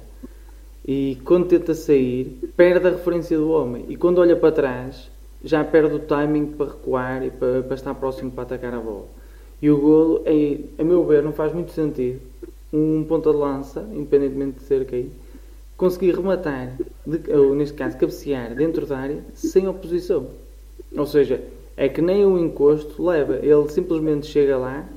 e 0.86 1.16
quando 1.24 1.46
tenta 1.46 1.72
sair 1.72 2.38
perde 2.54 2.86
a 2.86 2.90
referência 2.90 3.38
do 3.38 3.50
homem 3.50 3.86
e 3.88 3.96
quando 3.96 4.18
olha 4.18 4.36
para 4.36 4.52
trás 4.52 5.10
já 5.42 5.64
perde 5.64 5.94
o 5.94 5.98
timing 6.00 6.46
para 6.46 6.66
recuar 6.66 7.24
e 7.24 7.30
para, 7.30 7.62
para 7.62 7.74
estar 7.74 7.94
próximo 7.94 8.30
para 8.30 8.42
atacar 8.42 8.74
a 8.74 8.80
bola. 8.80 9.06
E 9.60 9.70
o 9.70 9.78
golo, 9.78 10.22
é, 10.24 10.58
a 10.80 10.84
meu 10.84 11.04
ver, 11.04 11.22
não 11.22 11.32
faz 11.32 11.52
muito 11.52 11.72
sentido 11.72 12.20
um 12.72 13.04
ponta 13.04 13.30
de 13.30 13.36
lança, 13.36 13.88
independentemente 13.92 14.58
de 14.58 14.64
ser 14.64 14.84
quem, 14.84 15.10
conseguir 15.76 16.14
rematar, 16.14 16.76
de, 17.06 17.32
ou 17.32 17.54
neste 17.54 17.74
caso 17.74 17.96
cabecear 17.96 18.54
dentro 18.54 18.86
da 18.86 18.98
área, 18.98 19.24
sem 19.34 19.66
oposição. 19.66 20.26
Ou 20.96 21.06
seja, 21.06 21.42
é 21.76 21.88
que 21.88 22.02
nem 22.02 22.26
um 22.26 22.38
encosto 22.38 23.02
leva, 23.02 23.36
ele 23.36 23.68
simplesmente 23.68 24.26
chega 24.26 24.56
lá, 24.56 24.88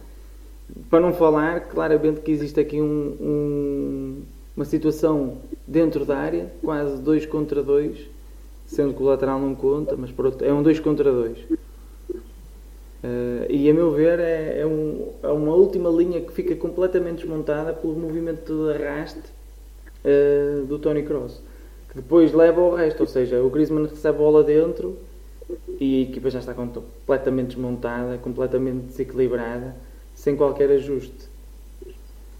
para 0.89 0.99
não 0.99 1.13
falar 1.13 1.61
claramente 1.61 2.21
que 2.21 2.31
existe 2.31 2.59
aqui 2.59 2.81
um, 2.81 3.15
um, 3.19 4.21
uma 4.55 4.65
situação 4.65 5.37
dentro 5.67 6.05
da 6.05 6.17
área, 6.17 6.51
quase 6.61 7.01
2 7.01 7.25
contra 7.25 7.61
2, 7.61 7.97
sendo 8.71 8.93
que 8.93 9.03
o 9.03 9.05
lateral 9.05 9.37
não 9.37 9.53
conta, 9.53 9.97
mas 9.97 10.17
outro, 10.17 10.47
é 10.47 10.53
um 10.53 10.63
2 10.63 10.79
contra 10.79 11.11
2. 11.11 11.37
Uh, 11.39 11.57
e 13.49 13.69
a 13.69 13.73
meu 13.73 13.91
ver 13.91 14.17
é, 14.19 14.59
é, 14.59 14.65
um, 14.65 15.09
é, 15.21 15.27
uma 15.27 15.53
última 15.53 15.89
linha 15.89 16.21
que 16.21 16.31
fica 16.31 16.55
completamente 16.55 17.17
desmontada 17.17 17.73
pelo 17.73 17.95
movimento 17.95 18.45
de 18.45 18.71
arraste 18.71 19.23
uh, 20.05 20.65
do 20.67 20.79
Tony 20.79 21.03
Cross, 21.03 21.41
que 21.89 21.95
depois 21.95 22.31
leva 22.31 22.61
ao 22.61 22.73
resto, 22.73 23.01
ou 23.01 23.07
seja, 23.07 23.43
o 23.43 23.49
Griezmann 23.49 23.87
recebe 23.87 24.17
a 24.17 24.21
bola 24.21 24.41
dentro 24.43 24.97
e 25.77 25.99
a 25.99 26.03
equipa 26.09 26.29
já 26.29 26.39
está 26.39 26.53
completamente 26.53 27.55
desmontada, 27.55 28.17
completamente 28.19 28.85
desequilibrada, 28.85 29.75
sem 30.15 30.37
qualquer 30.37 30.71
ajuste. 30.71 31.29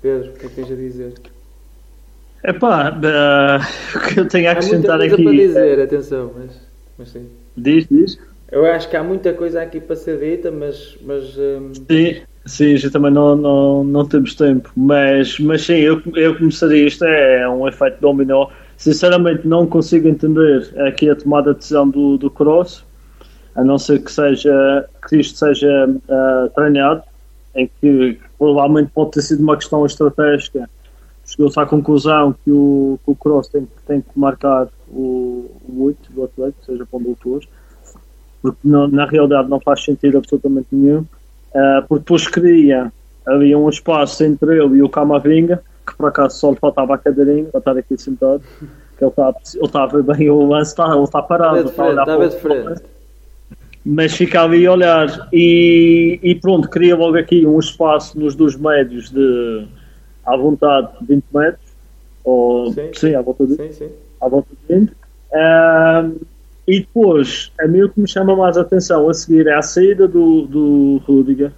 Pedro, 0.01 0.31
o 0.31 0.33
que 0.35 0.45
é 0.45 0.49
que 0.49 0.55
tens 0.55 0.71
a 0.71 0.75
dizer? 0.75 1.13
Epá, 2.43 2.89
uh, 2.89 3.61
o 3.97 4.01
que 4.01 4.19
eu 4.19 4.27
tenho 4.27 4.49
a 4.49 4.51
acrescentar 4.51 4.95
há 4.95 4.97
muita 4.97 5.15
coisa 5.15 5.31
aqui. 5.31 5.47
para 5.47 5.63
dizer, 5.63 5.81
atenção, 5.81 6.31
mas, 6.35 6.51
mas 6.97 7.09
sim. 7.09 7.27
Diz, 7.55 7.87
diz. 7.89 8.19
Eu 8.51 8.65
acho 8.65 8.89
que 8.89 8.97
há 8.97 9.03
muita 9.03 9.33
coisa 9.33 9.61
aqui 9.61 9.79
para 9.79 9.95
ser 9.95 10.19
dita, 10.19 10.51
mas. 10.51 10.97
mas 11.03 11.37
um... 11.37 11.71
Sim, 11.73 12.21
sim, 12.45 12.77
já 12.77 12.89
também 12.89 13.11
não, 13.11 13.35
não, 13.35 13.83
não 13.83 14.05
temos 14.05 14.35
tempo. 14.35 14.69
Mas, 14.75 15.39
mas 15.39 15.61
sim, 15.61 15.75
eu, 15.75 16.01
eu 16.15 16.37
começaria. 16.37 16.87
Isto 16.87 17.05
é 17.05 17.47
um 17.47 17.67
efeito 17.67 18.01
dominó. 18.01 18.47
Sinceramente, 18.75 19.47
não 19.47 19.67
consigo 19.67 20.07
entender 20.07 20.67
aqui 20.87 21.09
a 21.09 21.15
tomada 21.15 21.53
de 21.53 21.59
decisão 21.59 21.87
do, 21.87 22.17
do 22.17 22.31
Cross, 22.31 22.83
a 23.55 23.63
não 23.63 23.77
ser 23.77 23.99
que, 24.03 24.11
seja, 24.11 24.85
que 25.07 25.17
isto 25.17 25.37
seja 25.37 25.87
uh, 25.87 26.49
treinado, 26.55 27.03
em 27.55 27.69
que 27.79 28.17
provavelmente 28.39 28.89
pode 28.91 29.11
ter 29.11 29.21
sido 29.21 29.43
uma 29.43 29.55
questão 29.55 29.85
estratégica 29.85 30.67
chegou-se 31.31 31.59
à 31.59 31.65
conclusão 31.65 32.35
que 32.43 32.51
o, 32.51 32.99
que 33.03 33.11
o 33.11 33.15
Cross 33.15 33.47
tem, 33.47 33.67
tem 33.87 34.01
que 34.01 34.19
marcar 34.19 34.67
o, 34.89 35.49
o 35.67 35.83
8 35.83 36.11
do 36.11 36.23
Atlético, 36.25 36.65
seja 36.65 36.85
para 36.85 36.99
onde 36.99 37.15
for, 37.15 37.41
porque 38.41 38.59
não, 38.63 38.87
na 38.87 39.05
realidade 39.05 39.49
não 39.49 39.59
faz 39.59 39.83
sentido 39.83 40.17
absolutamente 40.17 40.67
nenhum, 40.71 40.99
uh, 40.99 41.87
porque 41.87 42.03
depois 42.03 42.27
cria 42.27 42.91
havia 43.25 43.57
um 43.57 43.69
espaço 43.69 44.23
entre 44.23 44.57
ele 44.57 44.77
e 44.77 44.83
o 44.83 44.89
Camavinga, 44.89 45.61
que 45.87 45.95
por 45.95 46.09
acaso 46.09 46.39
só 46.39 46.51
lhe 46.51 46.57
faltava 46.57 46.95
a 46.95 46.97
cadeirinha 46.97 47.45
para 47.45 47.59
estar 47.59 47.77
aqui 47.77 47.97
sentado, 47.97 48.41
que 48.97 49.03
ele 49.03 49.09
estava 49.09 49.37
ele 49.55 49.67
tá 49.69 49.83
a 49.83 49.87
ver 49.87 50.03
bem 50.03 50.29
o 50.29 50.47
lance, 50.47 50.71
está, 50.71 50.87
ele 50.93 51.03
está 51.03 51.21
parado, 51.21 51.69
estava 51.69 52.29
de 52.29 52.37
frente, 52.37 52.81
mas 53.85 54.13
ficava 54.13 54.53
aí 54.53 54.65
a 54.65 54.73
olhar 54.73 55.29
e, 55.31 56.19
e 56.21 56.35
pronto, 56.35 56.69
cria 56.69 56.95
logo 56.95 57.17
aqui 57.17 57.45
um 57.45 57.59
espaço 57.59 58.19
nos 58.19 58.35
dois 58.35 58.55
médios 58.55 59.09
de 59.09 59.67
à 60.25 60.37
vontade 60.37 60.89
20 61.01 61.23
metros, 61.33 61.71
ou 62.23 62.71
sim, 62.71 62.91
sim 62.93 63.15
à 63.15 63.21
volta 63.21 63.45
de, 63.45 63.55
sim, 63.55 63.71
sim. 63.71 63.89
À 64.19 64.27
volta 64.27 64.49
de 64.67 64.75
20. 64.75 64.91
Um, 65.33 66.19
e 66.67 66.79
depois, 66.79 67.51
a 67.59 67.67
mim 67.67 67.81
o 67.81 67.89
que 67.89 67.99
me 67.99 68.07
chama 68.07 68.35
mais 68.35 68.57
a 68.57 68.61
atenção 68.61 69.09
a 69.09 69.13
seguir 69.13 69.47
é 69.47 69.55
a 69.55 69.61
saída 69.61 70.07
do, 70.07 70.43
do 70.43 71.01
Rudiger, 71.05 71.51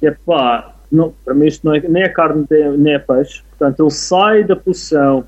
que 0.00 0.06
é 0.06 0.10
pá, 0.10 0.74
não, 0.90 1.14
para 1.24 1.34
mim 1.34 1.46
isto 1.46 1.64
não 1.64 1.74
é 1.74 1.80
nem 1.80 2.02
a 2.02 2.12
carne 2.12 2.46
nem 2.76 2.96
a 2.96 3.00
peixe, 3.00 3.42
portanto 3.50 3.82
ele 3.82 3.90
sai 3.90 4.44
da 4.44 4.56
posição, 4.56 5.24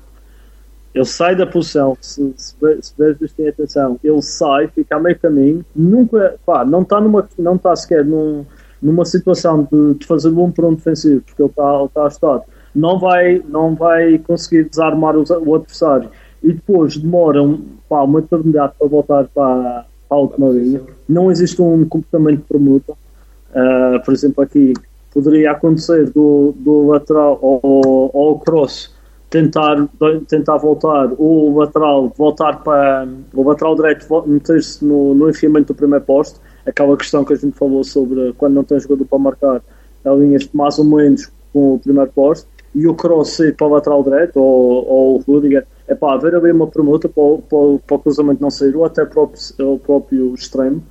ele 0.93 1.05
sai 1.05 1.35
da 1.35 1.47
posição, 1.47 1.97
se, 2.01 2.33
se, 2.35 2.55
se 2.81 2.93
veres 2.97 3.33
tem 3.33 3.47
atenção, 3.47 3.97
ele 4.03 4.21
sai, 4.21 4.67
fica 4.67 4.97
a 4.97 4.99
meio 4.99 5.17
caminho, 5.17 5.65
nunca, 5.75 6.35
pá, 6.45 6.65
não 6.65 6.81
está 6.81 6.99
numa, 6.99 7.27
não 7.39 7.55
está 7.55 7.75
sequer 7.75 8.03
num, 8.03 8.45
numa 8.81 9.05
situação 9.05 9.67
de, 9.71 9.95
de 9.95 10.05
fazer 10.05 10.29
um 10.29 10.51
para 10.51 10.67
um 10.67 10.75
defensivo, 10.75 11.21
porque 11.21 11.41
ele 11.41 11.49
está, 11.49 11.75
ele 11.75 11.85
está 11.85 12.05
ajustado 12.05 12.43
não 12.77 12.99
vai, 12.99 13.41
não 13.49 13.73
vai 13.73 14.19
conseguir 14.19 14.69
desarmar 14.69 15.15
o, 15.17 15.55
adversário 15.55 16.09
e 16.43 16.53
depois 16.53 16.95
demora 16.95 17.41
um, 17.41 17.65
pá, 17.89 18.03
uma 18.03 18.19
eternidade 18.19 18.73
para 18.77 18.87
voltar 18.87 19.27
para, 19.33 19.85
para 20.07 20.17
a 20.17 20.19
última 20.19 20.49
linha. 20.49 20.81
Não 21.09 21.31
existe 21.31 21.59
um 21.59 21.83
comportamento 21.85 22.45
permuta. 22.47 22.93
Uh, 22.93 24.03
por 24.05 24.13
exemplo, 24.13 24.43
aqui 24.43 24.73
poderia 25.11 25.51
acontecer 25.51 26.11
do, 26.11 26.53
do 26.57 26.87
lateral 26.87 27.39
ou, 27.41 28.11
ou 28.13 28.31
o 28.33 28.39
cross 28.39 28.93
tentar, 29.27 29.87
tentar 30.27 30.57
voltar, 30.57 31.09
ou 31.17 31.51
o 31.51 31.57
lateral 31.57 32.13
voltar 32.15 32.61
para 32.63 33.07
o 33.33 33.41
lateral 33.41 33.75
direito 33.75 34.05
meter-se 34.27 34.85
no, 34.85 35.15
no 35.15 35.27
enfiamento 35.27 35.73
do 35.73 35.75
primeiro 35.75 36.05
posto. 36.05 36.39
Aquela 36.63 36.95
questão 36.95 37.25
que 37.25 37.33
a 37.33 37.35
gente 37.35 37.57
falou 37.57 37.83
sobre 37.83 38.33
quando 38.33 38.53
não 38.53 38.63
tem 38.63 38.79
jogador 38.79 39.05
para 39.05 39.17
marcar, 39.17 39.61
alinhas 40.05 40.47
mais 40.53 40.77
ou 40.77 40.85
menos 40.85 41.31
com 41.51 41.73
o 41.73 41.79
primeiro 41.79 42.11
posto 42.11 42.47
e 42.75 42.87
o 42.87 42.93
Cross 42.93 43.39
para 43.57 43.67
o 43.67 43.69
lateral 43.71 44.03
direito 44.03 44.39
ou, 44.39 44.87
ou 44.87 45.15
o 45.17 45.23
Rudiger, 45.27 45.65
é 45.87 45.95
pá, 45.95 46.13
haver 46.13 46.35
ali 46.35 46.51
uma 46.51 46.67
permuta 46.67 47.07
para, 47.07 47.23
para, 47.23 47.79
para 47.85 47.95
o 47.95 47.99
cruzamento 47.99 48.41
não 48.41 48.49
sair 48.49 48.75
ou 48.75 48.85
até 48.85 49.05
para 49.05 49.21
o, 49.21 49.31
o 49.59 49.79
próprio 49.79 50.33
extremo. 50.33 50.83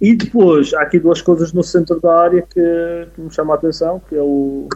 E 0.00 0.14
depois, 0.14 0.72
há 0.74 0.82
aqui 0.82 0.98
duas 0.98 1.20
coisas 1.20 1.52
no 1.52 1.62
centro 1.62 2.00
da 2.00 2.20
área 2.20 2.42
que, 2.42 3.08
que 3.14 3.20
me 3.20 3.32
chamam 3.32 3.54
a 3.54 3.56
atenção, 3.56 4.00
que 4.08 4.14
é 4.14 4.22
o, 4.22 4.68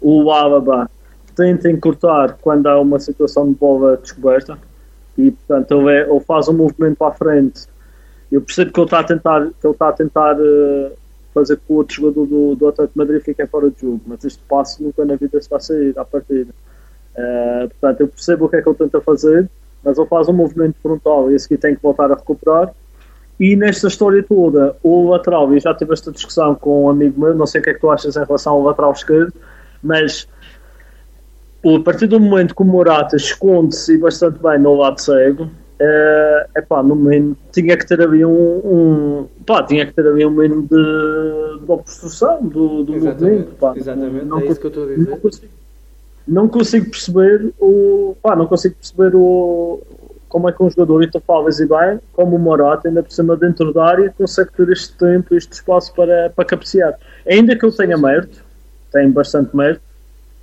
o 0.00 0.30
Alaba 0.30 0.88
tenta 1.38 1.70
encurtar 1.70 2.36
quando 2.40 2.66
há 2.66 2.80
uma 2.80 2.98
situação 2.98 3.48
de 3.48 3.54
bola 3.54 3.96
descoberta 3.96 4.58
e 5.16 5.30
portanto 5.30 5.72
ele, 5.72 5.90
é, 5.90 6.10
ele 6.10 6.20
faz 6.20 6.48
um 6.48 6.52
movimento 6.52 6.96
para 6.96 7.08
a 7.08 7.14
frente 7.14 7.66
eu 8.30 8.40
percebo 8.40 8.72
que 8.72 8.80
ele 8.80 8.86
está 8.86 8.98
a 8.98 9.04
tentar 9.04 9.46
que 9.46 9.66
ele 9.66 9.72
está 9.72 9.88
a 9.88 9.92
tentar 9.92 10.36
uh, 10.36 10.92
fazer 11.38 11.58
com 11.66 11.74
o 11.74 11.76
outro 11.76 11.94
jogador 11.94 12.26
do, 12.26 12.54
do 12.56 12.68
Atlético 12.68 12.98
Madrid 12.98 13.22
fique 13.22 13.46
fora 13.46 13.70
de 13.70 13.80
jogo, 13.80 14.00
mas 14.06 14.24
este 14.24 14.42
passo 14.48 14.82
nunca 14.82 15.04
na 15.04 15.16
vida 15.16 15.40
se 15.40 15.48
vai 15.48 15.60
sair 15.60 15.98
à 15.98 16.04
partida. 16.04 16.50
Uh, 17.16 17.68
portanto, 17.68 18.00
eu 18.00 18.08
percebo 18.08 18.44
o 18.44 18.48
que 18.48 18.56
é 18.56 18.62
que 18.62 18.68
ele 18.68 18.76
tenta 18.76 19.00
fazer, 19.00 19.48
mas 19.84 19.98
ele 19.98 20.06
faz 20.08 20.28
um 20.28 20.32
movimento 20.32 20.76
frontal 20.82 21.30
e 21.30 21.34
esse 21.34 21.46
aqui 21.46 21.56
tem 21.56 21.74
que 21.74 21.82
voltar 21.82 22.10
a 22.10 22.14
recuperar. 22.14 22.72
E 23.38 23.54
nesta 23.54 23.86
história 23.86 24.22
toda, 24.22 24.76
o 24.82 25.10
lateral, 25.10 25.54
e 25.54 25.60
já 25.60 25.72
tive 25.72 25.92
esta 25.92 26.10
discussão 26.10 26.54
com 26.56 26.86
um 26.86 26.88
amigo 26.90 27.20
meu, 27.20 27.34
não 27.34 27.46
sei 27.46 27.60
o 27.60 27.64
que 27.64 27.70
é 27.70 27.74
que 27.74 27.80
tu 27.80 27.88
achas 27.88 28.16
em 28.16 28.24
relação 28.24 28.54
ao 28.54 28.62
lateral 28.62 28.92
esquerdo, 28.92 29.32
mas 29.80 30.28
a 31.64 31.80
partir 31.80 32.08
do 32.08 32.18
momento 32.18 32.54
que 32.54 32.62
o 32.62 32.64
Morata 32.64 33.16
esconde-se 33.16 33.96
bastante 33.98 34.40
bem 34.42 34.58
no 34.58 34.74
lado 34.74 35.00
cego, 35.00 35.48
uh, 35.80 36.66
pá, 36.68 36.82
no 36.82 36.94
mínimo 36.94 37.36
tinha 37.52 37.76
que 37.76 37.86
ter 37.86 38.00
ali 38.00 38.24
um, 38.24 38.30
um 38.30 39.28
pá, 39.46 39.62
tinha 39.62 39.86
que 39.86 39.92
ter 39.92 40.06
ali 40.06 40.24
um 40.24 40.30
mínimo 40.30 40.62
de, 40.62 41.64
de 41.64 41.70
obstrução 41.70 42.42
do, 42.42 42.84
do 42.84 42.92
movimento. 42.92 43.54
Pá. 43.58 43.74
Exatamente, 43.76 44.24
não, 44.24 44.40
é 44.40 44.46
isso 44.46 44.60
que 44.60 44.66
eu 44.66 44.68
estou 44.68 44.84
a 44.84 44.86
dizer. 44.88 45.10
Não 45.10 45.18
consigo, 45.18 45.52
não 46.26 46.48
consigo 46.48 46.90
perceber 46.90 47.52
o. 47.60 48.16
Pá, 48.22 48.36
não 48.36 48.46
consigo 48.46 48.74
perceber 48.74 49.14
o, 49.14 49.80
como 50.28 50.48
é 50.48 50.52
que 50.52 50.62
um 50.62 50.70
jogador, 50.70 51.08
falas 51.26 51.58
e 51.58 51.66
bem, 51.66 52.00
como 52.12 52.36
o 52.36 52.38
Morata, 52.38 52.88
ainda 52.88 53.02
por 53.02 53.12
cima 53.12 53.36
dentro 53.36 53.72
da 53.72 53.84
área, 53.84 54.14
consegue 54.16 54.52
ter 54.52 54.68
este 54.70 54.92
tempo, 54.96 55.34
este 55.34 55.52
espaço 55.52 55.92
para, 55.94 56.30
para 56.30 56.44
cabecear. 56.44 56.98
Ainda 57.26 57.56
que 57.56 57.64
eu 57.64 57.72
tenha 57.72 57.96
mérito, 57.96 58.44
tenho 58.92 59.10
bastante 59.10 59.56
mérito, 59.56 59.80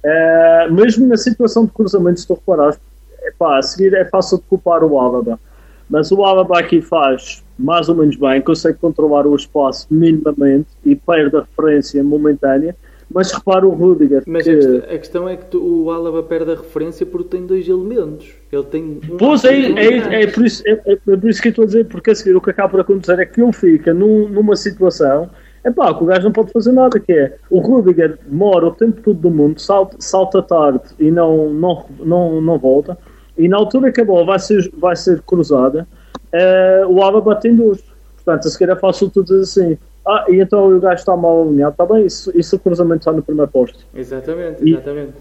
é, 0.03 0.69
mesmo 0.69 1.07
na 1.07 1.17
situação 1.17 1.65
de 1.65 1.71
cruzamento, 1.71 2.19
se 2.19 2.27
tu 2.27 2.33
reparares, 2.33 2.75
é 2.75 2.79
pá, 3.31 3.57
a 3.57 3.61
seguir 3.61 3.93
é 3.93 4.05
fácil 4.05 4.37
de 4.37 4.43
culpar 4.43 4.83
o 4.83 4.99
Alaba. 4.99 5.39
Mas 5.89 6.11
o 6.11 6.23
Alaba 6.23 6.59
aqui 6.59 6.81
faz 6.81 7.43
mais 7.57 7.87
ou 7.87 7.95
menos 7.95 8.15
bem, 8.15 8.41
consegue 8.41 8.77
controlar 8.79 9.25
o 9.25 9.35
espaço 9.35 9.87
minimamente 9.89 10.67
e 10.83 10.95
perde 10.95 11.37
a 11.37 11.41
referência 11.41 12.03
momentânea. 12.03 12.75
Mas 13.07 13.31
repara 13.31 13.67
o 13.67 13.69
Rudiger. 13.69 14.23
Mas 14.25 14.45
que... 14.45 14.77
a, 14.77 14.97
questão 14.97 15.29
é 15.29 15.37
que 15.37 15.45
tu, 15.45 15.61
o 15.63 15.91
Alaba 15.91 16.23
perde 16.23 16.51
a 16.51 16.55
referência 16.55 17.05
porque 17.05 17.37
tem 17.37 17.45
dois 17.45 17.67
elementos. 17.67 18.33
Ele 18.51 18.63
tem. 18.63 18.99
Um 19.09 19.17
pois 19.17 19.45
é, 19.45 19.53
é, 19.53 20.23
é, 20.23 20.27
por 20.27 20.43
isso, 20.43 20.63
é, 20.65 20.81
é, 20.87 20.95
por 20.95 21.29
isso 21.29 21.39
que 21.39 21.49
eu 21.49 21.51
estou 21.51 21.63
a 21.63 21.67
dizer, 21.67 21.85
porque 21.85 22.09
a 22.09 22.15
seguir 22.15 22.35
o 22.35 22.41
que 22.41 22.49
acaba 22.49 22.69
por 22.69 22.79
acontecer 22.79 23.19
é 23.19 23.25
que 23.25 23.39
ele 23.39 23.53
fica 23.53 23.93
num, 23.93 24.27
numa 24.27 24.55
situação 24.55 25.29
é 25.65 25.71
pá, 25.71 25.91
que 25.95 26.03
o 26.03 26.05
gajo 26.05 26.25
não 26.25 26.31
pode 26.31 26.51
fazer 26.51 26.71
nada, 26.71 26.99
que 26.99 27.11
é 27.11 27.37
o 27.49 27.59
Rudiger 27.59 28.19
demora 28.23 28.67
o 28.67 28.71
tempo 28.71 29.01
todo 29.01 29.19
do 29.19 29.31
mundo, 29.31 29.59
salta, 29.59 29.97
salta 29.99 30.39
tarde 30.43 30.83
e 30.99 31.09
não, 31.09 31.49
não, 31.51 31.85
não, 31.99 32.39
não 32.39 32.59
volta, 32.59 32.95
e 33.37 33.47
na 33.47 33.57
altura 33.57 33.91
que 33.91 34.01
a 34.01 34.05
bola 34.05 34.25
vai 34.25 34.39
ser, 34.39 34.71
vai 34.77 34.95
ser 34.95 35.21
cruzada, 35.21 35.87
uh, 36.33 36.87
o 36.87 37.01
Alaba 37.01 37.35
tem 37.35 37.55
dois. 37.55 37.83
Portanto, 38.15 38.47
a 38.47 38.51
seguir 38.51 38.69
é 38.69 38.75
fácil 38.75 39.09
tu 39.09 39.23
dizer 39.23 39.41
assim, 39.41 39.77
ah, 40.07 40.25
e 40.29 40.39
então 40.39 40.75
o 40.75 40.79
gajo 40.79 40.95
está 40.95 41.15
mal 41.15 41.43
alinhado, 41.43 41.71
está 41.71 41.85
bem, 41.85 42.05
isso, 42.05 42.31
isso 42.35 42.55
o 42.55 42.59
cruzamento 42.59 42.99
está 42.99 43.11
no 43.11 43.21
primeiro 43.21 43.51
posto. 43.51 43.85
Exatamente, 43.93 44.67
exatamente. 44.67 45.13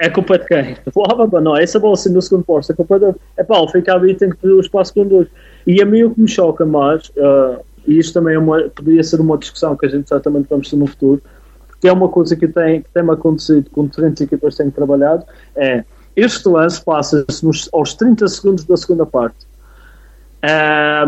E 0.00 0.04
é 0.04 0.10
culpa 0.10 0.38
de 0.38 0.44
quem? 0.46 0.76
O 0.94 1.02
Alaba 1.10 1.40
não, 1.40 1.56
essa 1.56 1.78
bola 1.78 1.94
assim 1.94 2.12
no 2.12 2.20
segundo 2.20 2.44
posto, 2.44 2.72
é 2.72 2.74
culpa 2.74 2.98
de... 2.98 3.14
É 3.36 3.44
pá, 3.44 3.58
ele 3.58 3.68
fica 3.68 3.94
ali 3.94 4.10
e 4.10 4.14
tem 4.14 4.30
que 4.30 4.36
ter 4.36 4.48
o 4.48 4.60
espaço 4.60 4.92
com 4.92 5.06
dois. 5.06 5.28
E 5.66 5.80
a 5.80 5.86
mim 5.86 6.02
o 6.02 6.14
que 6.14 6.20
me 6.20 6.28
choca 6.28 6.66
mais... 6.66 7.08
Uh, 7.10 7.62
e 7.86 7.98
isto 7.98 8.14
também 8.14 8.34
é 8.34 8.38
uma, 8.38 8.62
poderia 8.70 9.02
ser 9.02 9.20
uma 9.20 9.36
discussão 9.36 9.76
que 9.76 9.86
a 9.86 9.88
gente 9.88 10.08
certamente 10.08 10.46
vamos 10.48 10.70
ter 10.70 10.76
no 10.76 10.86
futuro, 10.86 11.22
porque 11.68 11.86
é 11.86 11.92
uma 11.92 12.08
coisa 12.08 12.34
que 12.34 12.48
tem, 12.48 12.82
que 12.82 12.88
tem 12.90 13.08
acontecido 13.10 13.68
com 13.70 13.86
diferentes 13.86 14.22
equipas 14.22 14.56
que 14.56 14.62
têm 14.62 14.70
trabalhado, 14.70 15.24
é 15.54 15.84
este 16.16 16.48
lance 16.48 16.82
passa-se 16.82 17.68
aos 17.72 17.94
30 17.94 18.28
segundos 18.28 18.64
da 18.64 18.76
segunda 18.76 19.04
parte. 19.04 19.46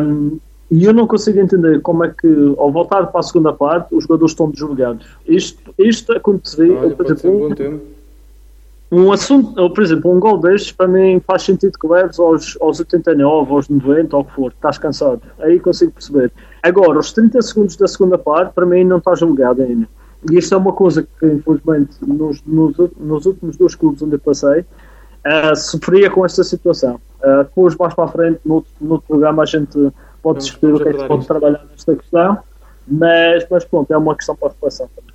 Um, 0.01 0.39
e 0.71 0.85
eu 0.85 0.93
não 0.93 1.07
consigo 1.07 1.39
entender 1.39 1.81
como 1.81 2.05
é 2.05 2.09
que, 2.09 2.55
ao 2.59 2.73
voltar 2.73 3.07
para 3.07 3.21
a 3.21 3.23
segunda 3.23 3.53
parte, 3.53 3.95
os 3.95 4.03
jogadores 4.03 4.33
estão 4.33 4.51
desligados. 4.51 5.07
Isto, 5.27 5.73
isto 5.79 6.13
aconteceria, 6.13 6.77
Olha, 6.77 6.97
por 6.97 7.07
exemplo, 7.07 7.81
um 8.91 9.13
assunto, 9.13 9.61
ou, 9.61 9.71
por 9.71 9.83
exemplo, 9.83 10.13
um 10.13 10.21
gol 10.21 10.39
destes 10.39 10.73
para 10.73 10.87
mim 10.87 11.21
faz 11.27 11.43
sentido 11.43 11.79
que 11.79 11.87
leves 11.87 12.19
aos, 12.19 12.57
aos 12.61 12.79
89, 12.81 13.53
aos 13.53 13.69
90, 13.69 14.17
ou 14.17 14.23
o 14.23 14.25
que 14.25 14.33
for, 14.33 14.53
estás 14.53 14.79
cansado. 14.79 15.23
Aí 15.41 15.59
consigo 15.61 15.93
perceber. 15.93 16.33
Agora, 16.63 16.99
os 16.99 17.13
30 17.13 17.43
segundos 17.43 17.77
da 17.77 17.87
segunda 17.87 18.19
parte, 18.19 18.53
para 18.53 18.67
mim 18.67 18.85
não 18.85 18.99
está 18.99 19.15
julgado 19.15 19.63
ainda. 19.63 19.89
E 20.31 20.39
isto 20.39 20.55
é 20.55 20.59
uma 20.59 20.73
coisa 20.73 21.07
que, 21.19 21.27
infelizmente, 21.27 21.97
nos, 22.01 22.43
nos, 22.45 22.77
nos 22.99 23.27
últimos 23.27 23.57
dois 23.57 23.75
clubes 23.75 24.03
onde 24.03 24.17
eu 24.17 24.21
passei, 24.21 24.65
uh, 25.27 25.57
sofria 25.57 26.11
com 26.11 26.25
esta 26.25 26.45
situação. 26.45 27.01
Uh, 27.23 27.45
depois, 27.45 27.77
mais 27.77 27.95
para 27.95 28.05
a 28.05 28.09
frente, 28.09 28.41
no, 28.45 28.65
no 28.81 29.01
programa, 29.01 29.43
a 29.43 29.47
gente 29.47 29.93
pode 30.23 30.41
discutir 30.41 30.75
o 30.75 30.79
que 30.79 30.89
é 30.89 30.93
que 30.93 31.01
se 31.01 31.07
pode 31.07 31.21
isso. 31.21 31.29
trabalhar 31.29 31.65
nesta 31.71 31.97
questão, 31.97 32.39
mas, 32.87 33.47
mas 33.51 33.65
pronto, 33.65 33.93
é 33.93 33.97
uma 33.97 34.15
questão 34.15 34.37
para 34.37 34.49
a 34.49 34.51
reflexão 34.53 34.89
também. 34.95 35.15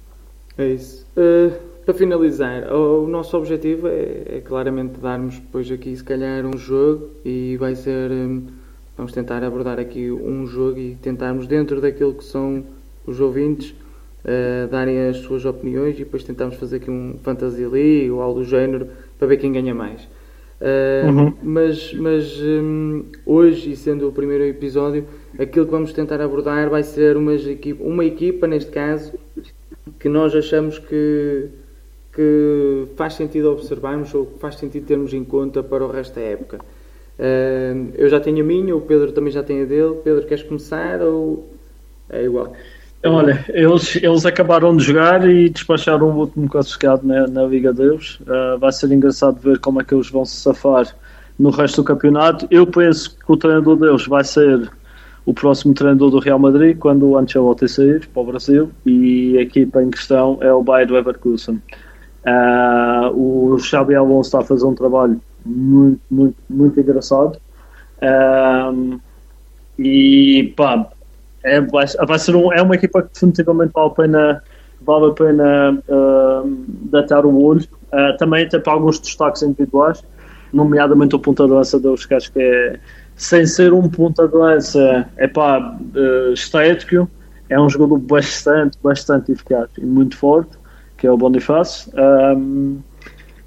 É 0.58 0.74
isso. 0.74 1.06
Uh 1.16 1.72
para 1.86 1.96
finalizar, 1.96 2.72
o 2.72 3.08
nosso 3.08 3.36
objetivo 3.36 3.88
é, 3.88 4.38
é, 4.38 4.42
claramente 4.46 5.00
darmos 5.00 5.36
depois 5.36 5.70
aqui 5.72 5.96
se 5.96 6.04
calhar 6.04 6.46
um 6.46 6.58
jogo 6.58 7.10
e 7.26 7.58
vai 7.58 7.76
ser 7.76 8.12
hum, 8.12 8.48
vamos 8.96 9.12
tentar 9.12 9.44
abordar 9.44 9.80
aqui 9.80 10.12
um 10.12 10.46
jogo 10.46 10.78
e 10.78 10.96
tentarmos 10.96 11.48
dentro 11.48 11.82
daquilo 11.82 12.14
que 12.14 12.24
são 12.24 12.64
os 13.06 13.20
ouvintes 13.20 13.74
uh, 14.26 14.68
darem 14.70 15.08
as 15.08 15.18
suas 15.18 15.46
opiniões 15.46 15.96
e 15.96 16.00
depois 16.00 16.24
tentarmos 16.24 16.56
fazer 16.56 16.78
aqui 16.78 16.90
um 16.90 17.16
Fantasy 17.24 17.66
League 17.66 18.12
ou 18.12 18.22
algo 18.22 18.40
do 18.40 18.46
género 18.46 18.88
para 19.18 19.28
ver 19.28 19.38
quem 19.38 19.52
ganha 19.52 19.74
mais. 19.74 20.02
Uh, 20.62 21.10
uhum. 21.10 21.34
Mas, 21.42 21.94
mas 21.94 22.40
um, 22.40 23.06
hoje, 23.26 23.72
e 23.72 23.76
sendo 23.76 24.08
o 24.08 24.12
primeiro 24.12 24.44
episódio, 24.44 25.06
aquilo 25.40 25.66
que 25.66 25.72
vamos 25.72 25.92
tentar 25.92 26.22
abordar 26.22 26.70
vai 26.70 26.84
ser 26.84 27.18
uma 27.18 27.34
equipa, 27.34 27.84
uma 27.84 28.06
equipa 28.06 28.46
neste 28.46 28.72
caso, 28.72 29.14
que 30.00 30.08
nós 30.08 30.36
achamos 30.36 30.78
que 30.78 31.50
que 32.14 32.88
faz 32.96 33.14
sentido 33.14 33.52
observarmos 33.52 34.14
ou 34.14 34.26
que 34.26 34.40
faz 34.40 34.56
sentido 34.56 34.86
termos 34.86 35.14
em 35.14 35.24
conta 35.24 35.64
para 35.64 35.84
o 35.84 35.90
resto 35.90 36.16
da 36.16 36.22
época. 36.22 36.60
Uh, 37.18 37.92
eu 37.96 38.10
já 38.10 38.20
tenho 38.20 38.42
a 38.42 38.44
minha, 38.44 38.76
o 38.76 38.82
Pedro 38.82 39.12
também 39.12 39.32
já 39.32 39.44
tem 39.44 39.62
a 39.62 39.66
dele. 39.66 39.96
Pedro, 40.04 40.26
queres 40.26 40.44
começar 40.44 41.02
ou 41.02 41.48
é 42.10 42.24
igual? 42.24 42.54
Olha, 43.04 43.44
eles, 43.50 43.96
eles 43.96 44.26
acabaram 44.28 44.78
de 44.78 44.84
jogar 44.84 45.28
e 45.28 45.50
despacharam 45.50 46.08
o 46.10 46.20
último 46.20 46.48
classificado 46.48 47.06
na, 47.06 47.26
na 47.28 47.44
Liga 47.46 47.74
Deus. 47.74 48.20
Uh, 48.22 48.60
vai 48.60 48.72
ser 48.72 48.92
engraçado 48.92 49.40
ver 49.40 49.58
como 49.60 49.82
é 49.82 49.84
que 49.84 49.94
eles 49.96 50.10
vão 50.10 50.24
se 50.24 50.36
safar 50.36 50.88
no 51.38 51.50
resto 51.50 51.82
do 51.82 51.86
campeonato. 51.86 52.48
Eu 52.52 52.68
penso 52.68 53.18
que 53.18 53.32
o 53.32 53.36
treinador 53.36 53.76
deles 53.76 54.06
vai 54.06 54.24
ser 54.24 54.70
o 55.26 55.34
próximo 55.34 55.74
treinador 55.74 56.12
do 56.12 56.20
Real 56.20 56.38
Madrid 56.38 56.78
quando 56.78 57.08
o 57.08 57.18
Ancelotti 57.18 57.68
sair 57.68 58.08
para 58.08 58.22
o 58.22 58.26
Brasil 58.26 58.72
e 58.86 59.36
a 59.38 59.42
equipa 59.42 59.82
em 59.82 59.90
questão 59.90 60.38
é 60.40 60.54
o 60.54 60.64
Bayern 60.64 60.94
Leverkusen. 60.94 61.60
Uh, 62.24 63.54
o 63.54 63.58
Xabi 63.58 63.96
Alonso 63.96 64.28
está 64.28 64.40
a 64.40 64.44
fazer 64.44 64.66
um 64.66 64.76
trabalho 64.76 65.20
muito, 65.44 66.02
muito, 66.10 66.36
muito 66.48 66.80
engraçado. 66.80 67.40
Uh, 67.98 69.00
e 69.80 70.54
pá, 70.56 70.88
é, 71.44 71.62
vai, 71.62 71.86
vai, 72.08 72.20
ser 72.20 72.36
um, 72.36 72.52
é 72.54 72.62
uma 72.62 72.76
equipa 72.76 73.02
que 73.02 73.14
definitivamente 73.14 73.72
vale 73.74 73.88
a 73.88 73.94
pena, 73.94 74.44
vale 74.82 75.06
a 75.08 75.12
pena 75.12 75.84
uh, 75.88 76.66
datar 76.92 77.26
o 77.26 77.42
olho. 77.42 77.66
Uh, 77.92 78.18
também 78.18 78.48
tem 78.48 78.60
para 78.60 78.74
alguns 78.74 79.00
destaques 79.00 79.42
individuais, 79.42 80.04
nomeadamente 80.54 81.16
o 81.16 81.20
ponta 81.20 81.46
de 81.46 81.52
lança 81.52 81.80
deles, 81.80 82.06
que 82.06 82.14
acho 82.14 82.32
que 82.32 82.42
é, 82.42 82.80
sem 83.16 83.46
ser 83.46 83.74
um 83.74 83.90
ponta 83.90 84.28
de 84.28 84.36
lança, 84.36 85.10
é 85.18 85.28
pá, 85.28 85.60
uh, 85.60 86.34
estético, 86.34 87.10
é 87.50 87.60
um 87.60 87.70
jogador 87.70 87.98
bastante, 87.98 88.78
bastante 88.82 89.32
eficaz 89.32 89.70
e 89.78 89.86
muito 89.86 90.18
forte 90.18 90.62
que 91.02 91.08
é 91.08 91.12
o 91.12 91.18
Bonifácio. 91.18 91.92
Um, 91.98 92.80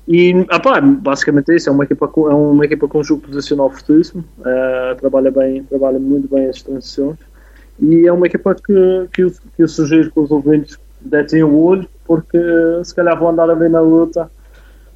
e 0.08 0.34
opa, 0.52 0.80
basicamente 0.80 1.52
é 1.52 1.56
isso, 1.56 1.70
é 1.70 1.72
uma 1.72 1.84
equipa 1.84 2.08
com, 2.08 2.28
é 2.28 2.34
uma 2.34 2.64
equipa 2.64 2.88
com 2.88 2.98
um 2.98 3.04
jogo 3.04 3.22
posicional 3.22 3.70
fortíssimo, 3.70 4.24
uh, 4.40 4.94
trabalha, 4.96 5.30
bem, 5.30 5.62
trabalha 5.62 6.00
muito 6.00 6.28
bem 6.28 6.46
as 6.48 6.60
transições 6.60 7.16
e 7.80 8.06
é 8.06 8.12
uma 8.12 8.26
equipa 8.26 8.54
que, 8.54 9.08
que, 9.12 9.22
eu, 9.22 9.30
que 9.30 9.62
eu 9.62 9.68
sugiro 9.68 10.10
que 10.10 10.20
os 10.20 10.30
ouvintes 10.30 10.78
detem 11.00 11.42
o 11.42 11.56
olho, 11.56 11.88
porque 12.06 12.38
se 12.84 12.94
calhar 12.94 13.18
vão 13.18 13.30
andar 13.30 13.52
ver 13.54 13.70
na 13.70 13.80
luta, 13.80 14.30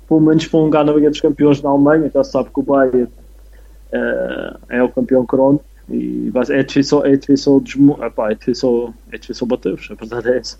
pelo 0.06 0.20
menos 0.20 0.46
para 0.46 0.60
um 0.60 0.64
lugar 0.64 0.84
na 0.84 0.92
Liga 0.92 1.10
dos 1.10 1.20
Campeões 1.20 1.62
na 1.62 1.70
Alemanha, 1.70 2.10
já 2.12 2.24
sabe 2.24 2.50
que 2.52 2.60
o 2.60 2.62
Bayern 2.62 3.02
uh, 3.04 4.58
é 4.68 4.82
o 4.82 4.88
campeão 4.88 5.26
crónico 5.26 5.64
e 5.90 6.30
é 6.50 6.62
difícil, 6.62 7.04
é 7.04 7.16
difícil, 7.16 7.62
epá, 8.02 8.30
é 8.30 8.34
difícil, 8.34 8.94
é 9.10 9.16
difícil 9.16 9.46
bater-vos, 9.46 9.88
a 9.90 9.94
verdade 9.94 10.28
é 10.28 10.38
essa, 10.38 10.56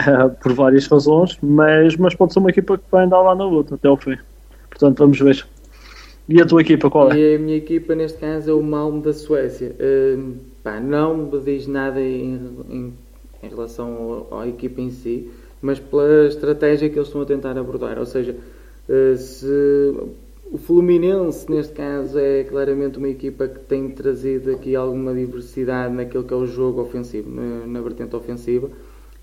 uh, 0.00 0.30
por 0.42 0.52
várias 0.52 0.86
razões, 0.86 1.38
mas, 1.42 1.96
mas 1.96 2.14
pode 2.14 2.32
ser 2.32 2.38
uma 2.38 2.50
equipa 2.50 2.78
que 2.78 2.84
vai 2.90 3.04
andar 3.04 3.20
lá 3.20 3.34
na 3.34 3.44
luta 3.44 3.74
até 3.74 3.88
ao 3.88 3.96
fim. 3.96 4.16
Portanto, 4.70 4.98
vamos 4.98 5.18
ver. 5.18 5.46
E 6.28 6.40
a 6.40 6.46
tua 6.46 6.62
equipa 6.62 6.88
qual 6.88 7.10
é? 7.12 7.18
E 7.18 7.34
a 7.34 7.38
minha 7.38 7.56
equipa, 7.56 7.94
neste 7.94 8.18
caso, 8.18 8.50
é 8.50 8.54
o 8.54 8.62
Malmo 8.62 9.02
da 9.02 9.12
Suécia. 9.12 9.74
Uh, 9.78 10.34
pá, 10.62 10.80
não 10.80 11.16
me 11.16 11.40
diz 11.40 11.66
nada 11.66 12.00
em, 12.00 12.34
em, 12.68 12.92
em 13.42 13.48
relação 13.48 14.26
à 14.30 14.46
equipa 14.46 14.80
em 14.80 14.90
si, 14.90 15.30
mas 15.62 15.78
pela 15.78 16.26
estratégia 16.26 16.88
que 16.88 16.96
eles 16.96 17.08
estão 17.08 17.22
a 17.22 17.26
tentar 17.26 17.56
abordar. 17.58 17.98
Ou 17.98 18.06
seja, 18.06 18.36
uh, 18.88 19.16
se 19.16 19.94
o 20.52 20.58
Fluminense, 20.58 21.48
neste 21.50 21.72
caso, 21.72 22.18
é 22.18 22.42
claramente 22.42 22.98
uma 22.98 23.08
equipa 23.08 23.46
que 23.46 23.60
tem 23.60 23.88
trazido 23.90 24.50
aqui 24.50 24.74
alguma 24.74 25.14
diversidade 25.14 25.94
naquilo 25.94 26.24
que 26.24 26.34
é 26.34 26.36
o 26.36 26.46
jogo 26.46 26.80
ofensivo, 26.80 27.30
na, 27.30 27.66
na 27.66 27.80
vertente 27.80 28.16
ofensiva. 28.16 28.68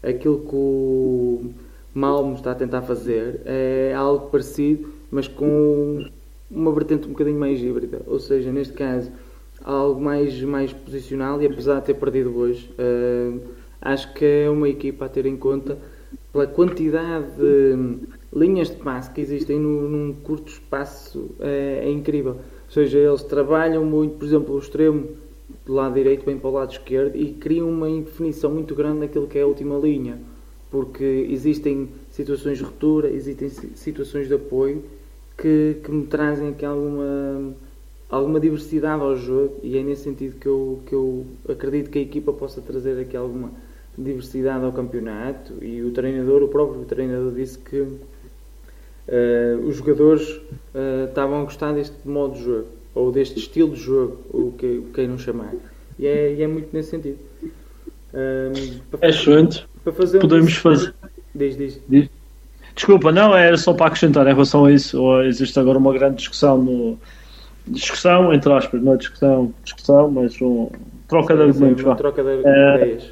Aquilo 0.02 0.40
que 0.40 0.56
o 0.56 1.52
Malmo 1.94 2.36
está 2.36 2.52
a 2.52 2.56
tentar 2.56 2.82
fazer 2.84 3.42
é 3.44 3.94
algo 3.94 4.30
parecido, 4.30 4.88
mas 5.12 5.28
com 5.28 6.06
uma 6.50 6.72
vertente 6.72 7.08
um 7.08 7.12
bocadinho 7.12 7.38
mais 7.38 7.60
híbrida. 7.62 8.02
Ou 8.08 8.20
seja, 8.20 8.52
neste 8.52 8.74
caso, 8.74 9.12
algo 9.68 10.00
mais, 10.00 10.42
mais 10.44 10.72
posicional 10.72 11.42
e 11.42 11.46
apesar 11.46 11.82
de 11.82 11.88
ter 11.88 11.96
perdido 11.96 12.36
hoje, 12.38 12.70
uh, 12.80 13.42
acho 13.82 14.14
que 14.14 14.24
é 14.24 14.50
uma 14.50 14.70
equipa 14.70 15.06
a 15.06 15.10
ter 15.10 15.26
em 15.26 15.36
conta 15.36 15.78
pela 16.32 16.48
quantidade 16.48 17.26
de 17.36 17.98
linhas 18.34 18.70
de 18.70 18.78
passe 18.78 19.12
que 19.12 19.20
existem 19.20 19.60
num 19.60 20.14
curto 20.24 20.50
espaço 20.50 21.32
é, 21.42 21.82
é, 21.84 21.92
incrível. 21.92 22.34
Ou 22.34 22.72
seja, 22.72 22.98
eles 22.98 23.24
trabalham 23.24 23.84
muito, 23.84 24.18
por 24.18 24.26
exemplo, 24.26 24.56
o 24.56 24.60
extremo 24.60 25.10
do 25.66 25.74
lado 25.74 25.96
direito 25.96 26.26
vem 26.26 26.38
para 26.38 26.50
o 26.50 26.54
lado 26.54 26.72
esquerdo 26.72 27.18
e 27.18 27.34
criam 27.34 27.70
uma 27.70 27.90
indefinição 27.90 28.50
muito 28.50 28.74
grande 28.74 29.00
naquilo 29.00 29.28
que 29.28 29.38
é 29.38 29.42
a 29.42 29.48
última 29.48 29.78
linha. 29.78 30.18
porque 30.72 31.28
existem 31.30 31.90
situações 32.12 32.58
de 32.58 32.64
ruptura, 32.64 33.10
existem 33.10 33.50
situações 33.50 34.28
de 34.28 34.34
apoio 34.34 34.84
que, 35.38 35.78
que 35.84 35.92
me 35.92 36.06
trazem 36.06 36.50
aqui 36.50 36.66
alguma, 36.66 37.54
alguma 38.10 38.40
diversidade 38.40 39.02
ao 39.02 39.16
jogo 39.16 39.60
e 39.64 39.78
é 39.78 39.84
nesse 39.84 40.04
sentido 40.04 40.40
que 40.40 40.48
eu, 40.48 40.80
que 40.86 40.94
eu 40.94 41.26
acredito 41.50 41.90
que 41.90 42.00
a 42.00 42.02
equipa 42.02 42.32
possa 42.32 42.62
trazer 42.62 43.00
aqui 43.00 43.18
alguma 43.18 43.52
diversidade 43.98 44.64
ao 44.64 44.72
campeonato 44.72 45.54
e 45.62 45.82
o 45.82 45.92
treinador, 45.92 46.44
o 46.44 46.48
próprio 46.48 46.86
treinador 46.86 47.34
disse 47.34 47.58
que 47.58 47.80
uh, 47.80 48.00
os 49.66 49.78
jogadores 49.78 50.30
uh, 50.30 51.06
estavam 51.10 51.42
a 51.42 51.44
gostar 51.44 51.74
deste 51.74 52.08
modo 52.08 52.36
de 52.36 52.44
jogo 52.44 52.68
ou 52.94 53.12
deste 53.12 53.40
estilo 53.40 53.76
de 53.76 53.82
jogo, 53.82 54.18
o 54.32 54.54
que 54.58 54.84
queiram 54.94 55.18
chamar. 55.18 55.54
E 56.00 56.08
é, 56.08 56.34
e 56.34 56.42
é 56.42 56.48
muito 56.48 56.70
nesse 56.74 56.90
sentido. 56.90 57.18
Um, 58.14 58.80
é 59.02 59.10
excelente. 59.10 59.68
Para 59.84 59.94
fazer 59.94 60.20
Podemos 60.20 60.52
um... 60.52 60.62
fazer. 60.62 60.96
Diz, 61.34 61.56
diz. 61.56 61.80
diz. 61.88 62.10
Desculpa, 62.76 63.12
não, 63.12 63.36
era 63.36 63.58
só 63.58 63.74
para 63.74 63.88
acrescentar 63.88 64.26
em 64.28 64.34
relação 64.34 64.66
a 64.66 64.72
isso. 64.72 65.22
Existe 65.22 65.60
agora 65.60 65.78
uma 65.78 65.94
grande 65.94 66.18
discussão 66.18 66.58
no. 66.58 66.98
Discussão, 67.68 68.34
entre 68.34 68.52
aspas, 68.52 68.82
não 68.82 68.94
é 68.94 68.98
discussão, 68.98 69.54
discussão, 69.64 70.10
mas 70.10 70.42
um, 70.42 70.70
troca 71.08 71.36
de 71.36 71.44
argumentos. 71.44 71.84
Sim, 71.84 71.96
troca 71.96 72.24
de 72.24 72.30
é, 72.30 72.76
ideias. 72.76 73.12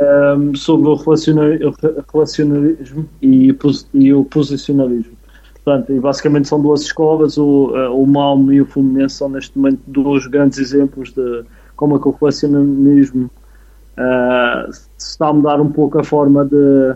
Um, 0.00 0.54
sobre 0.54 0.88
o 0.88 0.94
relacionalismo 0.94 3.08
e, 3.20 3.54
e 3.94 4.14
o 4.14 4.24
posicionalismo. 4.24 5.16
Portanto, 5.64 5.92
e 5.92 6.00
basicamente 6.00 6.48
são 6.48 6.62
duas 6.62 6.82
escolas, 6.82 7.36
o, 7.36 7.76
eh, 7.76 7.88
o 7.90 8.06
Malmo 8.06 8.52
e 8.52 8.60
o 8.60 8.64
Fluminense 8.64 9.16
são 9.16 9.28
neste 9.28 9.58
momento 9.58 9.80
dois 9.86 10.26
grandes 10.26 10.58
exemplos 10.58 11.12
de 11.12 11.44
como 11.76 11.96
é 11.96 12.00
que 12.00 12.08
o 12.08 12.10
relacionalismo 12.10 13.30
uh, 13.98 14.70
está 14.96 15.28
a 15.28 15.32
mudar 15.32 15.60
um 15.60 15.70
pouco 15.70 15.98
a 15.98 16.04
forma 16.04 16.46
de, 16.46 16.94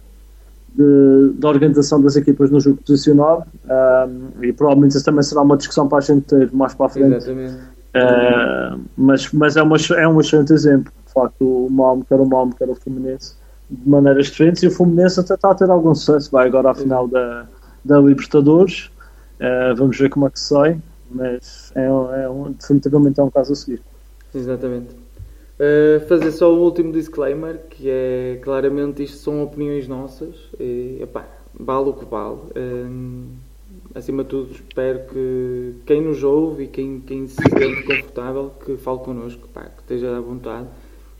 de, 0.76 1.32
de 1.34 1.46
organização 1.46 2.00
das 2.00 2.16
equipas 2.16 2.50
no 2.50 2.60
jogo 2.60 2.78
posicional 2.78 3.46
uh, 3.64 4.44
e 4.44 4.52
provavelmente 4.52 4.96
isso 4.96 5.04
também 5.04 5.22
será 5.22 5.42
uma 5.42 5.56
discussão 5.56 5.88
para 5.88 5.98
a 5.98 6.00
gente 6.00 6.22
ter 6.22 6.50
mais 6.52 6.74
para 6.74 6.86
a 6.86 6.88
frente. 6.88 7.16
Exatamente. 7.16 7.54
Uh, 7.94 8.80
mas 8.96 9.30
mas 9.32 9.56
é, 9.56 9.62
uma, 9.62 9.76
é 9.96 10.08
um 10.08 10.20
excelente 10.20 10.52
exemplo, 10.52 10.92
de 11.06 11.12
facto, 11.12 11.42
o 11.44 11.70
Malmo, 11.70 12.04
quer 12.04 12.18
o 12.18 12.26
Malmo, 12.26 12.54
quer 12.54 12.68
o 12.68 12.74
Fluminense, 12.74 13.34
de 13.70 13.88
maneiras 13.88 14.26
diferentes, 14.26 14.62
e 14.62 14.66
o 14.66 14.70
Fluminense 14.70 15.20
até 15.20 15.34
está 15.34 15.50
a 15.50 15.54
ter 15.54 15.68
algum 15.70 15.94
sucesso, 15.94 16.30
vai 16.30 16.46
agora 16.46 16.70
à 16.70 16.74
final 16.74 17.06
da 17.06 17.46
da 17.84 17.98
Libertadores. 17.98 18.90
Uh, 19.40 19.74
vamos 19.76 19.98
ver 19.98 20.08
como 20.08 20.26
é 20.26 20.30
que 20.30 20.38
sai, 20.38 20.78
mas 21.10 21.72
é, 21.74 21.86
é 21.86 22.28
um, 22.28 22.52
definitivamente 22.52 23.18
é 23.18 23.22
um 23.22 23.30
caso 23.30 23.52
a 23.52 23.56
seguir. 23.56 23.82
Exatamente. 24.34 25.01
Uh, 25.62 26.04
fazer 26.08 26.32
só 26.32 26.52
o 26.52 26.58
último 26.58 26.92
disclaimer, 26.92 27.60
que 27.70 27.88
é 27.88 28.40
claramente 28.42 29.04
isto 29.04 29.18
são 29.18 29.44
opiniões 29.44 29.86
nossas 29.86 30.34
e 30.58 30.98
epá, 31.00 31.24
vale 31.54 31.90
o 31.90 31.92
que 31.92 32.04
vale. 32.04 32.40
Uh, 32.56 33.26
acima 33.94 34.24
de 34.24 34.30
tudo, 34.30 34.50
espero 34.50 35.00
que 35.06 35.74
quem 35.86 36.00
nos 36.00 36.24
ouve 36.24 36.64
e 36.64 36.66
quem, 36.66 37.00
quem 37.00 37.28
se 37.28 37.36
sente 37.36 37.82
confortável 37.84 38.50
que 38.64 38.76
fale 38.76 38.98
connosco, 38.98 39.46
pá, 39.54 39.62
que 39.62 39.82
esteja 39.82 40.16
à 40.16 40.20
vontade 40.20 40.66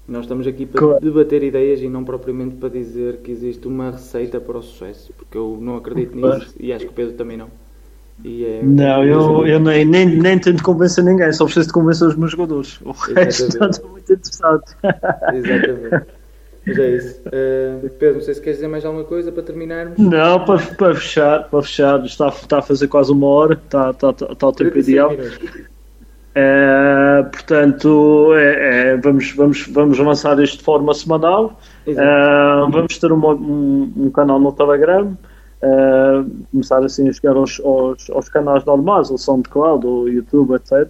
nós 0.07 0.24
estamos 0.24 0.47
aqui 0.47 0.66
para 0.66 0.80
claro. 0.80 1.01
debater 1.01 1.43
ideias 1.43 1.80
e 1.80 1.88
não 1.88 2.05
propriamente 2.05 2.57
para 2.57 2.68
dizer 2.68 3.18
que 3.18 3.30
existe 3.30 3.68
uma 3.68 3.93
receita 3.93 4.40
para 4.40 4.59
o 4.59 4.62
sucesso, 4.62 5.12
porque 5.16 5.38
eu 5.38 5.57
não 5.61 5.76
acredito 5.76 6.14
nisso 6.14 6.28
claro. 6.28 6.47
e 6.59 6.72
acho 6.72 6.86
que 6.86 6.90
o 6.90 6.95
Pedro 6.95 7.14
também 7.14 7.36
não. 7.36 7.49
É, 8.24 8.61
não, 8.62 9.05
eu, 9.05 9.47
eu 9.47 9.59
nem, 9.59 9.84
nem, 9.84 10.07
nem 10.07 10.38
tento 10.38 10.62
convencer 10.62 11.03
ninguém, 11.03 11.32
só 11.32 11.45
preciso 11.45 11.68
de 11.68 11.72
convencer 11.72 12.07
os 12.09 12.16
meus 12.16 12.32
jogadores. 12.32 12.80
O 12.84 12.90
resto 12.90 13.49
estou 13.49 13.91
interessado. 14.22 14.62
Exatamente. 15.34 16.22
Mas 16.66 16.78
é 16.78 16.90
isso. 16.90 17.20
Uh, 17.26 17.90
Pedro, 17.98 18.14
não 18.14 18.22
sei 18.22 18.34
se 18.34 18.40
queres 18.40 18.58
dizer 18.58 18.68
mais 18.68 18.84
alguma 18.84 19.04
coisa 19.04 19.32
para 19.32 19.42
terminarmos. 19.42 19.98
Não, 19.98 20.44
para, 20.44 20.58
para 20.76 20.94
fechar, 20.94 21.48
para 21.48 21.62
fechar, 21.62 22.04
está, 22.04 22.28
está 22.28 22.58
a 22.58 22.62
fazer 22.62 22.88
quase 22.88 23.10
uma 23.10 23.26
hora, 23.26 23.54
está, 23.54 23.90
está, 23.90 24.10
está 24.10 24.46
o 24.46 24.52
tempo 24.52 24.78
ideal. 24.78 25.10
Uh, 26.34 27.30
portanto, 27.30 28.32
é, 28.34 28.92
é, 28.92 28.96
vamos, 28.96 29.32
vamos, 29.32 29.66
vamos 29.68 30.00
avançar 30.00 30.40
isto 30.40 30.58
de 30.58 30.64
forma 30.64 30.94
semanal. 30.94 31.58
Vamos 32.70 32.96
ter 32.98 33.10
uma, 33.10 33.34
um, 33.34 33.92
um, 33.96 34.10
canal 34.10 34.38
no 34.38 34.52
Telegram. 34.52 35.16
Começar 36.52 36.84
assim 36.84 37.08
a 37.08 37.12
chegar 37.12 37.36
aos, 37.36 37.60
aos, 37.60 38.08
aos 38.10 38.28
canais 38.28 38.64
normais, 38.64 39.10
o 39.10 39.18
SoundCloud, 39.18 39.84
o 39.86 40.08
YouTube, 40.08 40.54
etc. 40.54 40.88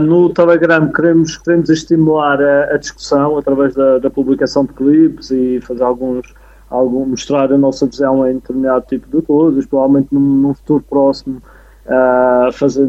no 0.00 0.30
Telegram 0.30 0.90
queremos, 0.90 1.36
queremos 1.36 1.68
estimular 1.68 2.40
a, 2.40 2.74
a 2.74 2.76
discussão 2.78 3.36
através 3.36 3.74
da, 3.74 3.98
da, 3.98 4.10
publicação 4.10 4.64
de 4.64 4.72
clipes 4.72 5.30
e 5.30 5.60
fazer 5.60 5.82
alguns, 5.82 6.34
algum, 6.70 7.04
mostrar 7.04 7.52
a 7.52 7.58
nossa 7.58 7.86
visão 7.86 8.26
em 8.26 8.34
determinado 8.34 8.86
tipo 8.88 9.14
de 9.14 9.22
coisas, 9.26 9.66
provavelmente 9.66 10.08
num, 10.10 10.20
num 10.20 10.54
futuro 10.54 10.84
próximo 10.88 11.42
Uh, 11.84 12.52
fazer, 12.52 12.88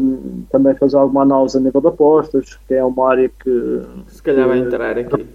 também 0.52 0.72
fazer 0.76 0.96
alguma 0.96 1.22
análise 1.22 1.58
a 1.58 1.60
nível 1.60 1.80
de 1.80 1.88
apostas, 1.88 2.56
que 2.68 2.74
é 2.74 2.84
uma 2.84 3.10
área 3.10 3.28
que 3.28 3.82
se 4.06 4.22
calhar 4.22 4.46
vai 4.46 4.58
entrar 4.58 4.96
aqui. 4.96 5.26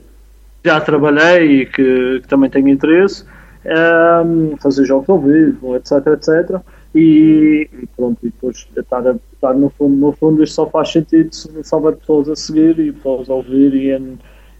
Já 0.63 0.79
trabalhei 0.79 1.63
e 1.63 1.65
que, 1.65 2.21
que 2.21 2.27
também 2.29 2.49
tenho 2.49 2.69
interesse. 2.69 3.25
Um, 3.65 4.55
fazer 4.57 4.85
jogos 4.85 5.09
ao 5.09 5.19
vivo, 5.19 5.75
etc, 5.75 5.91
etc. 6.07 6.61
E, 6.95 7.69
e 7.71 7.87
pronto, 7.95 8.17
e 8.23 8.29
depois 8.29 8.67
estar, 8.75 9.07
a, 9.07 9.15
estar 9.33 9.53
no, 9.53 9.69
fundo, 9.69 9.95
no 9.95 10.11
fundo 10.11 10.43
isto 10.43 10.55
só 10.55 10.69
faz 10.69 10.91
sentido 10.91 11.33
se, 11.33 11.49
houver 11.71 11.95
pessoas 11.97 12.29
a 12.29 12.35
seguir 12.35 12.79
e 12.79 12.91
pessoas 12.91 13.29
a 13.29 13.33
ouvir 13.35 13.73
e 13.75 13.93
a, 13.93 13.99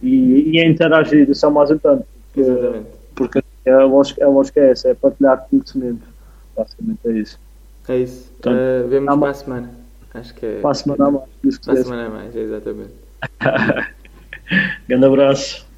e, 0.01 0.51
e 0.51 0.59
a 0.59 0.67
interagir, 0.67 1.29
isso 1.29 1.45
é 1.45 1.49
o 1.49 1.51
mais 1.51 1.71
importante. 1.71 2.05
Porque, 2.33 2.81
porque 3.15 3.43
é 3.65 3.71
a 3.71 3.85
lógica, 3.85 4.23
a 4.23 4.29
lógica 4.29 4.59
é 4.59 4.71
essa, 4.71 4.89
é 4.89 4.93
partilhar 4.93 5.47
conhecimento. 5.49 6.07
Basicamente 6.55 6.99
é 7.05 7.11
isso. 7.13 7.39
É 7.87 7.97
isso. 7.97 8.31
Então, 8.39 8.53
uh, 8.53 8.87
vemos 8.87 9.19
para 9.19 9.29
a 9.29 9.33
semana. 9.33 9.71
Acho 10.13 10.33
que 10.35 10.45
é. 10.45 10.59
Para 10.61 10.71
a 10.71 10.73
semana 10.73 11.07
a 11.07 11.11
mais. 11.11 11.57
Para 11.59 11.73
a 11.73 11.83
semana 11.83 12.05
a 12.05 12.09
mais, 12.09 12.35
exatamente. 12.35 12.93
Grande 14.87 15.05
abraço. 15.05 15.68